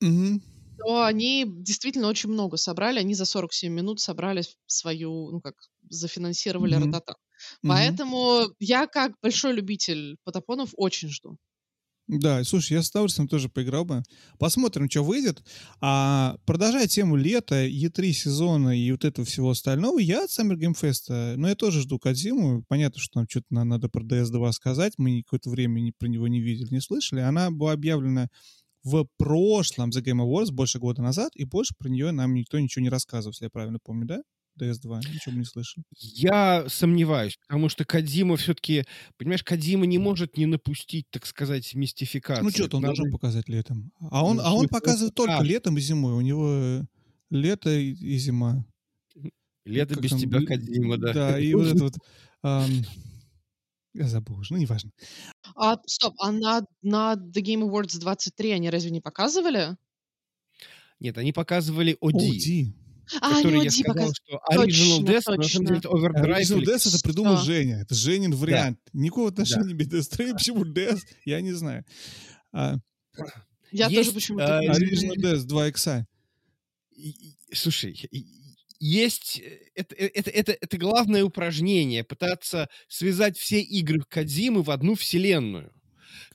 [0.00, 0.40] Мгм.
[0.78, 2.98] то они действительно очень много собрали.
[3.00, 5.54] Они за 47 минут собрали свою, ну как,
[5.88, 6.74] зафинансировали.
[6.76, 7.16] Рататан.
[7.62, 8.00] Мгм.
[8.06, 11.36] Поэтому я, как большой любитель потапонов, очень жду.
[12.12, 14.02] Да, слушай, я с удовольствием тоже поиграл бы.
[14.38, 15.44] Посмотрим, что выйдет.
[15.80, 20.74] А продолжая тему лета, E3 сезона и вот этого всего остального, я от Summer Game
[20.74, 22.64] Fest, ну, я тоже жду Кадзиму.
[22.66, 24.94] Понятно, что нам что-то на- надо про DS2 сказать.
[24.98, 27.20] Мы какое-то время ни- про него не видели, не слышали.
[27.20, 28.26] Она была объявлена
[28.82, 32.82] в прошлом The Game Awards больше года назад, и больше про нее нам никто ничего
[32.82, 34.20] не рассказывал, если я правильно помню, да?
[34.58, 35.82] DS2, ничего не слышал.
[35.96, 38.84] Я сомневаюсь, потому что Кадима все-таки,
[39.16, 42.44] понимаешь, Кадима не может не напустить, так сказать, мистификацию.
[42.44, 43.92] Ну, что-то он Надо- должен показать летом.
[44.10, 45.42] А он, Ну, а он показывает только А.
[45.44, 46.14] летом и зимой.
[46.14, 46.82] У него э,
[47.30, 48.64] лето и, и зима.
[49.64, 51.12] Лето как без там, тебя, Кадима, да.
[51.12, 51.94] Да, и вот это вот...
[53.94, 54.90] я забыл уже, ну, неважно.
[55.54, 59.76] А, стоп, а на, на The Game Awards 23 они разве не показывали?
[60.98, 62.74] Нет, они показывали OD, Ди.
[63.20, 64.14] А, который я сказал, показывали.
[64.14, 66.40] что Original Точно, Death, но на самом деле это Overdrive.
[66.40, 67.46] Original Death это придумал Что?
[67.46, 67.80] Женя.
[67.82, 68.78] Это Женин вариант.
[68.92, 70.32] Никакого отношения без Death Stranding.
[70.34, 71.00] Почему Death?
[71.24, 71.84] Я не знаю.
[72.52, 72.76] А,
[73.72, 74.46] Я Есть, тоже почему-то...
[74.46, 74.70] знаю.
[74.70, 76.06] Original Death 2 икса.
[77.52, 78.08] Слушай,
[78.80, 84.70] есть э, это, э, это, это, это главное упражнение пытаться связать все игры Кадзимы в
[84.70, 85.72] одну вселенную.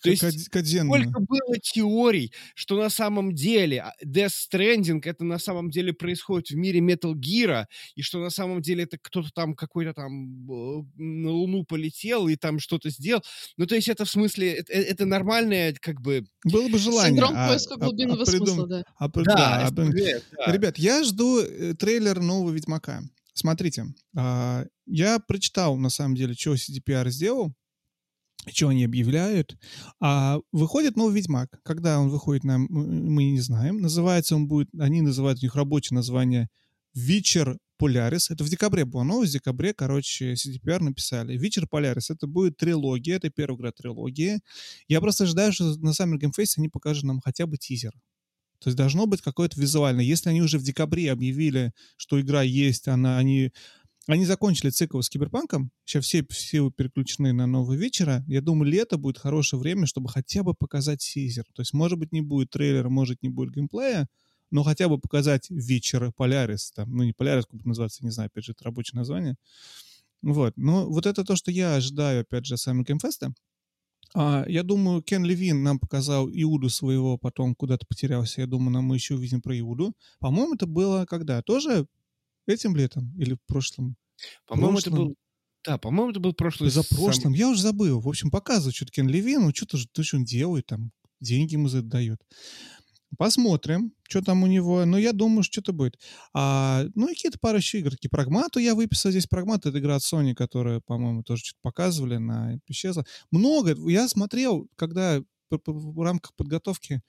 [0.01, 5.69] То есть сколько было теорий, что на самом деле а, Death Stranding это на самом
[5.69, 7.65] деле происходит в мире Metal Gear,
[7.95, 12.35] и что на самом деле это кто-то там какой-то там э, на Луну полетел и
[12.35, 13.21] там что-то сделал.
[13.57, 16.25] Ну, то есть это в смысле, это, э, это нормальное как бы...
[16.43, 17.15] Было бы желание.
[17.15, 18.47] Синдром а, поиска глубинного а, придум...
[18.47, 18.83] смысла, да.
[18.97, 20.51] А, да, да, а, да.
[20.51, 23.01] Ребят, я жду э, трейлер нового Ведьмака.
[23.33, 27.53] Смотрите, а, я прочитал, на самом деле, что CDPR сделал,
[28.47, 29.57] что они объявляют.
[29.99, 31.59] А выходит новый Ведьмак.
[31.63, 33.81] Когда он выходит, нам мы не знаем.
[33.81, 36.49] Называется он будет, они называют у них рабочее название
[36.93, 38.31] Вечер Полярис.
[38.31, 39.31] Это в декабре было новость.
[39.31, 41.37] В декабре, короче, CDPR написали.
[41.37, 42.09] Вечер Полярис.
[42.09, 43.17] Это будет трилогия.
[43.17, 44.39] Это первая игра трилогии.
[44.87, 47.91] Я просто ожидаю, что на Summer Game Fest они покажут нам хотя бы тизер.
[48.59, 50.05] То есть должно быть какое-то визуальное.
[50.05, 53.51] Если они уже в декабре объявили, что игра есть, она, они
[54.07, 58.23] они закончили цикл с Киберпанком, сейчас все, все переключены на нового Ведьмака.
[58.27, 61.45] Я думаю, лето будет хорошее время, чтобы хотя бы показать тизер.
[61.53, 64.07] То есть, может быть, не будет трейлера, может, не будет геймплея,
[64.51, 68.27] но хотя бы показать Ведьмак Полярис, там, ну, не Полярис, как это называется, не знаю,
[68.27, 69.35] опять же, это рабочее название.
[70.21, 70.53] Вот.
[70.55, 73.33] Но вот это то, что я ожидаю, опять же, Summer Game Fest'а.
[74.13, 78.41] А, я думаю, Кен Левин нам показал Иуду своего, потом куда-то потерялся.
[78.41, 79.93] Я думаю, нам мы еще увидим про Иуду.
[80.19, 81.41] По-моему, это было когда?
[81.41, 81.87] Тоже
[82.47, 83.95] Этим летом или в прошлом?
[84.47, 85.15] По-моему, это был...
[85.65, 86.69] Да, по-моему, это был прошлый...
[86.69, 87.23] За прошлым.
[87.23, 87.33] Сам...
[87.33, 87.99] Я уже забыл.
[87.99, 91.67] В общем, показывает что-то Кен Левин, ну что-то то, что он делает, там, деньги ему
[91.67, 92.21] за это дает.
[93.17, 94.83] Посмотрим, что там у него.
[94.85, 95.99] Но я думаю, что что-то будет.
[96.33, 97.93] А, ну, и какие-то пары еще игр.
[98.11, 99.25] Прагмату я выписал здесь.
[99.25, 103.05] Прагмат— это игра от Sony, которая, по-моему, тоже что-то показывали на исчезла.
[103.31, 103.75] Много.
[103.89, 107.01] Я смотрел, когда в рамках подготовки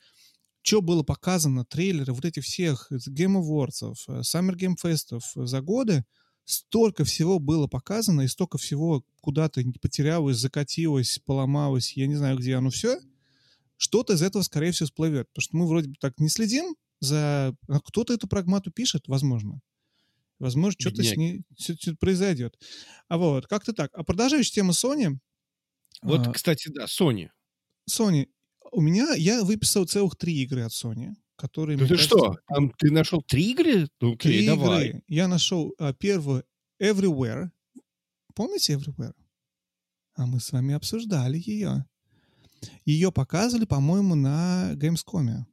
[0.66, 6.04] что было показано, трейлеры вот этих всех Game Awards, э, Summer Game Fest за годы,
[6.44, 12.56] столько всего было показано, и столько всего куда-то потерялось, закатилось, поломалось, я не знаю, где
[12.56, 12.98] оно все,
[13.76, 15.28] что-то из этого, скорее всего, всплывет.
[15.28, 17.54] Потому что мы вроде бы так не следим за...
[17.68, 19.60] А кто-то эту прагмату пишет, возможно.
[20.40, 21.44] Возможно, что-то с ней
[22.00, 22.58] произойдет.
[23.08, 23.90] А вот, как-то так.
[23.94, 25.18] А продолжающая тема Sony...
[26.02, 27.28] Вот, а, кстати, да, Sony.
[27.88, 28.28] Sony
[28.72, 31.76] у меня, я выписал целых три игры от Sony, которые...
[31.78, 33.88] Да ты кажется, что, там ты нашел три игры?
[34.00, 34.88] Ну, окей, три давай.
[34.88, 35.02] игры.
[35.08, 36.44] Я нашел а, первую
[36.80, 37.50] Everywhere.
[38.34, 39.14] Помните Everywhere?
[40.14, 41.86] А мы с вами обсуждали ее.
[42.84, 45.44] Ее показывали, по-моему, на Gamescom.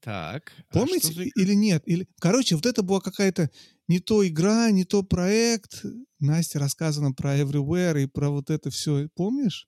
[0.00, 0.52] Так.
[0.70, 1.82] А Помните а или нет?
[1.86, 2.06] Или...
[2.20, 3.50] Короче, вот это была какая-то
[3.88, 5.84] не то игра, не то проект.
[6.20, 9.08] Настя рассказана про Everywhere и про вот это все.
[9.14, 9.66] Помнишь?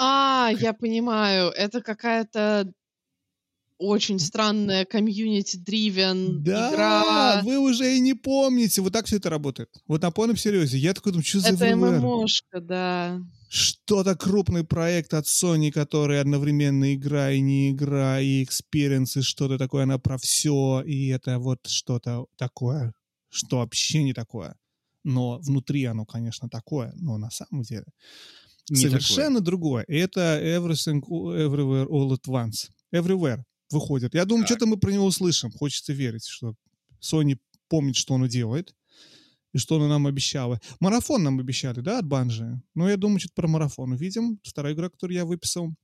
[0.00, 2.72] А, я понимаю, это какая-то
[3.78, 7.42] очень странная community-driven да, игра.
[7.42, 8.80] вы уже и не помните.
[8.80, 9.70] Вот так все это работает.
[9.86, 10.78] Вот на полном серьезе.
[10.78, 13.20] Я такой думаю, что за Это ММОшка, да.
[13.48, 19.58] Что-то крупный проект от Sony, который одновременно игра и не игра, и experience, и что-то
[19.58, 22.92] такое, она про все, и это вот что-то такое,
[23.30, 24.54] что вообще не такое.
[25.02, 27.86] Но внутри оно, конечно, такое, но на самом деле
[28.68, 29.44] не совершенно такое.
[29.44, 29.84] другое.
[29.88, 32.70] Это Everything Everywhere All at Once.
[32.92, 34.14] Everywhere выходит.
[34.14, 35.50] Я думаю, что-то мы про него услышим.
[35.50, 36.54] Хочется верить, что
[37.02, 37.38] Sony
[37.68, 38.74] помнит, что он делает
[39.52, 40.60] и что она нам обещала.
[40.80, 42.60] Марафон нам обещали, да, от Банжи?
[42.74, 44.38] Ну, я думаю, что-то про марафон увидим.
[44.42, 45.74] Вторая игра, которую я выписал.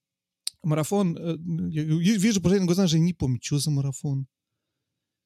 [0.63, 1.37] Марафон, э,
[1.71, 4.27] я вижу по глазам, же не помню, что за марафон.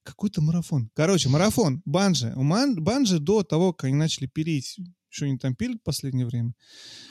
[0.03, 0.91] Какой-то марафон.
[0.95, 2.33] Короче, марафон, Банжи.
[2.37, 2.43] У
[2.81, 4.79] Банжи до того, как они начали пилить
[5.09, 6.55] что они там пилят в последнее время?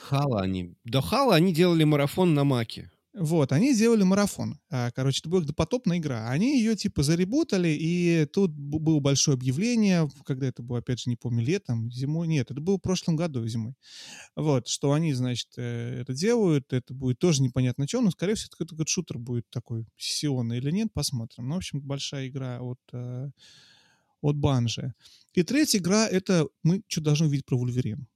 [0.01, 0.75] Хала они.
[0.83, 2.91] До Хала они делали марафон на Маке.
[3.19, 4.59] Вот, они сделали марафон.
[4.69, 6.29] А, короче, это была допотопная игра.
[6.29, 11.15] Они ее, типа, зареботали, и тут было большое объявление, когда это было, опять же, не
[11.15, 13.73] помню, летом, зимой, нет, это было в прошлом году зимой.
[14.35, 18.49] Вот, что они, значит, э, это делают, это будет тоже непонятно что, но, скорее всего,
[18.51, 21.47] это какой-то шутер будет такой сессионный или нет, посмотрим.
[21.47, 23.29] Ну, в общем, большая игра от, э,
[24.21, 24.93] от Банжи.
[25.33, 28.07] И третья игра— это мы что должны увидеть про Вульверин.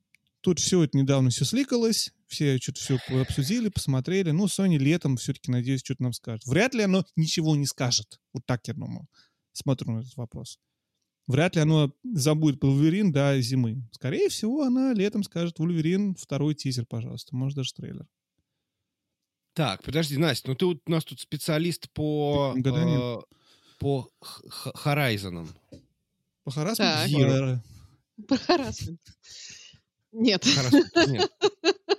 [0.41, 4.31] Тут все это недавно все сликалось, все что-то все обсудили, посмотрели.
[4.31, 6.45] Ну, Sony летом все-таки, надеюсь, что-то нам скажет.
[6.45, 8.19] Вряд ли оно ничего не скажет.
[8.33, 9.07] Вот так я думаю.
[9.53, 10.57] Смотрю на этот вопрос.
[11.27, 13.87] Вряд ли оно забудет про Вульверин до зимы.
[13.91, 17.35] Скорее всего, она летом скажет Вульверин, второй тизер, пожалуйста.
[17.35, 18.07] Может, даже трейлер.
[19.53, 22.55] Так, подожди, Настя, ну ты вот у нас тут специалист по...
[22.57, 23.17] Э,
[23.79, 24.09] по
[24.83, 25.47] Horizon.
[26.51, 27.67] По Харасменту?
[28.27, 29.11] По Харасменту.
[30.11, 30.45] Нет.
[31.07, 31.31] Нет.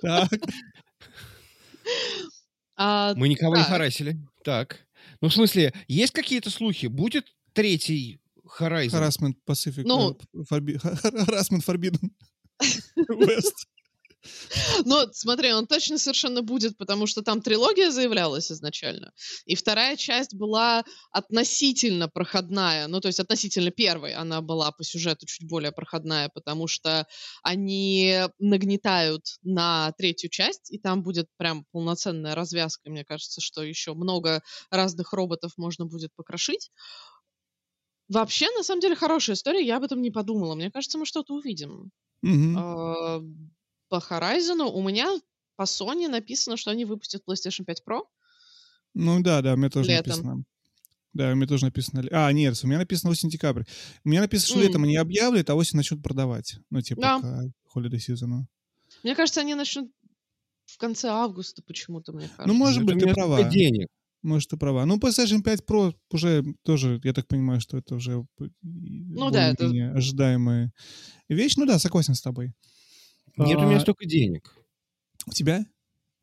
[0.01, 0.31] Так.
[2.77, 4.17] А, Мы никого не харасили.
[4.45, 4.87] Так.
[5.21, 6.87] Ну, в смысле, есть какие-то слухи?
[6.87, 8.21] Будет третий
[8.59, 8.91] Horizon?
[8.91, 9.83] Harassment Pacific.
[9.85, 12.11] Ну, Харасмент Forbidden
[13.09, 13.67] West.
[14.85, 19.13] Ну, смотри, он точно совершенно будет, потому что там трилогия заявлялась изначально.
[19.45, 22.87] И вторая часть была относительно проходная.
[22.89, 27.07] Ну, то есть относительно первой она была по сюжету чуть более проходная, потому что
[27.43, 32.91] они нагнетают на третью часть, и там будет прям полноценная развязка.
[32.91, 36.71] Мне кажется, что еще много разных роботов можно будет покрошить.
[38.09, 39.65] Вообще, на самом деле, хорошая история.
[39.65, 40.55] Я об этом не подумала.
[40.55, 41.91] Мне кажется, мы что-то увидим.
[42.23, 42.65] Мгм.
[43.93, 45.07] По Horizon у меня
[45.57, 48.01] по Sony написано, что они выпустят PlayStation 5 Pro.
[48.95, 50.09] Ну да, да, у меня тоже Летом.
[50.13, 50.45] написано.
[51.13, 52.03] Да, у меня тоже написано...
[52.11, 53.65] А, нет, у меня написано осень-декабрь.
[54.03, 54.67] У меня написано, что М.
[54.67, 56.57] летом они объявят, а осень начнут продавать.
[56.71, 57.21] Ну, типа, Да.
[57.21, 58.45] к holiday season.
[59.03, 59.91] Мне кажется, они начнут
[60.65, 62.47] в конце августа почему-то, мне кажется.
[62.47, 63.43] Ну, может быть, ты права.
[63.45, 63.89] денег.
[64.23, 64.87] Может, ты права.
[64.87, 68.25] Ну, PlayStation 5 Pro уже тоже, я так понимаю, что это уже
[68.63, 70.73] Ну да, это- ожидаемая
[71.29, 71.57] вещь.
[71.59, 72.55] Ну да, согласен с тобой.
[73.37, 74.55] Нет у меня А, столько денег.
[75.27, 75.65] У тебя?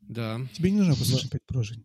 [0.00, 0.40] Да.
[0.54, 1.84] Тебе не нужна PlayStation 5 Pro, Жень.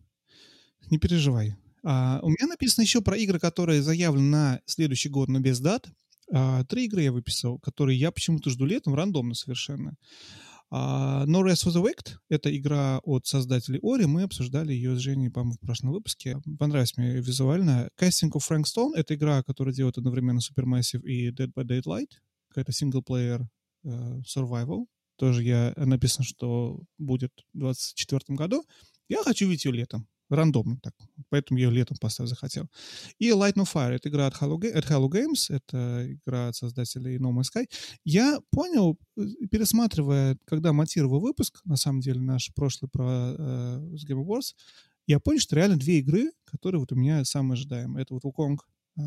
[0.90, 1.56] Не переживай.
[1.82, 5.88] А, у меня написано еще про игры, которые заявлены на следующий год, но без дат.
[6.32, 9.94] А, три игры я выписал, которые я почему-то жду летом, рандомно совершенно.
[10.68, 14.06] А, no Rest Was Awaked— это игра от создателей Ори.
[14.06, 16.40] Мы обсуждали ее с Женей, по-моему, в прошлом выпуске.
[16.58, 17.88] Понравилась мне визуально.
[17.98, 22.10] Casting of Frank Stone— это игра, которая делает одновременно Supermassive и Dead by Daylight.
[22.48, 23.46] Какая-то синглплеер
[23.84, 24.86] э, survival.
[25.16, 28.64] Тоже я написано, что будет в 2024 году.
[29.08, 30.08] Я хочу видеть ее летом.
[30.28, 30.92] Рандомно так.
[31.28, 32.68] Поэтому я ее летом поставить захотел.
[33.18, 33.92] И Light No Fire.
[33.92, 35.46] Это игра от Hello, от Hello Games.
[35.48, 37.66] Это игра от создателей No Man's Sky.
[38.04, 43.78] Я понял, э, пересматривая, когда монтировал выпуск, на самом деле, наш прошлый про э,
[44.08, 44.54] Game Awards,
[45.06, 48.02] я понял, что реально две игры, которые вот у меня самые ожидаемые.
[48.02, 48.56] Это вот Wukong,
[48.98, 49.02] э,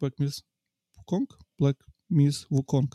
[0.00, 0.40] Black Myth,
[0.98, 1.26] Wukong,
[1.60, 1.76] Black
[2.10, 2.88] Myth, Wukong.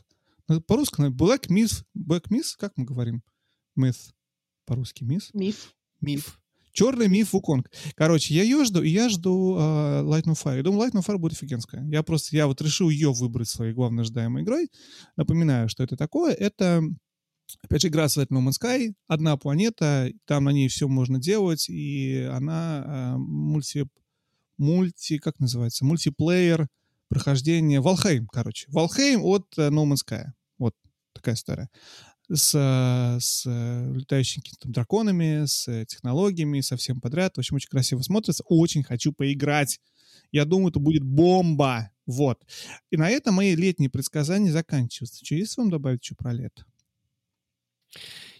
[0.50, 3.24] Ну, По-русски, наверное, Black Myth, Black Myth, как мы говорим?
[3.78, 4.12] Myth.
[4.66, 5.30] По-русски Myth.
[5.34, 5.74] Миф.
[6.02, 6.40] Миф.
[6.72, 7.70] Черный миф Вуконг.
[7.96, 9.60] Короче, я ее жду, и я жду э,
[10.04, 10.58] Light No Fire.
[10.58, 11.86] Я думаю, Light No Fire будет офигенская.
[11.90, 14.70] Я просто, я вот решил ее выбрать своей главной ожидаемой игрой.
[15.18, 16.34] Напоминаю, что это такое.
[16.34, 16.84] Это,
[17.62, 18.94] опять же, игра с Light No Man's Sky.
[19.08, 23.88] Одна планета, там на ней все можно делать, и она э, мульти,
[24.58, 26.68] мульти, как называется, мультиплеер
[27.10, 28.68] прохождения Валхейм, короче.
[28.70, 30.26] Валхейм от э, No Man's Sky.
[31.20, 31.70] Такая история
[32.32, 37.36] с, э, с э, летающими какими-то драконами, с э, технологиями, со всем подряд.
[37.36, 38.44] В общем, очень красиво смотрится.
[38.48, 39.80] Очень хочу поиграть.
[40.32, 41.92] Я думаю, это будет бомба.
[42.06, 42.46] Вот.
[42.92, 45.26] И на этом мои летние предсказания заканчиваются.
[45.26, 46.66] Что, есть вам добавить что про лето?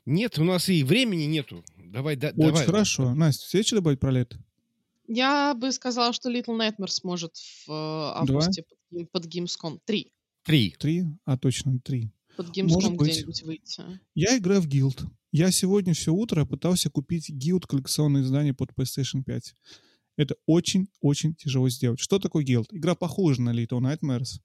[0.06, 1.64] Нет, у нас и времени нету.
[1.78, 2.66] Давай, да, Очень давай.
[2.66, 3.16] хорошо.
[3.16, 4.38] Настя, тебе что добавить про лето?
[5.08, 7.36] Я бы сказала, что Little Nightmares сможет
[7.66, 9.80] в августе под, Гим- под Gamescom.
[9.84, 10.14] Три.
[10.44, 10.76] Три.
[10.78, 11.06] Три?
[11.26, 12.12] А, точно, три.
[12.40, 13.10] Под быть.
[13.10, 13.84] где-нибудь выйти.
[14.16, 15.06] Я играю в Guild.
[15.32, 19.56] Я сегодня все утро пытался купить Guild коллекционное издание под PlayStation 5.
[20.16, 22.00] Это очень-очень тяжело сделать.
[22.00, 22.68] Что такое Guild?
[22.72, 24.40] Игра похожа на Little Nightmares.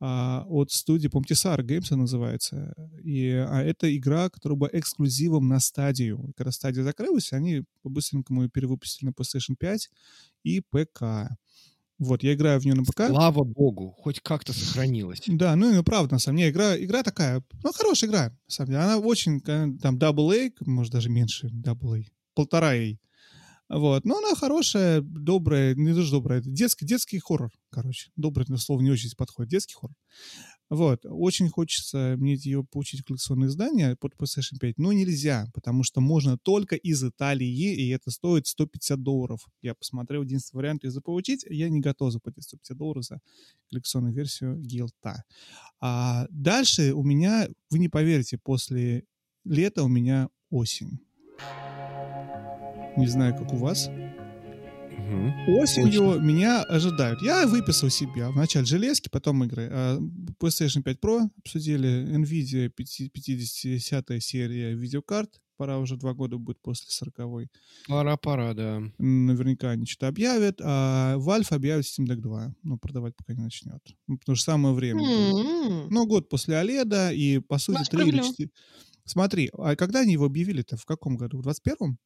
[0.00, 2.74] а, от студии, по-моему, Tessar Games она называется.
[3.02, 6.24] И, а это игра, которая была эксклюзивом на стадию.
[6.28, 9.90] И когда стадия закрылась, они по-быстренькому ее перевыпустили на PlayStation 5
[10.44, 11.36] и ПК.
[11.98, 13.06] Вот, я играю в нее на ПК.
[13.06, 15.22] Слава богу, хоть как-то сохранилось.
[15.26, 18.70] Да, ну и правда, на самом деле, игра, игра такая, ну, хорошая игра, на самом
[18.70, 18.82] деле.
[18.82, 22.04] Она очень, э, там, double A, может, даже меньше double A,
[22.34, 22.98] полтора A.
[23.68, 28.10] Вот, но она хорошая, добрая, не даже добрая, детский, детский хоррор, короче.
[28.16, 29.96] Доброе это слово не очень подходит, детский хоррор.
[30.74, 36.00] Вот, очень хочется мне ее получить коллекционное издание под PlayStation 5, но нельзя, потому что
[36.00, 39.46] можно только из Италии, и это стоит 150 долларов.
[39.62, 43.20] Я посмотрел, единственный вариант ее заполучить, я не готов заплатить 150 долларов за
[43.70, 45.22] коллекционную версию Гилта.
[45.80, 49.04] А дальше у меня, вы не поверите, после
[49.44, 50.98] лета у меня осень.
[52.96, 53.88] Не знаю, как у вас.
[54.98, 55.58] Мгм.
[55.58, 57.22] Осенью меня ожидают.
[57.22, 59.68] Я выписал себя вначале железки, потом игры.
[59.70, 59.98] А,
[60.40, 65.40] PlayStation 5 Pro обсудили, NVIDIA 50 серия видеокарт.
[65.56, 67.48] Пора уже два года будет после 40
[67.86, 68.82] Пора, пора, да.
[68.98, 70.60] Наверняка они что-то объявят.
[70.60, 72.54] А Valve объявит Steam Deck 2.
[72.64, 73.80] Ну, продавать пока не начнет.
[74.08, 75.02] Ну, потому что самое время.
[75.02, 75.88] М.
[75.90, 78.26] Ну, год после OLED, и, по сути, три или справедливо.
[78.26, 78.50] четыре...
[79.04, 80.76] Смотри, а когда они его объявили-то?
[80.76, 81.40] В каком году?
[81.40, 81.98] В 21-м?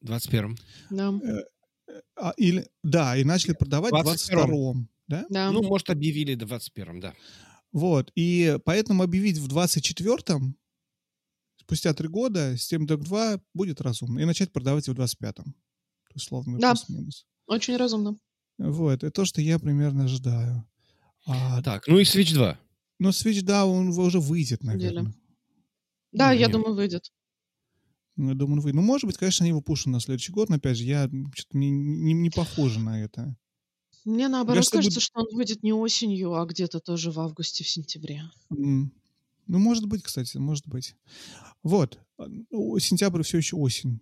[0.00, 0.56] В 21-м.
[0.90, 1.12] Да.
[2.16, 2.66] А, или...
[2.82, 4.50] Да, и начали продавать в 22-м.
[4.50, 4.88] 22-м.
[5.08, 5.26] Да?
[5.28, 5.50] Да.
[5.50, 7.14] Ну, может, объявили в 21-м, да.
[7.72, 8.10] Вот.
[8.14, 10.56] И поэтому объявить в 24-м,
[11.60, 14.20] спустя три года, Steam Deck 2 будет разумно.
[14.20, 15.54] И начать продавать его в 25-м.
[16.14, 16.72] Условно, Да.
[16.72, 17.26] плюс-минус.
[17.46, 18.16] Очень разумно.
[18.58, 19.02] Вот.
[19.02, 20.64] Это то, что я примерно ожидаю.
[21.26, 22.58] А, Так, ну и Switch 2.
[23.00, 25.00] Но Switch, да, он уже выйдет, На деле.
[25.00, 25.14] наверное.
[26.12, 26.52] Да, Или я нет?
[26.52, 27.10] думаю, выйдет.
[28.16, 28.72] Ну, я думаю, вы.
[28.72, 31.58] Ну, может быть, конечно, они его пушат на следующий год, но опять же, я что-то
[31.58, 33.36] не, не, не похоже на это.
[34.04, 37.64] Мне наоборот кажется, кажется, будет- что он выйдет не осенью, а где-то тоже в августе,
[37.64, 38.22] в сентябре.
[38.50, 38.92] М.
[39.46, 40.94] Ну, может быть, кстати, может быть.
[41.62, 41.98] Вот.
[42.78, 44.00] Сентябрь все еще осень.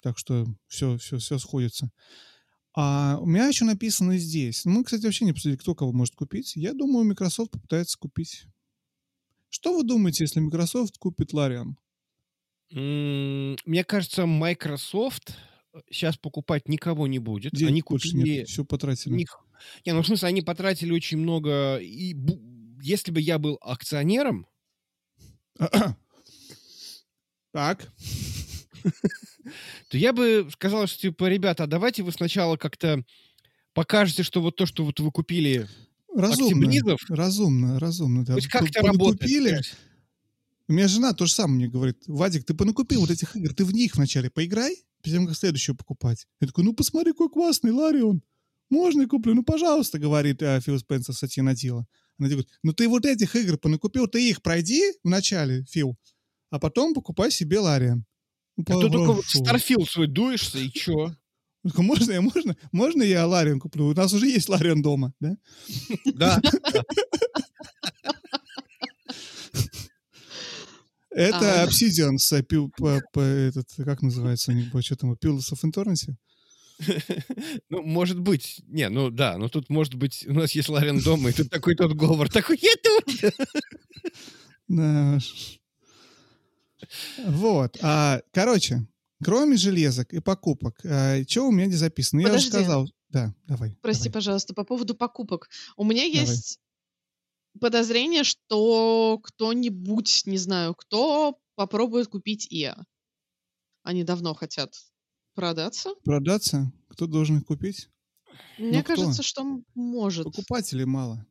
[0.00, 1.90] Так что все, все, все сходится.
[2.74, 4.64] А у меня еще написано здесь.
[4.64, 6.54] Мы, кстати, вообще не обсудили, кто кого может купить.
[6.54, 8.44] Я думаю, Microsoft попытается купить.
[9.48, 11.74] Что вы думаете, если Microsoft купит Larian?
[12.70, 15.34] Мне кажется, Microsoft
[15.90, 17.52] сейчас покупать никого не будет.
[17.52, 18.16] Денег они купили...
[18.38, 19.14] нет, все потратили.
[19.14, 19.38] них-
[19.86, 21.78] Не, ну в смысле, они потратили очень много.
[21.78, 22.14] И
[22.82, 24.46] если бы я был акционером,
[27.52, 27.90] Так.
[29.88, 33.02] то я бы сказал, что типа, ребята, а давайте вы сначала как-то
[33.72, 35.66] покажете, что вот то, что вот вы купили,
[36.14, 36.66] Разумно.
[37.10, 38.24] Разумно, разумно.
[38.24, 38.34] Да.
[38.34, 39.76] хоть как-то П- работает.
[40.68, 41.96] У меня жена то же самое мне говорит.
[42.06, 45.76] Вадик, ты понакупил вот этих игр, ты в них вначале поиграй, перед тем, как следующую
[45.76, 46.26] покупать.
[46.40, 48.22] Я такой, ну посмотри, какой классный Ларион.
[48.70, 49.34] Можно я куплю?
[49.34, 51.86] Ну, пожалуйста, говорит а, Фил Спенсер Сатья Надила.
[52.18, 55.96] Она говорит, ну ты вот этих игр понакупил, ты их пройди вначале, Фил,
[56.50, 58.04] а потом покупай себе Лариан.
[58.56, 59.22] Ну, А то только.
[59.38, 61.14] Starfield свой дуешься, и чё?
[61.62, 63.86] Такой, Можно я, можно, можно я Лариан куплю?
[63.86, 65.36] У нас уже есть Лариан дома, да?
[66.04, 66.40] Да.
[71.18, 71.66] Это А.
[71.66, 75.62] Obsidian с э, пил- по- по- этот, как называется у них, что там, Pillars of
[75.64, 76.14] Eternity?
[77.70, 78.60] Ну, может быть.
[78.68, 81.74] Не, ну да, но тут может быть, у нас есть Ларен дома, и тут такой
[81.74, 83.34] тот говор, такой, я тут.
[84.68, 85.18] Да.
[87.26, 87.76] Вот.
[87.82, 88.86] А, короче,
[89.24, 92.20] кроме железок и покупок, что у меня здесь записано?
[92.20, 92.50] Я уже Подожди.
[92.50, 92.88] сказал.
[93.10, 93.76] Да, давай.
[93.82, 94.12] Прости, давай.
[94.14, 95.48] пожалуйста, по поводу покупок.
[95.76, 96.20] У меня Давай.
[96.20, 96.60] есть
[97.58, 102.76] подозрение, что кто-нибудь, не знаю кто, попробует купить ИА.
[103.82, 104.74] Они давно хотят
[105.34, 105.90] продаться.
[106.04, 106.72] Продаться?
[106.88, 107.88] Кто должен их купить?
[108.58, 108.94] Мне Ну, кто?
[108.96, 110.24] кажется, что м- может.
[110.24, 111.26] Покупателей мало.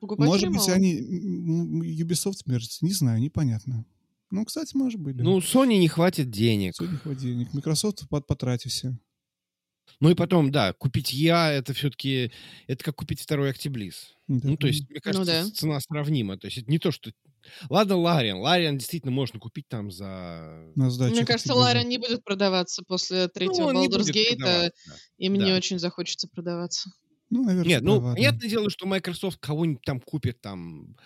[0.00, 0.72] Покупателей может быть, мало.
[0.72, 2.84] они Ubisoft смертятся.
[2.84, 3.84] Не знаю, непонятно.
[4.30, 5.24] Ну, кстати, может быть, да.
[5.24, 6.74] Ну, Sony не хватит денег.
[6.76, 7.54] Сегодня хватит денег.
[7.54, 8.98] Microsoft под потратился.
[10.00, 12.32] Ну и потом, да, купить я, это все-таки,
[12.66, 14.14] это как купить второй Октябрис.
[14.26, 14.48] Да.
[14.48, 15.44] Ну, то есть, мне кажется, да.
[15.44, 16.38] с- цена сравнима.
[16.38, 17.12] То есть, это не то, что...
[17.68, 18.38] Ладно, Лариан.
[18.38, 20.72] Лариан действительно можно купить там за...
[20.74, 21.54] на сдачу Мне кажется.
[21.54, 24.70] Ларин не будет продаваться после третьего Ну, он не Baldur's Gate, да.
[25.18, 25.56] и мне да.
[25.56, 26.90] очень захочется продаваться.
[27.30, 28.14] Ну, наверное, Нет, ну, да.
[28.14, 30.96] понятное дело, что Microsoft кого-нибудь там купит там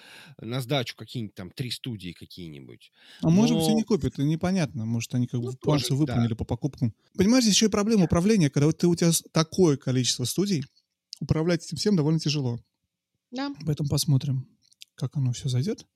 [0.40, 2.90] на сдачу какие-нибудь там три студии какие-нибудь.
[3.22, 4.84] А может быть, и Но- не купят, это непонятно.
[4.84, 6.00] Может, они как бы Ну, план тоже, всё да.
[6.14, 6.92] выполнили по покупкам.
[7.16, 10.64] Понимаешь, здесь еще и проблема управления, когда вот ты, у тебя такое количество студий,
[11.20, 12.58] управлять этим всем довольно тяжело.
[13.30, 13.54] Да.
[13.64, 14.48] Поэтому посмотрим,
[14.96, 15.86] как оно все зайдет.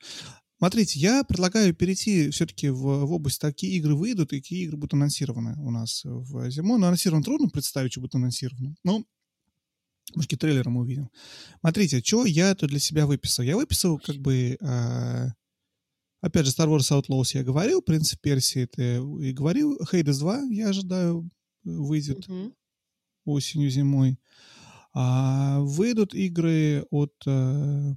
[0.59, 4.94] Смотрите, я предлагаю перейти все-таки в, в область, какие игры выйдут и какие игры будут
[4.94, 6.78] анонсированы у нас в зиму.
[6.78, 8.77] Но анонсировано трудно представить, что будет анонсировано.
[8.85, 9.05] Но,
[10.15, 11.11] может, какие трейлеры мы увидим.
[11.61, 13.45] Смотрите, что я тут для себя выписал.
[13.45, 14.59] Я выписал как бы...
[14.61, 15.29] а,
[16.20, 19.79] опять же, Star Wars Outlaws я говорил, Принц Персии это и говорил.
[19.91, 21.31] Hades 2 я ожидаю
[21.65, 22.55] выйдет Мгм.
[23.24, 24.19] осенью, зимой.
[24.95, 27.95] А выйдут игры от э,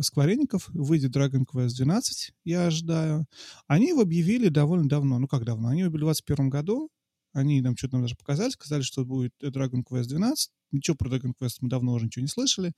[0.00, 3.26] скворечников, выйдет Dragon Quest 12, я ожидаю.
[3.68, 5.18] Они его объявили довольно давно.
[5.18, 5.68] Ну, как давно?
[5.68, 6.90] Они его объявили в 2021 году.
[7.32, 10.50] Они нам что-то нам даже показали, сказали, что будет Dragon Quest 12.
[10.70, 12.72] Ничего про Dragon Quest мы давно уже ничего не слышали.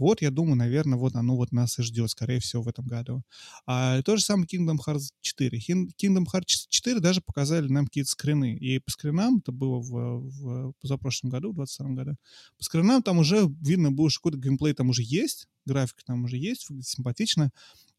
[0.00, 3.22] Вот, я думаю, наверное, вот оно вот нас и ждет, скорее всего, в этом году.
[3.66, 5.58] А то же самое Kingdom Hearts 4.
[5.58, 8.56] Хин- Kingdom Hearts 4 даже показали нам какие-то скрины.
[8.56, 9.92] И по скринам, это было в,
[10.28, 12.16] в позапрошлом году, в 22 году,
[12.58, 16.36] по скринам там уже видно было, что какой-то геймплей там уже есть, графика там уже
[16.38, 17.50] есть, выглядит симпатично.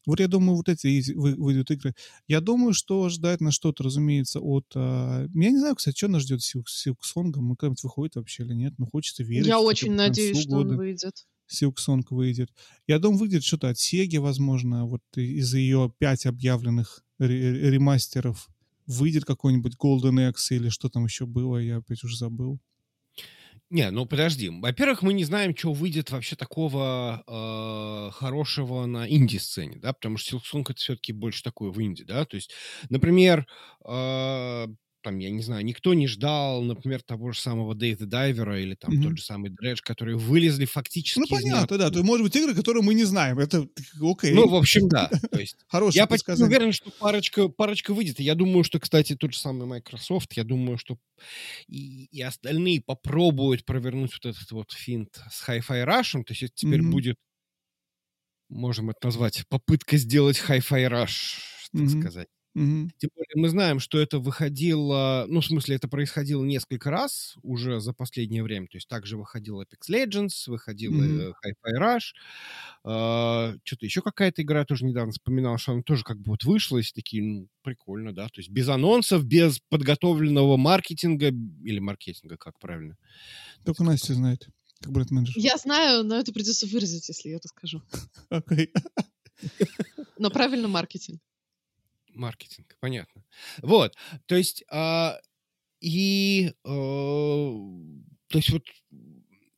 [0.04, 1.94] Вот я думаю, вот эти выйдут игры.
[2.26, 4.66] Я думаю, что ждать на что-то, разумеется, от...
[4.74, 7.46] а, Я не знаю, кстати, что нас ждет с Силксонгом.
[7.48, 8.74] Ну, когда-нибудь выходит вообще или нет.
[8.78, 9.46] Ну, хочется верить.
[9.46, 11.26] Я очень надеюсь, что он года выйдет.
[11.52, 12.50] Silksong выйдет.
[12.86, 18.48] Я думаю, выйдет что-то от Сеги, возможно, вот и- из-за ее пять объявленных ре- ремастеров.
[18.86, 22.60] Выйдет какой-нибудь Golden Axe или что там еще было, я опять уже забыл.
[23.70, 24.50] Не, ну подожди.
[24.50, 30.36] Во-первых, мы не знаем, что выйдет вообще такого э, хорошего на инди-сцене, да, потому что
[30.36, 32.52] Silksong это все-таки больше такое в инди, да, то есть,
[32.90, 33.46] например,
[33.86, 34.66] э,
[35.02, 38.96] там, я не знаю, никто не ждал, например, того же самого the Diver или там
[38.96, 38.98] Мгм.
[38.98, 41.90] тот же самый Dredge, которые вылезли фактически Ну, понятно, да.
[41.90, 43.38] То, может быть, игры, которые мы не знаем.
[43.38, 43.68] Это
[44.00, 44.30] окей.
[44.30, 45.12] Ну, в общем, да.
[45.32, 48.18] То есть, Хорошее я почти уверен, что парочка, парочка выйдет.
[48.20, 50.96] И я думаю, что, кстати, тот же самый Microsoft, я думаю, что
[51.68, 56.24] и, и остальные попробуют провернуть вот этот вот финт с Hi-Fi Rush.
[56.24, 56.84] То есть это теперь Мгм.
[56.84, 57.16] будет,
[58.48, 61.38] можем это назвать, попытка сделать Hi-Fi Rush,
[61.74, 61.90] так Мгм.
[61.90, 62.28] сказать.
[62.54, 62.90] Мгм.
[62.98, 67.80] Тем более мы знаем, что это выходило, ну, в смысле, это происходило несколько раз уже
[67.80, 68.66] за последнее время.
[68.66, 73.58] То есть также выходил Apex Legends, выходил э, Hi-Fi Rush.
[73.64, 76.82] что-то еще какая-то игра тоже недавно вспоминал, что она тоже как бы вот вышла, и
[76.94, 78.26] такие, ну, прикольно, да.
[78.26, 82.96] То есть без анонсов, без подготовленного маркетинга, или маркетинга, как правильно.
[83.64, 84.46] Только Настя знает,
[84.80, 85.34] как бренд-менеджер.
[85.38, 87.82] Я знаю, но это придется выразить, если я расскажу.
[88.28, 88.72] Окей.
[90.18, 91.20] Но правильно маркетинг.
[92.14, 93.24] Маркетинг, понятно.
[93.62, 95.18] Вот, то есть, а,
[95.80, 98.64] и, э, то есть вот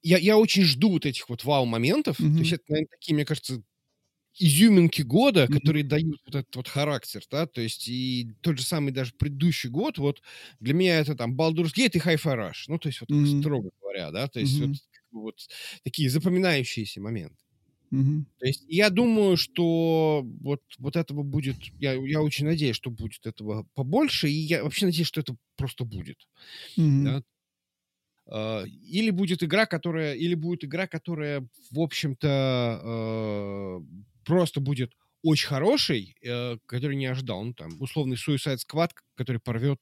[0.03, 2.19] я, я очень жду вот этих вот вау-моментов.
[2.37, 3.63] То есть это, наверное, такие, мне кажется,
[4.39, 5.49] изюминки года, Мгм.
[5.49, 9.71] которые дают вот этот вот характер, да, то есть и тот же самый даже предыдущий
[9.71, 10.23] год, вот
[10.61, 13.25] для меня это там Baldur's Gate и Hi-Fi Rush, ну, то есть вот Мгм.
[13.25, 14.61] строго говоря, да, то есть Мгм.
[14.61, 14.81] вот,
[15.13, 15.49] вот
[15.85, 17.37] такие запоминающиеся моменты.
[17.95, 18.27] Мгм.
[18.39, 23.27] То есть я думаю, что вот, вот этого будет, я, я очень надеюсь, что будет
[23.27, 26.19] этого побольше, и я вообще надеюсь, что это просто будет.
[26.77, 27.05] Мгм.
[27.05, 27.23] Да?
[28.27, 33.81] А, Или будет игра, которая, или будет игра, которая, в общем-то, э,
[34.25, 34.93] просто будет
[35.23, 37.45] очень хорошей, э, который не ожидал.
[37.45, 39.79] Ну, там, условный Suicide Squad, который порвет,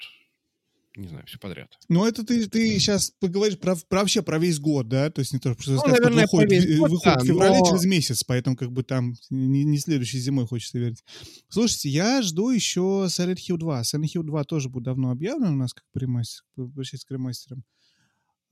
[0.97, 1.71] не знаю, все подряд.
[1.89, 5.11] Ну, это ты, ты сейчас поговоришь про, про вообще про весь год, да?
[5.11, 7.25] То есть не то, что Ну, Squad наверное, выходит, про весь в- год, выходит да,
[7.25, 11.03] в феврале но- через месяц, поэтому как бы там не, не следующей зимой хочется верить.
[11.49, 13.81] Слушайте, я жду еще Silent Hill 2.
[13.83, 17.65] Silent Hill 2 тоже будет давно объявлен у нас как ремастер, обращаясь к ремастерам.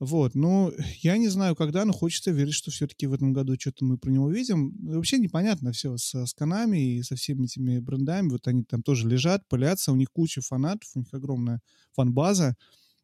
[0.01, 0.73] Вот, ну,
[1.03, 4.09] я не знаю, когда, но хочется верить, что все-таки в этом году что-то мы про
[4.09, 4.75] него увидим.
[4.81, 8.29] Вообще непонятно все с, с Konami и со всеми этими брендами.
[8.29, 11.61] Вот они там тоже лежат, пылятся, у них куча фанатов, у них огромная
[11.91, 12.55] фан-база.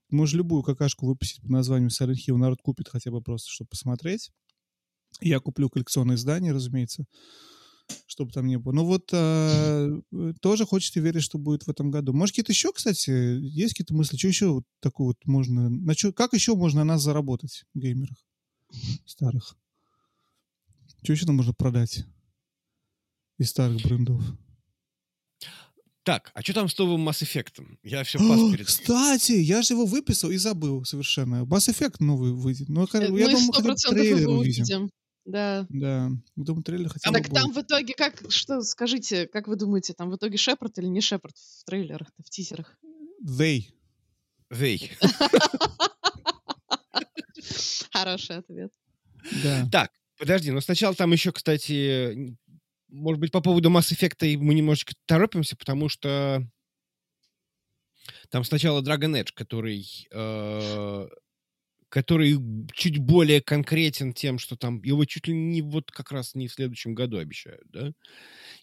[0.10, 4.32] Можно любую какашку выпустить по названию Silent Hill, народ купит хотя бы просто, чтобы посмотреть.
[5.22, 7.06] Я куплю коллекционное издание, разумеется,
[8.06, 8.74] чтобы там не было.
[8.74, 12.14] Ну вот а, э, тоже хочется верить, что будет в этом году.
[12.14, 14.18] Может, какие-то еще, кстати, есть какие-то мысли?
[14.18, 15.70] Что еще вот такое вот можно...
[15.70, 18.18] На чё- как еще можно на нас заработать, геймерах
[19.06, 19.56] старых?
[21.04, 22.06] Что еще нам можно продать
[23.38, 24.22] из старых брендов?
[26.04, 27.62] Так, а что там с новым Mass Effect?
[27.84, 28.66] Я все пас перед...
[28.66, 31.44] Кстати, я же его выписал и забыл совершенно.
[31.44, 32.70] Mass Effect новый выйдет.
[32.70, 34.64] Ну, Э, я Мы думаю, процентов трейлер его увидим.
[34.64, 34.90] увидим.
[35.28, 35.68] Да.
[35.70, 39.58] Да, я думаю, трейлер хотя бы Так там в итоге, как, что, скажите, как вы
[39.58, 42.78] думаете, там в итоге Шепард или не Шепард в трейлерах, в тизерах?
[43.28, 43.66] They.
[44.50, 44.94] Вей.
[47.92, 48.72] Хороший ответ.
[49.44, 49.68] Да.
[49.70, 52.38] Так, подожди, но сначала там еще, кстати,
[52.88, 56.42] может быть, по поводу Mass Effect и мы немножечко торопимся, потому что
[58.30, 61.08] там сначала Dragon Edge, который, э,
[61.90, 62.38] который
[62.74, 66.54] чуть более конкретен тем, что там его чуть ли не вот как раз не в
[66.54, 67.94] следующем году обещают, да?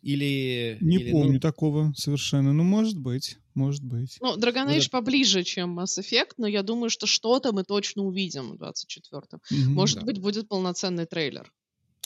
[0.02, 0.76] Или...
[0.80, 2.52] Не или, ну, помню такого совершенно.
[2.52, 4.18] Ну, может быть, может быть.
[4.20, 7.64] Ну, Dragon Вот Age это- поближе, чем Mass Effect, но я думаю, что что-то мы
[7.64, 9.40] точно увидим в 24-м.
[9.50, 9.72] Мгм.
[9.72, 10.06] Может да.
[10.06, 11.50] быть, будет полноценный трейлер.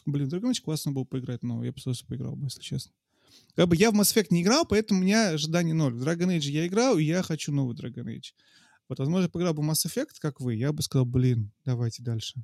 [0.07, 2.93] Блин, Dragon Age классно было поиграть, но я бы с удовольствием поиграл бы, если честно.
[3.57, 5.93] Как бы я в Mass Effect не играл, поэтому у меня ожиданий ноль.
[5.93, 8.32] В Dragon Age я играл, и я хочу новый Dragon Age.
[8.89, 12.43] Вот, возможно, я поиграл бы Mass Effect, как вы, я бы сказал, блин, давайте дальше.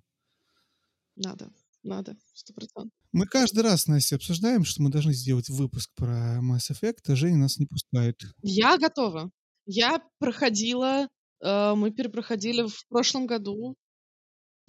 [1.16, 1.50] Надо,
[1.82, 2.92] надо, сто процентов.
[3.12, 7.38] Мы каждый раз, Настя, обсуждаем, что мы должны сделать выпуск про Mass Effect, а Женя
[7.38, 8.20] нас не пускает.
[8.42, 9.30] Я готова.
[9.66, 11.08] Я проходила,
[11.40, 13.76] э, мы перепроходили в прошлом году,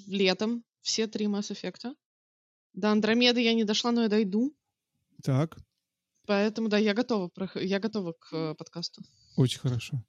[0.06, 1.94] летом, все три Mass Effect.
[2.74, 4.56] До Андромеды я не дошла, но я дойду.
[5.24, 5.58] Так,
[6.28, 9.02] Поэтому, да, я готова, я готова к э, подкасту.
[9.38, 10.04] очень хорошо.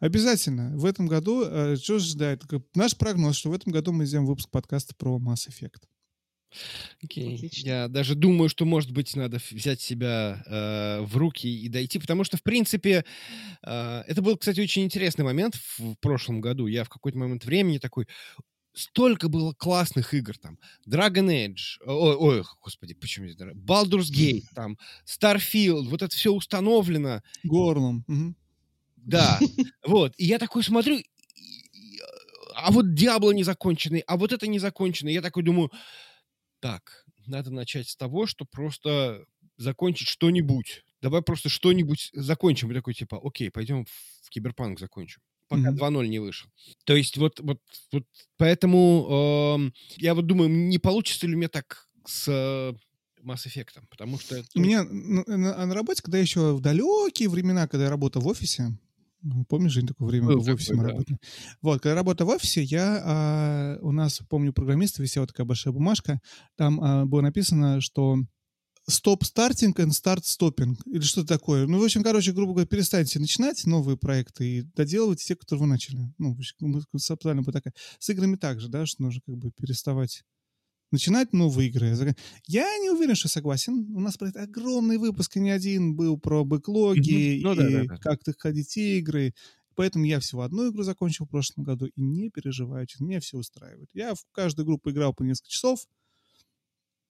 [0.00, 0.76] Обязательно.
[0.76, 2.44] В этом году, э, что ждает?
[2.46, 5.82] Как- Наш прогноз, что в этом году мы сделаем выпуск подкаста про Mass Effect.
[7.02, 7.34] Окей.
[7.34, 7.66] Отлично.
[7.68, 12.24] Я даже думаю, что, может быть, надо взять себя э, в руки и дойти, потому
[12.24, 13.04] что, в принципе,
[13.62, 16.66] э, это был, кстати, очень интересный момент в, в прошлом году.
[16.66, 18.06] Я в какой-то момент времени такой...
[18.74, 20.56] Столько было классных игр там.
[20.88, 27.22] Dragon Edge, ой, ой господи, почему здесь Baldur's Gate, там, Starfield, вот это все установлено.
[27.42, 28.04] Горлом.
[28.06, 28.36] мгм.
[29.08, 29.40] Да,
[29.86, 30.12] вот.
[30.16, 31.00] И я такой смотрю,
[32.54, 35.12] а вот Диабло незаконченный, а вот это незаконченный.
[35.12, 35.70] Я такой думаю,
[36.60, 39.24] так, надо начать с того, что просто
[39.56, 40.84] закончить что-нибудь.
[41.00, 42.70] Давай просто что-нибудь закончим.
[42.70, 45.20] И такой, типа, окей, пойдем в Киберпанк закончим.
[45.48, 45.78] Пока Мгм.
[45.78, 46.50] 2.0 не вышел.
[46.84, 47.60] То есть вот, вот,
[47.92, 48.04] вот
[48.36, 52.74] поэтому эм, я вот думаю, не получится ли мне так с э,
[53.24, 54.44] Mass Effect, потому что...
[54.54, 58.26] У меня на, на- на работе, когда еще в далекие времена, когда я работал в
[58.26, 58.76] офисе,
[59.48, 60.90] помнишь, Жень, такое время было в офисе мы да.
[60.90, 61.18] работали.
[61.62, 65.72] Вот, когда я работал в офисе, я, а, у нас, помню, программиста висела такая большая
[65.72, 66.20] бумажка,
[66.56, 68.18] там а, было написано, что
[68.88, 70.74] Stop Starting and Start Stopping.
[70.86, 71.66] Или что-то такое.
[71.66, 75.66] Ну, в общем, короче, грубо говоря, перестаньте начинать новые проекты и доделывайте те, которые вы
[75.68, 76.10] начали.
[76.16, 77.74] Ну, в общем, концептуально бы такая.
[77.98, 80.24] С играми также, да, что нужно как бы переставать
[80.90, 81.94] начинать новые игры.
[82.46, 83.94] Я не уверен, что согласен.
[83.94, 87.96] У нас огромный выпуск, и не один был про бэклоги ну, и да, да, да.
[87.96, 89.34] как ходить игры.
[89.74, 93.88] Поэтому я всего одну игру закончил в прошлом году и не переживаю, меня все устраивает.
[93.92, 95.86] Я в каждую группу играл по несколько часов,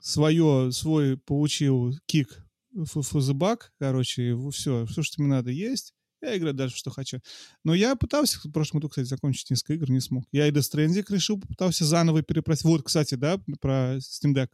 [0.00, 2.44] свое, свой получил кик
[2.84, 5.94] фузыбак, короче, все, все, что мне надо, есть.
[6.20, 7.20] Я играю дальше, что хочу.
[7.64, 10.24] Но я пытался в прошлом году, кстати, закончить несколько игр, не смог.
[10.32, 12.64] Я и Death Stranding решил, попытался заново перепросить.
[12.64, 14.50] Вот, кстати, да, про Steam Deck.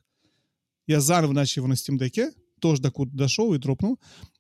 [0.87, 3.99] Я заново начал его на Steam Deck, тоже до куда дошел и дропнул.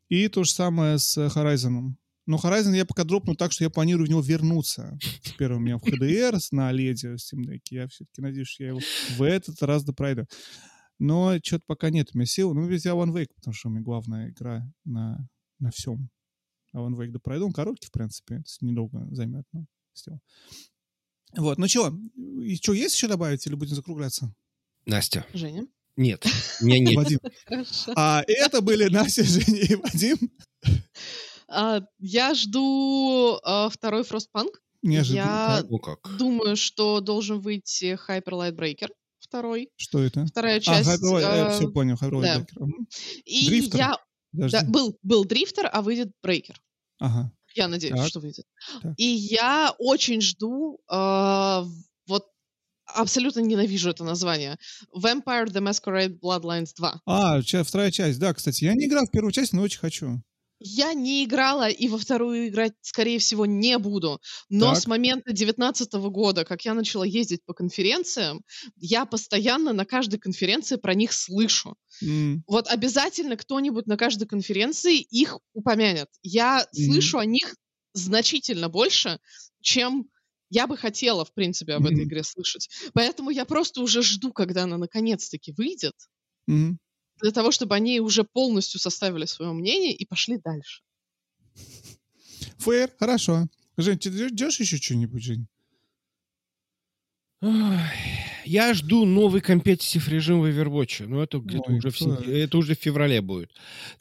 [0.09, 1.94] И то же самое с Horizon.
[2.26, 4.98] Но Horizon я пока дропну так, что я планирую в него вернуться.
[5.22, 7.60] Теперь у меня в HDR на OLED Steam Deck.
[7.70, 8.80] Я все-таки надеюсь, что я его
[9.16, 10.26] в этот раз допройду.
[10.98, 12.55] Но что-то пока нет у меня сил.
[12.55, 15.28] Ну, ведь я One Wake, потому что у меня главная игра на,
[15.59, 16.09] на всем.
[16.74, 17.46] А One Wake допройду.
[17.46, 18.36] Он короткий, в принципе.
[18.36, 19.46] Это недолго займет.
[19.52, 20.20] Ну, сделал.
[21.36, 21.92] Вот, ну что,
[22.42, 24.34] и что, есть еще добавить или будем закругляться?
[24.86, 25.24] Настя.
[25.32, 25.66] Женя.
[25.96, 26.24] Нет,
[26.60, 26.96] меня нет.
[26.96, 27.18] Вадим.
[27.96, 30.18] А это были Настя, Женя и Вадим.
[31.48, 34.51] А, я жду а, второй Frostpunk.
[34.82, 35.20] Неожиданно.
[35.20, 36.16] Я Ну как?
[36.18, 38.90] думаю, что должен выйти Hyper Light Breaker
[39.20, 39.70] второй.
[39.76, 40.26] Что это?
[40.26, 40.88] Вторая А, часть.
[40.88, 42.40] Hyper- я а, все понял, Hyper Light да.
[42.40, 42.68] Breaker.
[43.24, 43.78] И Дрифтер?
[43.80, 43.96] я...
[44.35, 44.59] Подожди.
[44.59, 46.61] да, был, был дрифтер, а выйдет брейкер.
[46.98, 47.32] Ага.
[47.55, 48.09] Я надеюсь, Так.
[48.09, 48.47] что выйдет.
[48.82, 48.94] Так.
[48.97, 51.65] И я очень жду, а,
[52.06, 52.27] вот
[52.86, 54.59] абсолютно ненавижу это название.
[54.97, 57.01] Vampire the Masquerade Bloodlines 2.
[57.06, 58.65] А, вторая часть, да, кстати.
[58.65, 60.20] Я не играл в первую часть, но очень хочу.
[60.60, 64.20] Я не играла и во вторую играть, скорее всего, не буду.
[64.48, 64.85] Но Так.
[64.85, 68.43] с момента 2019 года, как я начала ездить по конференциям,
[68.76, 71.76] я постоянно на каждой конференции про них слышу.
[72.02, 76.09] М, Вот обязательно кто-нибудь на каждой конференции их упомянет.
[76.22, 77.14] Я Мгм.
[77.14, 77.56] слышу о них
[77.94, 79.20] значительно больше,
[79.62, 80.10] чем
[80.51, 82.06] я бы хотела, в принципе, об этой Мгм.
[82.06, 82.68] игре слышать.
[82.94, 85.94] Поэтому я просто уже жду, когда она наконец-таки выйдет,
[86.47, 86.76] мгм.
[87.20, 90.82] Для того, чтобы они уже полностью составили свое мнение и пошли дальше.
[92.59, 93.47] Фэйр, хорошо.
[93.77, 95.47] Жень, ты ждешь еще что-нибудь, Жень?
[97.41, 97.91] Ой,
[98.45, 101.07] Я жду новый компетитив режим в Overwatch.
[101.07, 103.51] Но это где-то Ой, уже, в сентя- это уже в феврале будет.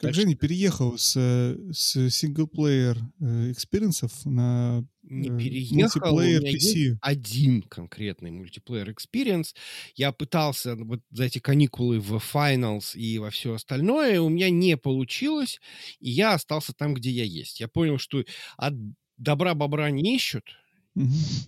[0.00, 6.16] Так что Женя переехал с, э, с single-player э, experience ов на не э, переехал,
[6.16, 6.96] у мультиплеер меня PC.
[7.00, 9.54] один конкретный мультиплеер experience.
[9.96, 14.50] Я пытался вот за эти каникулы в The Finals и во все остальное, у меня
[14.50, 15.60] не получилось,
[16.00, 17.60] и я остался там, где я есть.
[17.60, 18.24] Я понял, что
[18.56, 18.74] от
[19.16, 20.44] добра бобра не ищут,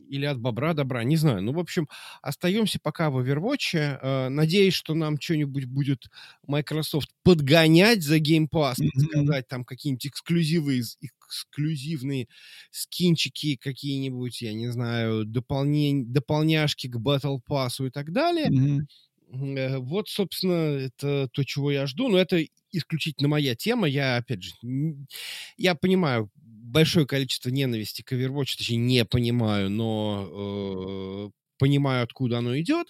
[0.08, 1.42] Или от бобра добра, не знаю.
[1.42, 1.88] Ну, в общем,
[2.22, 3.76] остаемся пока в Overwatch.
[3.76, 6.08] Э, Надеюсь, что нам что-нибудь будет
[6.46, 8.90] Microsoft подгонять за Game Pass, Мгм.
[9.26, 12.28] сказать, там какие-нибудь эксклюзивы, из- эксклюзивные
[12.70, 18.52] скинчики какие-нибудь, я не знаю, дополнень, дополняшки к Battle Pass и так далее.
[19.32, 22.08] Э, Вот, собственно, это то, чего я жду.
[22.08, 23.88] Но это исключительно моя тема.
[23.88, 24.52] Я, опять же,
[25.56, 26.30] я понимаю
[26.66, 32.88] большое количество ненависти к Overwatch, точнее, не понимаю, но э, понимаю, откуда оно идет.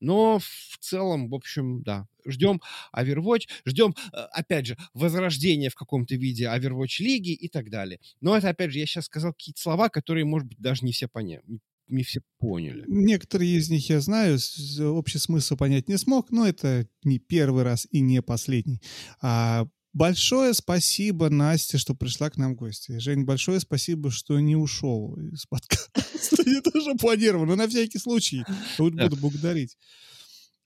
[0.00, 2.60] Но в целом, в общем, да, ждем
[2.96, 8.00] Overwatch, ждем, э, опять же, возрождения в каком-то виде Overwatch лиги и так далее.
[8.20, 11.08] Но это, опять же, я сейчас сказал какие-то слова, которые, может быть, даже не все
[11.08, 11.42] поняли,
[11.88, 12.84] не все поняли.
[12.86, 14.38] Некоторые из них я знаю,
[14.80, 18.80] общий смысл понять не смог, но это не первый раз и не последний.
[19.20, 19.66] А,
[19.98, 22.98] большое спасибо, Насте, что пришла к нам в гости.
[22.98, 26.42] Жень, большое спасибо, что не ушел из подкаста.
[26.46, 28.44] Я тоже планировал, но на всякий случай
[28.78, 29.76] буду благодарить.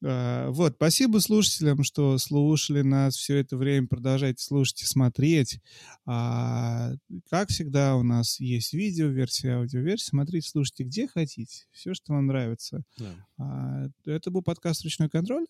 [0.05, 5.61] А, Вот, спасибо слушателям, что слушали нас все это время, продолжайте слушать и смотреть.
[6.05, 6.93] А,
[7.31, 10.11] Как всегда, у нас есть видео-версия, аудиоверсия.
[10.11, 11.65] Смотрите, слушайте, где хотите.
[11.73, 12.83] Все, что вам нравится.
[12.99, 13.27] Да.
[13.39, 15.47] А, Это был подкаст «Ручной контроль».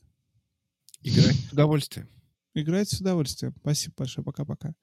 [1.03, 2.22] Играть с
[2.55, 3.55] Играйте с удовольствием.
[3.61, 4.24] Спасибо большое.
[4.24, 4.74] Пока-пока.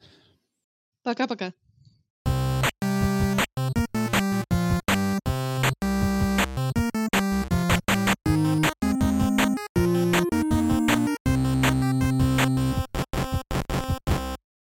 [1.04, 1.54] Пока-пока.